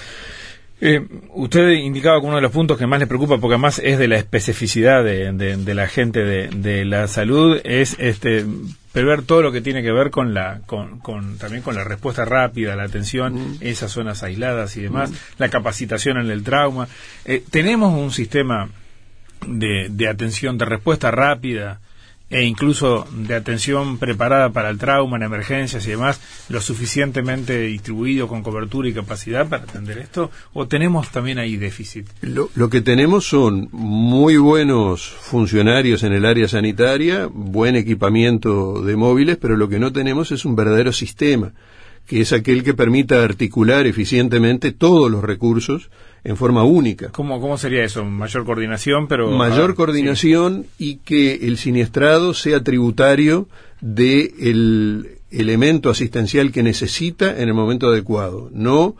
Eh, 0.85 1.01
usted 1.29 1.69
indicaba 1.69 2.19
que 2.19 2.27
uno 2.27 2.35
de 2.35 2.41
los 2.41 2.51
puntos 2.51 2.77
que 2.77 2.87
más 2.87 2.99
le 2.99 3.07
preocupa, 3.07 3.37
porque 3.37 3.53
además 3.53 3.79
es 3.81 3.97
de 3.97 4.09
la 4.09 4.17
especificidad 4.17 5.01
de, 5.01 5.73
la 5.73 5.87
gente 5.87 6.19
de, 6.23 6.83
la 6.83 7.07
salud, 7.07 7.61
es 7.63 7.95
este 7.99 8.45
prever 8.91 9.21
todo 9.21 9.41
lo 9.41 9.53
que 9.53 9.61
tiene 9.61 9.81
que 9.81 9.93
ver 9.93 10.11
con 10.11 10.33
la 10.33 10.59
con, 10.65 10.99
también 11.37 11.63
con 11.63 11.75
la 11.75 11.85
respuesta 11.85 12.25
rápida, 12.25 12.75
la 12.75 12.83
atención, 12.83 13.33
mm. 13.33 13.57
esas 13.61 13.91
zonas 13.91 14.23
aisladas 14.23 14.75
y 14.75 14.81
demás, 14.81 15.11
mm. 15.11 15.15
la 15.37 15.47
capacitación 15.47 16.17
en 16.17 16.29
el 16.29 16.43
trauma. 16.43 16.89
Eh, 17.23 17.41
tenemos 17.49 17.93
un 17.97 18.11
sistema 18.11 18.67
de, 19.47 19.87
de 19.89 20.09
atención, 20.09 20.57
de 20.57 20.65
respuesta 20.65 21.11
rápida 21.11 21.79
e 22.33 22.43
incluso 22.43 23.07
de 23.11 23.35
atención 23.35 23.99
preparada 23.99 24.49
para 24.49 24.69
el 24.69 24.79
trauma 24.79 25.17
en 25.17 25.23
emergencias 25.23 25.85
y 25.85 25.91
demás, 25.91 26.19
lo 26.49 26.61
suficientemente 26.61 27.59
distribuido 27.61 28.27
con 28.27 28.41
cobertura 28.41 28.89
y 28.89 28.93
capacidad 28.93 29.47
para 29.47 29.63
atender 29.63 29.99
esto? 29.99 30.31
¿O 30.53 30.67
tenemos 30.67 31.11
también 31.11 31.37
ahí 31.37 31.57
déficit? 31.57 32.07
Lo, 32.21 32.49
lo 32.55 32.69
que 32.69 32.81
tenemos 32.81 33.25
son 33.25 33.69
muy 33.71 34.37
buenos 34.37 35.07
funcionarios 35.07 36.01
en 36.03 36.13
el 36.13 36.25
área 36.25 36.47
sanitaria, 36.47 37.27
buen 37.31 37.75
equipamiento 37.75 38.81
de 38.81 38.95
móviles, 38.95 39.37
pero 39.37 39.55
lo 39.55 39.69
que 39.69 39.79
no 39.79 39.93
tenemos 39.93 40.31
es 40.31 40.43
un 40.43 40.55
verdadero 40.55 40.91
sistema, 40.91 41.53
que 42.07 42.21
es 42.21 42.33
aquel 42.33 42.63
que 42.63 42.73
permita 42.73 43.23
articular 43.23 43.85
eficientemente 43.85 44.71
todos 44.71 45.09
los 45.11 45.23
recursos 45.23 45.89
en 46.23 46.37
forma 46.37 46.63
única. 46.63 47.09
¿Cómo, 47.09 47.41
cómo 47.41 47.57
sería 47.57 47.83
eso? 47.83 48.05
Mayor 48.05 48.45
coordinación, 48.45 49.07
pero... 49.07 49.31
Mayor 49.31 49.71
ah, 49.71 49.75
coordinación 49.75 50.65
y 50.77 50.97
que 50.97 51.47
el 51.47 51.57
siniestrado 51.57 52.33
sea 52.33 52.63
tributario 52.63 53.47
del 53.81 55.17
elemento 55.31 55.89
asistencial 55.89 56.51
que 56.51 56.63
necesita 56.63 57.41
en 57.41 57.49
el 57.49 57.53
momento 57.53 57.87
adecuado, 57.87 58.49
no 58.53 58.95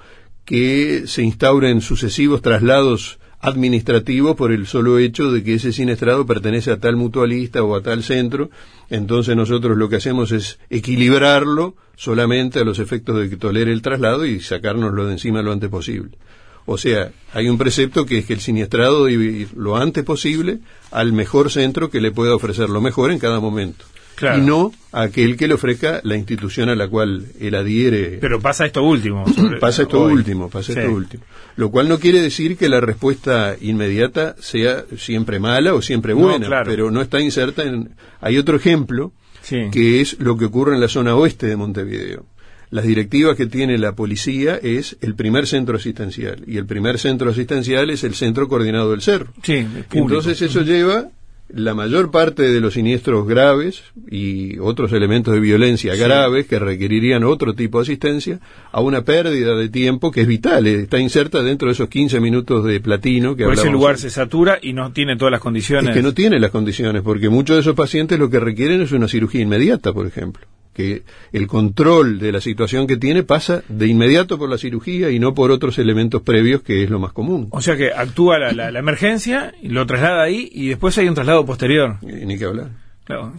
que 0.46 1.04
se 1.06 1.24
instauren 1.24 1.80
sucesivos 1.80 2.42
traslados 2.42 3.20
administrativos 3.40 4.36
por 4.36 4.52
el 4.52 4.68
solo 4.68 5.00
hecho 5.00 5.32
de 5.32 5.44
que 5.44 5.56
ese 5.56 5.74
siniestrado 5.74 6.26
pertenece 6.26 6.72
a 6.72 6.80
tal 6.80 6.96
mutualista 6.96 7.62
o 7.62 7.76
a 7.76 7.82
tal 7.82 8.04
centro, 8.04 8.50
entonces 8.90 9.36
nosotros 9.36 9.78
lo 9.78 9.90
que 9.90 9.98
hacemos 9.98 10.32
es 10.32 10.60
equilibrarlo 10.70 11.76
solamente 11.96 12.60
a 12.60 12.64
los 12.64 12.80
efectos 12.80 13.20
de 13.20 13.30
que 13.30 13.38
tolere 13.38 13.72
el 13.72 13.82
traslado 13.82 14.26
y 14.26 14.40
sacárnoslo 14.40 15.06
de 15.06 15.14
encima 15.14 15.42
lo 15.42 15.52
antes 15.52 15.70
posible. 15.70 16.18
O 16.66 16.78
sea, 16.78 17.12
hay 17.34 17.50
un 17.50 17.58
precepto 17.58 18.06
que 18.06 18.20
es 18.20 18.26
que 18.26 18.34
el 18.34 18.40
siniestrado 18.40 19.06
debe 19.06 19.26
ir 19.26 19.50
lo 19.56 19.76
antes 19.76 20.04
posible 20.04 20.60
al 20.92 21.12
mejor 21.14 21.52
centro 21.52 21.90
que 21.90 22.02
le 22.02 22.12
pueda 22.12 22.36
ofrecer 22.36 22.70
lo 22.70 22.82
mejor 22.82 23.12
en 23.12 23.20
cada 23.20 23.40
momento. 23.40 23.86
Y 24.22 24.42
no 24.42 24.72
a 24.92 25.02
aquel 25.02 25.36
que 25.38 25.48
le 25.48 25.56
ofrezca 25.56 26.00
la 26.04 26.16
institución 26.16 26.70
a 26.70 26.76
la 26.76 26.88
cual 26.88 27.26
él 27.40 27.56
adhiere. 27.56 28.20
Pero 28.22 28.40
pasa 28.40 28.66
esto 28.66 28.84
último. 28.84 29.26
pasa 29.60 29.82
esto 29.82 30.04
último, 30.04 30.50
pasa 30.50 30.72
esto 30.72 30.94
último. 30.94 31.24
Lo 31.56 31.72
cual 31.72 31.90
no 31.90 32.00
quiere 32.00 32.22
decir 32.22 32.56
que 32.56 32.70
la 32.70 32.80
respuesta 32.80 33.56
inmediata 33.60 34.36
sea 34.40 34.86
siempre 34.98 35.40
mala 35.40 35.74
o 35.74 35.82
siempre 35.82 36.14
buena, 36.14 36.64
pero 36.64 36.92
no 36.92 37.02
está 37.02 37.20
inserta 37.20 37.64
en... 37.64 37.96
Hay 38.22 38.38
otro 38.38 38.56
ejemplo, 38.56 39.12
que 39.50 40.02
es 40.02 40.20
lo 40.20 40.38
que 40.38 40.46
ocurre 40.46 40.76
en 40.76 40.82
la 40.82 40.88
zona 40.88 41.16
oeste 41.16 41.48
de 41.48 41.58
Montevideo 41.58 42.26
las 42.74 42.86
directivas 42.86 43.38
que 43.38 43.46
tiene 43.46 43.78
la 43.78 43.92
policía 43.92 44.56
es 44.56 44.98
el 45.02 45.14
primer 45.14 45.46
centro 45.46 45.78
asistencial 45.78 46.44
y 46.48 46.58
el 46.58 46.66
primer 46.66 46.98
centro 46.98 47.30
asistencial 47.30 47.92
es 47.92 48.04
el 48.04 48.16
centro 48.16 48.48
coordinado 48.48 48.90
del 48.90 49.02
cerro. 49.02 49.32
Sí, 49.44 49.64
Entonces 49.92 50.42
eso 50.42 50.62
lleva 50.64 51.10
la 51.50 51.76
mayor 51.76 52.10
parte 52.10 52.42
de 52.42 52.60
los 52.60 52.74
siniestros 52.74 53.28
graves 53.28 53.84
y 54.10 54.58
otros 54.58 54.92
elementos 54.92 55.36
de 55.36 55.40
violencia 55.40 55.96
graves 55.96 56.48
que 56.48 56.58
requerirían 56.58 57.24
otro 57.24 57.54
tipo 57.54 57.78
de 57.78 57.84
asistencia 57.84 58.40
a 58.72 58.82
una 58.82 59.04
pérdida 59.04 59.56
de 59.56 59.70
tiempo 59.70 60.10
que 60.10 60.22
es 60.22 60.28
vital, 60.28 60.66
eh, 60.66 60.82
está 60.82 60.98
inserta 60.98 61.44
dentro 61.44 61.68
de 61.68 61.74
esos 61.74 61.90
15 61.90 62.20
minutos 62.20 62.66
de 62.66 62.80
platino 62.80 63.36
que 63.36 63.44
Por 63.44 63.54
ese 63.54 63.70
lugar 63.70 64.00
se 64.00 64.10
satura 64.10 64.58
y 64.60 64.74
no 64.74 64.92
tiene 64.94 65.16
todas 65.16 65.32
las 65.32 65.42
condiciones. 65.42 65.92
Es 65.92 65.96
que 65.96 66.02
no 66.02 66.16
tiene 66.16 66.40
las 66.40 66.50
condiciones, 66.50 67.04
porque 67.04 67.30
muchos 67.30 67.56
de 67.56 67.62
esos 67.62 67.76
pacientes 67.76 68.18
lo 68.18 68.32
que 68.32 68.40
requieren 68.40 68.82
es 68.82 68.92
una 68.94 69.08
cirugía 69.08 69.42
inmediata, 69.42 69.94
por 69.94 70.08
ejemplo 70.08 70.48
que 70.74 71.04
el 71.32 71.48
control 71.48 72.20
de 72.20 72.32
la 72.32 72.42
situación 72.42 72.88
que 72.88 72.98
tiene 72.98 73.24
pasa 73.24 73.64
de 73.70 73.88
inmediato 73.88 74.38
por 74.38 74.50
la 74.50 74.58
cirugía 74.58 75.12
y 75.12 75.20
no 75.20 75.34
por 75.34 75.52
otros 75.52 75.78
elementos 75.80 76.22
previos 76.22 76.62
que 76.62 76.84
es 76.84 76.90
lo 76.90 77.00
más 77.00 77.14
común. 77.14 77.48
O 77.52 77.62
sea 77.62 77.78
que 77.78 77.92
actúa 77.94 78.40
la, 78.40 78.72
la, 78.72 78.80
emergencia, 78.80 79.54
lo 79.62 79.86
traslada 79.86 80.24
ahí 80.24 80.50
y 80.52 80.68
después 80.68 80.98
hay 80.98 81.08
un 81.08 81.16
traslado 81.16 81.46
posterior. 81.46 81.98
Y 82.02 82.26
ni 82.26 82.38
que 82.38 82.46
hablar. 82.46 82.72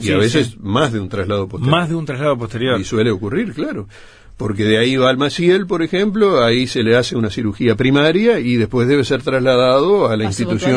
y 0.00 0.12
a 0.12 0.16
veces 0.18 0.58
más 0.60 0.92
de 0.92 1.00
un 1.00 1.08
traslado 1.08 1.48
posterior. 1.48 1.76
Más 1.78 1.88
de 1.88 1.94
un 1.94 2.06
traslado 2.06 2.38
posterior. 2.38 2.80
Y 2.80 2.84
suele 2.84 3.10
ocurrir, 3.10 3.52
claro 3.52 3.88
porque 4.36 4.64
de 4.64 4.78
ahí 4.78 4.96
va 4.96 5.10
al 5.10 5.16
Maciel, 5.16 5.66
por 5.66 5.82
ejemplo, 5.82 6.44
ahí 6.44 6.66
se 6.66 6.82
le 6.82 6.96
hace 6.96 7.16
una 7.16 7.30
cirugía 7.30 7.76
primaria 7.76 8.40
y 8.40 8.56
después 8.56 8.88
debe 8.88 9.04
ser 9.04 9.22
trasladado 9.22 10.08
a 10.08 10.16
la 10.16 10.24
institución, 10.24 10.74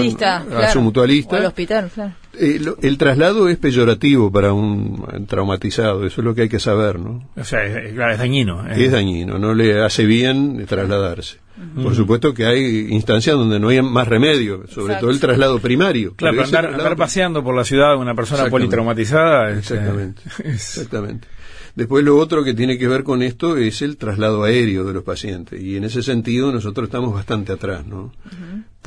a 0.56 0.70
su 0.70 0.82
mutualista. 0.82 1.38
al 1.38 1.46
hospital, 1.46 1.90
claro. 1.94 2.14
Eh, 2.40 2.62
el 2.82 2.98
traslado 2.98 3.50
es 3.50 3.58
peyorativo 3.58 4.32
para 4.32 4.54
un 4.54 5.26
traumatizado, 5.28 6.06
eso 6.06 6.22
es 6.22 6.26
lo 6.26 6.36
que 6.36 6.44
hay 6.44 6.50
que 6.50 6.60
saber, 6.60 7.00
¿no? 7.00 7.28
O 7.36 7.44
sea, 7.44 7.64
es, 7.66 7.96
dañino. 7.96 8.68
Eh. 8.68 8.86
Es 8.86 8.92
dañino, 8.92 9.40
no 9.40 9.54
le 9.54 9.82
hace 9.84 10.06
bien 10.06 10.66
trasladarse. 10.66 11.38
Por 11.76 11.96
supuesto 11.96 12.36
que 12.36 12.46
hay 12.46 12.88
instancias 12.92 13.36
donde 13.36 13.60
no 13.60 13.70
hay 13.70 13.82
más 13.82 14.08
remedio, 14.08 14.68
sobre 14.68 14.96
todo 14.96 15.10
el 15.10 15.20
traslado 15.20 15.58
primario. 15.60 16.14
Claro, 16.16 16.44
andar, 16.44 16.96
paseando 16.96 17.44
por 17.44 17.56
la 17.56 17.64
ciudad 17.64 17.98
una 17.98 18.14
persona 18.14 18.48
politraumatizada. 18.48 19.50
Este, 19.50 19.74
exactamente. 19.74 20.22
exactamente. 20.44 21.28
Después 21.76 22.04
lo 22.04 22.18
otro 22.18 22.44
que 22.44 22.54
tiene 22.54 22.78
que 22.78 22.88
ver 22.88 23.04
con 23.04 23.22
esto 23.22 23.58
es 23.58 23.84
el 23.84 23.98
traslado 23.98 24.44
aéreo 24.44 24.84
de 24.84 24.94
los 24.94 25.04
pacientes 25.04 25.62
y 25.62 25.78
en 25.78 25.84
ese 25.84 26.02
sentido 26.02 26.52
nosotros 26.52 26.88
estamos 26.88 27.14
bastante 27.14 27.54
atrás, 27.54 27.86
¿no? 27.86 28.12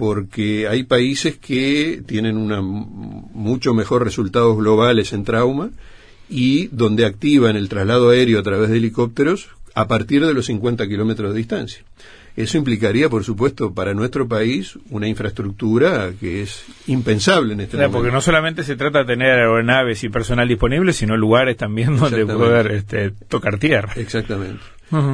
Porque 0.01 0.67
hay 0.67 0.85
países 0.85 1.37
que 1.37 2.03
tienen 2.07 2.39
una 2.39 2.63
mucho 2.63 3.75
mejor 3.75 4.03
resultados 4.03 4.57
globales 4.57 5.13
en 5.13 5.25
trauma 5.25 5.69
y 6.31 6.69
donde 6.69 7.05
activan 7.05 7.55
el 7.55 7.69
traslado 7.69 8.09
aéreo 8.09 8.41
a 8.41 8.43
través 8.43 8.71
de 8.71 8.79
helicópteros 8.79 9.51
a 9.75 9.89
partir 9.89 10.25
de 10.25 10.33
los 10.33 10.47
50 10.47 10.89
kilómetros 10.89 11.35
de 11.35 11.37
distancia. 11.37 11.85
Eso 12.35 12.57
implicaría, 12.57 13.11
por 13.11 13.25
supuesto, 13.25 13.75
para 13.75 13.93
nuestro 13.93 14.27
país 14.27 14.79
una 14.89 15.07
infraestructura 15.07 16.13
que 16.19 16.41
es 16.41 16.65
impensable 16.87 17.53
en 17.53 17.61
este 17.61 17.77
momento. 17.77 17.99
Porque 17.99 18.11
no 18.11 18.23
solamente 18.23 18.63
se 18.63 18.77
trata 18.77 19.01
de 19.01 19.05
tener 19.05 19.33
aeronaves 19.33 20.03
y 20.03 20.09
personal 20.09 20.49
disponible, 20.49 20.95
sino 20.95 21.15
lugares 21.15 21.59
también 21.59 21.99
donde 21.99 22.25
poder 22.25 22.73
este, 22.73 23.11
tocar 23.29 23.59
tierra. 23.59 23.93
Exactamente. 23.97 24.63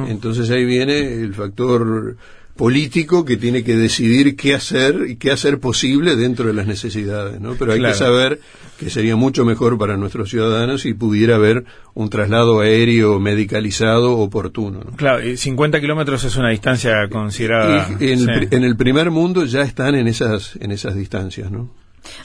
Entonces 0.07 0.49
ahí 0.49 0.63
viene 0.63 0.99
el 0.99 1.33
factor 1.33 2.15
político 2.57 3.23
que 3.23 3.37
tiene 3.37 3.63
que 3.63 3.77
decidir 3.77 4.35
qué 4.35 4.55
hacer 4.55 5.05
y 5.07 5.15
qué 5.15 5.31
hacer 5.31 5.59
posible 5.59 6.15
dentro 6.15 6.47
de 6.47 6.53
las 6.53 6.67
necesidades, 6.67 7.39
¿no? 7.39 7.55
Pero 7.55 7.73
hay 7.73 7.81
que 7.81 7.93
saber 7.93 8.41
que 8.77 8.89
sería 8.89 9.15
mucho 9.15 9.45
mejor 9.45 9.77
para 9.77 9.97
nuestros 9.97 10.29
ciudadanos 10.29 10.81
si 10.81 10.93
pudiera 10.93 11.35
haber 11.35 11.63
un 11.93 12.09
traslado 12.09 12.59
aéreo 12.59 13.19
medicalizado 13.19 14.17
oportuno. 14.17 14.81
¿no? 14.83 14.95
Claro, 14.97 15.23
50 15.35 15.79
kilómetros 15.79 16.23
es 16.23 16.35
una 16.35 16.49
distancia 16.49 17.07
considerada. 17.09 17.87
en, 17.99 18.29
el, 18.29 18.47
en, 18.51 18.63
el, 18.63 18.75
primer 18.75 19.09
mundo 19.09 19.45
ya 19.45 19.61
están 19.61 19.95
en 19.95 20.07
esas, 20.07 20.57
en 20.59 20.71
esas 20.71 20.95
distancias, 20.95 21.49
¿no? 21.49 21.71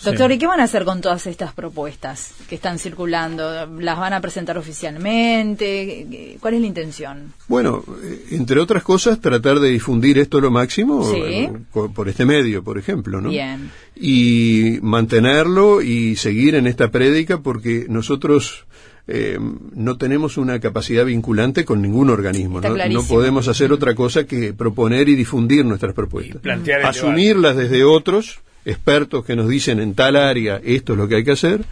Doctor, 0.05 0.33
¿y 0.33 0.39
qué 0.39 0.47
van 0.47 0.61
a 0.61 0.64
hacer 0.64 0.85
con 0.85 1.01
todas 1.01 1.26
estas 1.26 1.53
propuestas 1.53 2.33
que 2.49 2.55
están 2.55 2.78
circulando? 2.78 3.66
¿Las 3.78 3.99
van 3.99 4.12
a 4.12 4.20
presentar 4.20 4.59
oficialmente? 4.59 6.37
¿Cuál 6.41 6.55
es 6.55 6.61
la 6.61 6.66
intención? 6.66 7.33
Bueno, 7.49 7.85
eh, 8.03 8.26
entre 8.33 8.61
otras 8.61 8.83
cosas, 8.83 9.20
tratar 9.20 9.61
de 9.61 9.70
difundir 9.70 10.18
esto 10.18 10.41
lo 10.41 10.51
máximo 10.51 11.11
eh, 11.14 11.53
por 11.72 12.09
este 12.09 12.24
medio, 12.24 12.62
por 12.62 12.78
ejemplo, 12.78 13.20
¿no? 13.20 13.30
Bien. 13.30 13.70
Y 13.95 14.78
mantenerlo 14.83 15.83
y 15.83 16.16
seguir 16.16 16.55
en 16.55 16.66
esta 16.66 16.91
prédica 16.91 17.39
porque 17.39 17.87
nosotros 17.89 18.66
eh, 19.09 19.39
no 19.74 19.97
tenemos 19.97 20.37
una 20.37 20.61
capacidad 20.61 21.05
vinculante 21.05 21.64
con 21.64 21.83
ningún 21.83 22.11
organismo. 22.11 22.61
¿no? 22.61 22.76
no, 22.89 23.03
podemos 23.03 23.49
hacer 23.49 23.72
otra 23.72 23.95
cosa 23.95 24.24
que 24.24 24.53
proponer 24.53 25.09
y 25.09 25.16
difundir 25.16 25.64
nuestras 25.64 25.93
propuestas. 25.95 26.41
Asumirlas 26.85 27.57
desde 27.57 27.85
otros 27.85 28.41
expertos 28.64 29.24
que 29.24 29.36
nos 29.36 29.48
dicen 29.48 29.80
en 29.80 29.94
tal 29.94 30.16
área 30.16 30.60
esto 30.62 30.92
es 30.92 30.98
lo 30.98 31.08
que 31.08 31.16
hay 31.16 31.24
que 31.24 31.32
hacer 31.32 31.64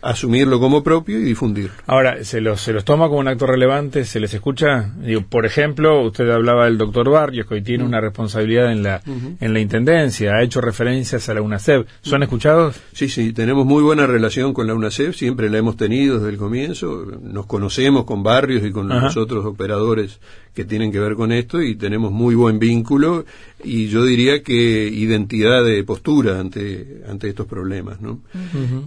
asumirlo 0.00 0.60
como 0.60 0.82
propio 0.82 1.18
y 1.18 1.22
difundirlo. 1.22 1.74
Ahora, 1.86 2.22
¿se 2.24 2.40
los, 2.40 2.60
¿se 2.60 2.72
los 2.72 2.84
toma 2.84 3.08
como 3.08 3.20
un 3.20 3.28
acto 3.28 3.46
relevante? 3.46 4.04
¿Se 4.04 4.20
les 4.20 4.32
escucha? 4.32 4.92
Digo, 4.96 5.22
por 5.22 5.44
ejemplo, 5.44 6.02
usted 6.02 6.28
hablaba 6.30 6.66
del 6.66 6.78
doctor 6.78 7.10
Barrios, 7.10 7.46
que 7.46 7.54
hoy 7.54 7.62
tiene 7.62 7.84
una 7.84 8.00
responsabilidad 8.00 8.70
en 8.70 8.82
la, 8.82 9.02
en 9.06 9.52
la 9.52 9.60
Intendencia, 9.60 10.34
ha 10.34 10.42
hecho 10.42 10.60
referencias 10.60 11.28
a 11.28 11.34
la 11.34 11.42
UNACEF. 11.42 11.86
¿Son 12.02 12.22
escuchados? 12.22 12.80
Sí, 12.92 13.08
sí, 13.08 13.32
tenemos 13.32 13.66
muy 13.66 13.82
buena 13.82 14.06
relación 14.06 14.54
con 14.54 14.66
la 14.66 14.74
UNACEF, 14.74 15.16
siempre 15.16 15.50
la 15.50 15.58
hemos 15.58 15.76
tenido 15.76 16.18
desde 16.18 16.30
el 16.30 16.38
comienzo, 16.38 17.04
nos 17.20 17.46
conocemos 17.46 18.04
con 18.04 18.22
Barrios 18.22 18.64
y 18.64 18.70
con 18.70 18.88
los 18.88 19.16
otros 19.16 19.44
operadores 19.44 20.20
que 20.58 20.64
tienen 20.64 20.90
que 20.90 20.98
ver 20.98 21.14
con 21.14 21.30
esto 21.30 21.62
y 21.62 21.76
tenemos 21.76 22.10
muy 22.10 22.34
buen 22.34 22.58
vínculo 22.58 23.24
y 23.62 23.86
yo 23.86 24.04
diría 24.04 24.42
que 24.42 24.88
identidad 24.92 25.64
de 25.64 25.84
postura 25.84 26.40
ante, 26.40 27.04
ante 27.08 27.28
estos 27.28 27.46
problemas. 27.46 28.00
¿no? 28.00 28.22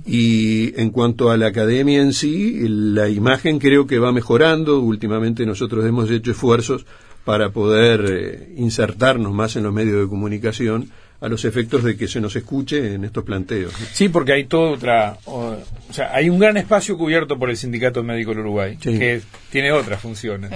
Y 0.06 0.78
en 0.78 0.90
cuanto 0.90 1.32
a 1.32 1.38
la 1.38 1.48
academia 1.48 2.02
en 2.02 2.12
sí, 2.12 2.68
la 2.68 3.08
imagen 3.08 3.58
creo 3.58 3.88
que 3.88 4.00
va 4.00 4.12
mejorando. 4.12 4.82
Últimamente 4.82 5.46
nosotros 5.46 5.86
hemos 5.86 6.12
hecho 6.12 6.32
esfuerzos 6.32 6.86
para 7.24 7.52
poder 7.52 8.06
eh, 8.06 8.54
insertarnos 8.58 9.32
más 9.34 9.56
en 9.56 9.64
los 9.64 9.72
medios 9.72 10.02
de 10.02 10.10
comunicación 10.10 10.90
a 11.22 11.30
los 11.30 11.46
efectos 11.46 11.84
de 11.84 11.96
que 11.96 12.08
se 12.08 12.20
nos 12.20 12.36
escuche 12.36 12.96
en 12.96 13.06
estos 13.06 13.24
planteos. 13.24 13.72
Sí, 13.94 14.10
porque 14.10 14.34
hay 14.34 14.46
toda 14.46 14.72
otra, 14.72 15.18
o, 15.26 15.56
sea, 15.92 16.14
hay 16.16 16.30
un 16.30 16.40
gran 16.40 16.58
espacio 16.58 16.98
cubierto 16.98 17.38
por 17.38 17.52
el 17.52 17.58
Sindicato 17.58 18.02
Médico 18.02 18.32
del 18.32 18.40
Uruguay, 18.40 18.78
que 18.78 19.22
tiene 19.52 19.72
otras 19.72 20.02
funciones. 20.02 20.52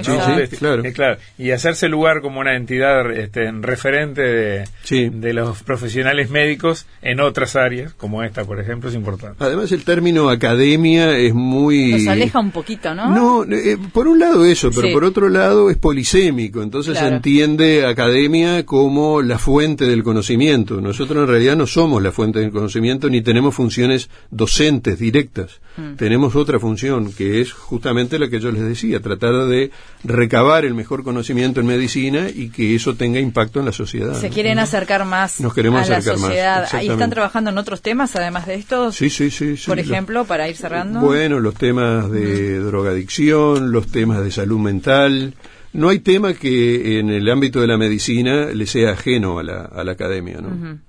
claro. 0.58 0.82
claro. 0.92 1.18
Y 1.38 1.52
hacerse 1.52 1.88
lugar 1.88 2.22
como 2.22 2.40
una 2.40 2.56
entidad 2.56 3.12
este, 3.12 3.52
referente 3.52 4.22
de, 4.22 4.64
de, 4.90 5.34
los 5.34 5.62
profesionales 5.62 6.32
médicos 6.32 6.88
en 7.04 7.20
otras 7.20 7.56
áreas, 7.56 7.94
como 7.94 8.24
esta, 8.24 8.44
por 8.44 8.60
ejemplo, 8.60 8.90
es 8.90 8.96
importante. 8.96 9.44
Además, 9.44 9.72
el 9.72 9.84
término 9.84 10.30
academia 10.30 11.16
es 11.16 11.36
muy... 11.36 11.92
Nos 11.92 12.08
aleja 12.08 12.40
un 12.40 12.52
poquito, 12.52 12.96
¿no? 12.96 13.44
No, 13.46 13.56
eh, 13.56 13.78
por 13.94 14.08
un 14.08 14.18
lado 14.18 14.44
eso, 14.46 14.72
pero 14.74 14.92
por 14.92 15.04
otro 15.04 15.30
lado 15.30 15.70
es 15.70 15.78
polisémico, 15.78 16.64
entonces 16.64 16.98
se 16.98 17.08
entiende 17.08 17.86
academia 17.86 18.66
como 18.66 19.22
la 19.22 19.38
fuente 19.38 19.86
del 19.86 20.02
conocimiento 20.02 20.55
nosotros 20.58 21.24
en 21.24 21.28
realidad 21.28 21.56
no 21.56 21.68
somos 21.68 22.02
la 22.02 22.12
fuente 22.12 22.40
del 22.40 22.52
conocimiento 22.52 23.10
ni 23.10 23.22
tenemos 23.22 23.56
funciones 23.56 24.10
docentes 24.32 25.00
directas. 25.00 25.60
Mm. 25.78 25.96
Tenemos 25.96 26.36
otra 26.36 26.60
función 26.60 27.12
que 27.12 27.42
es 27.42 27.52
justamente 27.52 28.18
la 28.20 28.30
que 28.30 28.40
yo 28.40 28.52
les 28.52 28.64
decía, 28.64 29.02
tratar 29.02 29.46
de 29.46 29.72
recabar 30.04 30.66
el 30.66 30.74
mejor 30.74 31.04
conocimiento 31.04 31.60
en 31.60 31.68
medicina 31.68 32.30
y 32.34 32.50
que 32.50 32.76
eso 32.76 32.96
tenga 32.96 33.20
impacto 33.20 33.60
en 33.60 33.66
la 33.66 33.72
sociedad. 33.72 34.20
Se 34.20 34.30
quieren 34.30 34.60
acercar 34.60 35.06
más 35.06 35.42
Nos 35.42 35.54
queremos 35.54 35.90
a 35.90 35.94
la 35.94 36.02
sociedad. 36.02 36.82
¿Y 36.82 36.90
están 36.90 37.10
trabajando 37.10 37.50
en 37.50 37.58
otros 37.58 37.82
temas 37.82 38.16
además 38.16 38.46
de 38.48 38.56
estos? 38.56 38.96
Sí, 38.96 39.10
sí, 39.10 39.30
sí. 39.32 39.56
Por 39.66 39.80
ejemplo, 39.80 40.26
para 40.26 40.48
ir 40.50 40.56
cerrando. 40.56 41.00
Bueno, 41.02 41.40
los 41.40 41.56
temas 41.56 42.10
de 42.12 42.60
drogadicción, 42.60 43.72
los 43.72 43.88
temas 43.88 44.24
de 44.24 44.32
salud 44.32 44.60
mental. 44.60 45.34
No 45.76 45.90
hay 45.90 46.00
tema 46.00 46.34
que 46.34 47.00
en 47.00 47.10
el 47.10 47.30
ámbito 47.30 47.62
de 47.62 47.68
la 47.68 47.78
medicina 47.78 48.46
le 48.48 48.66
sea 48.66 48.92
ajeno 48.92 49.40
a 49.40 49.44
la, 49.44 49.62
a 49.66 49.84
la 49.84 49.92
academia, 49.92 50.40
¿no? 50.42 50.80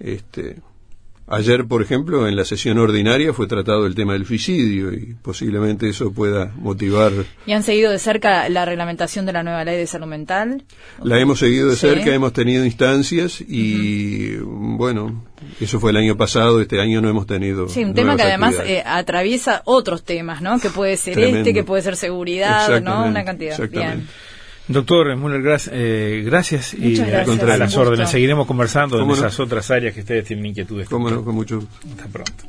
Este, 0.00 0.56
ayer, 1.26 1.66
por 1.66 1.82
ejemplo, 1.82 2.28
en 2.28 2.36
la 2.36 2.44
sesión 2.44 2.78
ordinaria 2.78 3.32
fue 3.32 3.46
tratado 3.46 3.86
el 3.86 3.94
tema 3.94 4.12
del 4.12 4.26
suicidio 4.26 4.92
y 4.92 5.14
posiblemente 5.22 5.88
eso 5.88 6.12
pueda 6.12 6.52
motivar. 6.56 7.12
¿Y 7.46 7.52
han 7.52 7.62
seguido 7.62 7.90
de 7.90 7.98
cerca 7.98 8.48
la 8.48 8.64
reglamentación 8.64 9.26
de 9.26 9.32
la 9.32 9.42
nueva 9.42 9.64
ley 9.64 9.76
de 9.76 9.86
salud 9.86 10.06
mental? 10.06 10.64
La 11.02 11.18
hemos 11.18 11.38
seguido 11.38 11.70
de 11.70 11.76
cerca, 11.76 12.12
hemos 12.14 12.32
tenido 12.32 12.64
instancias 12.64 13.40
y, 13.40 14.36
bueno, 14.36 15.24
eso 15.60 15.80
fue 15.80 15.90
el 15.90 15.96
año 15.96 16.16
pasado, 16.16 16.60
este 16.60 16.80
año 16.80 17.00
no 17.00 17.08
hemos 17.08 17.26
tenido. 17.26 17.68
Sí, 17.68 17.84
un 17.84 17.94
tema 17.94 18.16
que 18.16 18.22
además 18.22 18.56
eh, 18.64 18.82
atraviesa 18.84 19.62
otros 19.64 20.04
temas, 20.04 20.42
¿no? 20.42 20.58
Que 20.60 20.70
puede 20.70 20.96
ser 20.96 21.18
este, 21.18 21.52
que 21.54 21.64
puede 21.64 21.82
ser 21.82 21.96
seguridad, 21.96 22.80
¿no? 22.80 23.04
Una 23.06 23.24
cantidad. 23.24 23.58
Bien. 23.68 24.06
Doctor 24.66 25.14
Müller, 25.16 25.60
eh, 25.72 26.22
gracias 26.24 26.74
y 26.74 26.98
a 27.00 27.24
las 27.56 27.76
órdenes. 27.76 28.10
Seguiremos 28.10 28.46
conversando 28.46 29.00
en 29.00 29.10
esas 29.10 29.38
otras 29.40 29.70
áreas 29.70 29.94
que 29.94 30.00
ustedes 30.00 30.24
tienen 30.24 30.46
inquietudes. 30.46 30.88
Cómo 30.88 31.10
no, 31.10 31.24
con 31.24 31.34
mucho 31.34 31.62
Hasta 31.90 32.08
pronto. 32.08 32.44